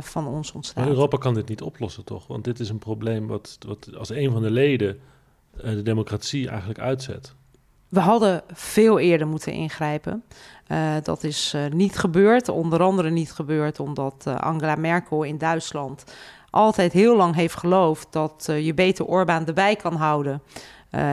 van 0.01 0.27
ons 0.27 0.51
ontstaat. 0.51 0.83
Maar 0.83 0.93
Europa 0.93 1.17
kan 1.17 1.33
dit 1.33 1.47
niet 1.47 1.61
oplossen, 1.61 2.03
toch? 2.03 2.27
Want 2.27 2.43
dit 2.43 2.59
is 2.59 2.69
een 2.69 2.79
probleem 2.79 3.27
wat, 3.27 3.57
wat 3.67 3.89
als 3.97 4.09
een 4.09 4.31
van 4.31 4.41
de 4.41 4.51
leden 4.51 4.99
de 5.51 5.81
democratie 5.81 6.49
eigenlijk 6.49 6.79
uitzet. 6.79 7.33
We 7.89 7.99
hadden 7.99 8.43
veel 8.53 8.99
eerder 8.99 9.27
moeten 9.27 9.51
ingrijpen. 9.51 10.23
Uh, 10.67 10.93
dat 11.03 11.23
is 11.23 11.53
uh, 11.55 11.65
niet 11.67 11.97
gebeurd. 11.97 12.49
Onder 12.49 12.81
andere 12.81 13.09
niet 13.09 13.31
gebeurd 13.31 13.79
omdat 13.79 14.25
uh, 14.27 14.35
Angela 14.35 14.75
Merkel 14.75 15.23
in 15.23 15.37
Duitsland 15.37 16.03
altijd 16.55 16.93
heel 16.93 17.15
lang 17.15 17.35
heeft 17.35 17.57
geloofd 17.57 18.07
dat 18.09 18.43
je 18.47 18.73
beter 18.73 19.05
Orbán 19.05 19.45
erbij 19.45 19.75
kan 19.75 19.95
houden 19.95 20.41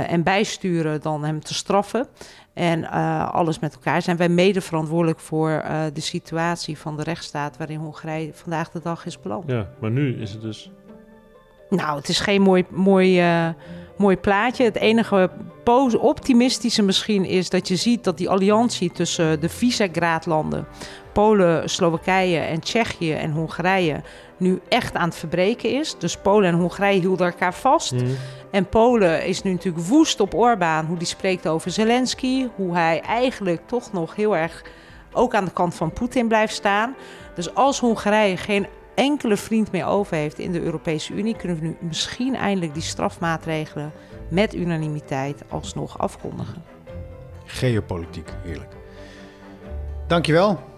en 0.06 0.22
bijsturen 0.22 1.00
dan 1.00 1.24
hem 1.24 1.40
te 1.40 1.54
straffen. 1.54 2.06
En 2.54 2.90
alles 3.30 3.58
met 3.58 3.74
elkaar 3.74 4.02
zijn 4.02 4.16
wij 4.16 4.28
mede 4.28 4.60
verantwoordelijk 4.60 5.20
voor 5.20 5.64
de 5.92 6.00
situatie 6.00 6.78
van 6.78 6.96
de 6.96 7.02
rechtsstaat 7.02 7.56
waarin 7.56 7.78
Hongarije 7.78 8.30
vandaag 8.34 8.70
de 8.70 8.80
dag 8.80 9.06
is 9.06 9.20
beland. 9.20 9.44
Ja, 9.50 9.68
maar 9.80 9.90
nu 9.90 10.20
is 10.20 10.32
het 10.32 10.42
dus. 10.42 10.70
Nou, 11.70 11.96
het 11.96 12.08
is 12.08 12.20
geen 12.20 12.42
mooi, 12.42 12.64
mooi 12.70 13.22
mooi 13.96 14.16
plaatje. 14.16 14.64
Het 14.64 14.76
enige 14.76 15.30
optimistische 16.00 16.82
misschien 16.82 17.24
is 17.24 17.50
dat 17.50 17.68
je 17.68 17.76
ziet 17.76 18.04
dat 18.04 18.18
die 18.18 18.28
alliantie 18.28 18.90
tussen 18.90 19.40
de 19.40 19.48
Visegrad-landen, 19.48 20.66
Polen, 21.12 21.70
Slowakije 21.70 22.38
en 22.38 22.60
Tsjechië 22.60 23.12
en 23.12 23.30
Hongarije, 23.30 24.02
nu 24.42 24.60
echt 24.68 24.94
aan 24.94 25.08
het 25.08 25.18
verbreken 25.18 25.70
is. 25.70 25.98
Dus 25.98 26.16
Polen 26.16 26.48
en 26.48 26.58
Hongarije 26.58 27.00
hielden 27.00 27.26
elkaar 27.26 27.54
vast. 27.54 27.92
Mhm. 27.92 28.06
En 28.50 28.68
Polen 28.68 29.26
is 29.26 29.42
nu 29.42 29.52
natuurlijk 29.52 29.86
woest 29.86 30.20
op 30.20 30.34
Orbán, 30.34 30.86
hoe 30.86 30.96
die 30.96 31.06
spreekt 31.06 31.48
over 31.48 31.70
Zelensky, 31.70 32.48
hoe 32.54 32.74
hij 32.74 33.00
eigenlijk 33.00 33.60
toch 33.66 33.92
nog 33.92 34.14
heel 34.14 34.36
erg 34.36 34.62
ook 35.12 35.34
aan 35.34 35.44
de 35.44 35.52
kant 35.52 35.74
van 35.74 35.92
Poetin 35.92 36.28
blijft 36.28 36.54
staan. 36.54 36.94
Dus 37.34 37.54
als 37.54 37.80
Hongarije 37.80 38.36
geen 38.36 38.66
enkele 38.94 39.36
vriend 39.36 39.72
meer 39.72 39.86
over 39.86 40.16
heeft 40.16 40.38
in 40.38 40.52
de 40.52 40.60
Europese 40.60 41.14
Unie, 41.14 41.36
kunnen 41.36 41.58
we 41.58 41.64
nu 41.66 41.76
misschien 41.80 42.36
eindelijk 42.36 42.74
die 42.74 42.82
strafmaatregelen 42.82 43.92
met 44.30 44.54
unanimiteit 44.54 45.42
alsnog 45.48 45.98
afkondigen. 45.98 46.62
Geopolitiek, 47.44 48.28
heerlijk. 48.44 48.72
Dankjewel. 50.06 50.71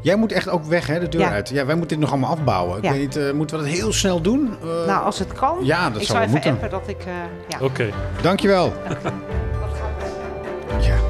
Jij 0.00 0.16
moet 0.16 0.32
echt 0.32 0.48
ook 0.48 0.64
weg, 0.64 0.86
hè, 0.86 1.00
de 1.00 1.08
deur 1.08 1.20
ja. 1.20 1.30
uit. 1.30 1.48
Ja, 1.48 1.66
wij 1.66 1.74
moeten 1.74 1.98
dit 1.98 1.98
nog 1.98 2.10
allemaal 2.10 2.30
afbouwen. 2.30 2.82
Ik 2.82 2.90
weet 2.90 3.00
niet, 3.00 3.16
uh, 3.16 3.32
moeten 3.32 3.58
we 3.58 3.62
dat 3.64 3.72
heel 3.72 3.92
snel 3.92 4.20
doen? 4.20 4.56
Uh, 4.64 4.86
nou, 4.86 5.04
als 5.04 5.18
het 5.18 5.32
kan. 5.32 5.58
Ja, 5.62 5.90
dat 5.90 6.00
ik 6.00 6.06
zou, 6.06 6.18
zou 6.18 6.20
even 6.20 6.30
moeten. 6.30 6.50
appen 6.50 6.70
dat 6.70 6.88
ik... 6.88 7.06
Uh, 7.06 7.12
ja. 7.48 7.56
Oké. 7.56 7.64
Okay. 7.64 7.92
Dankjewel. 8.22 8.72
Dankjewel. 8.88 9.12
Ja. 10.80 11.09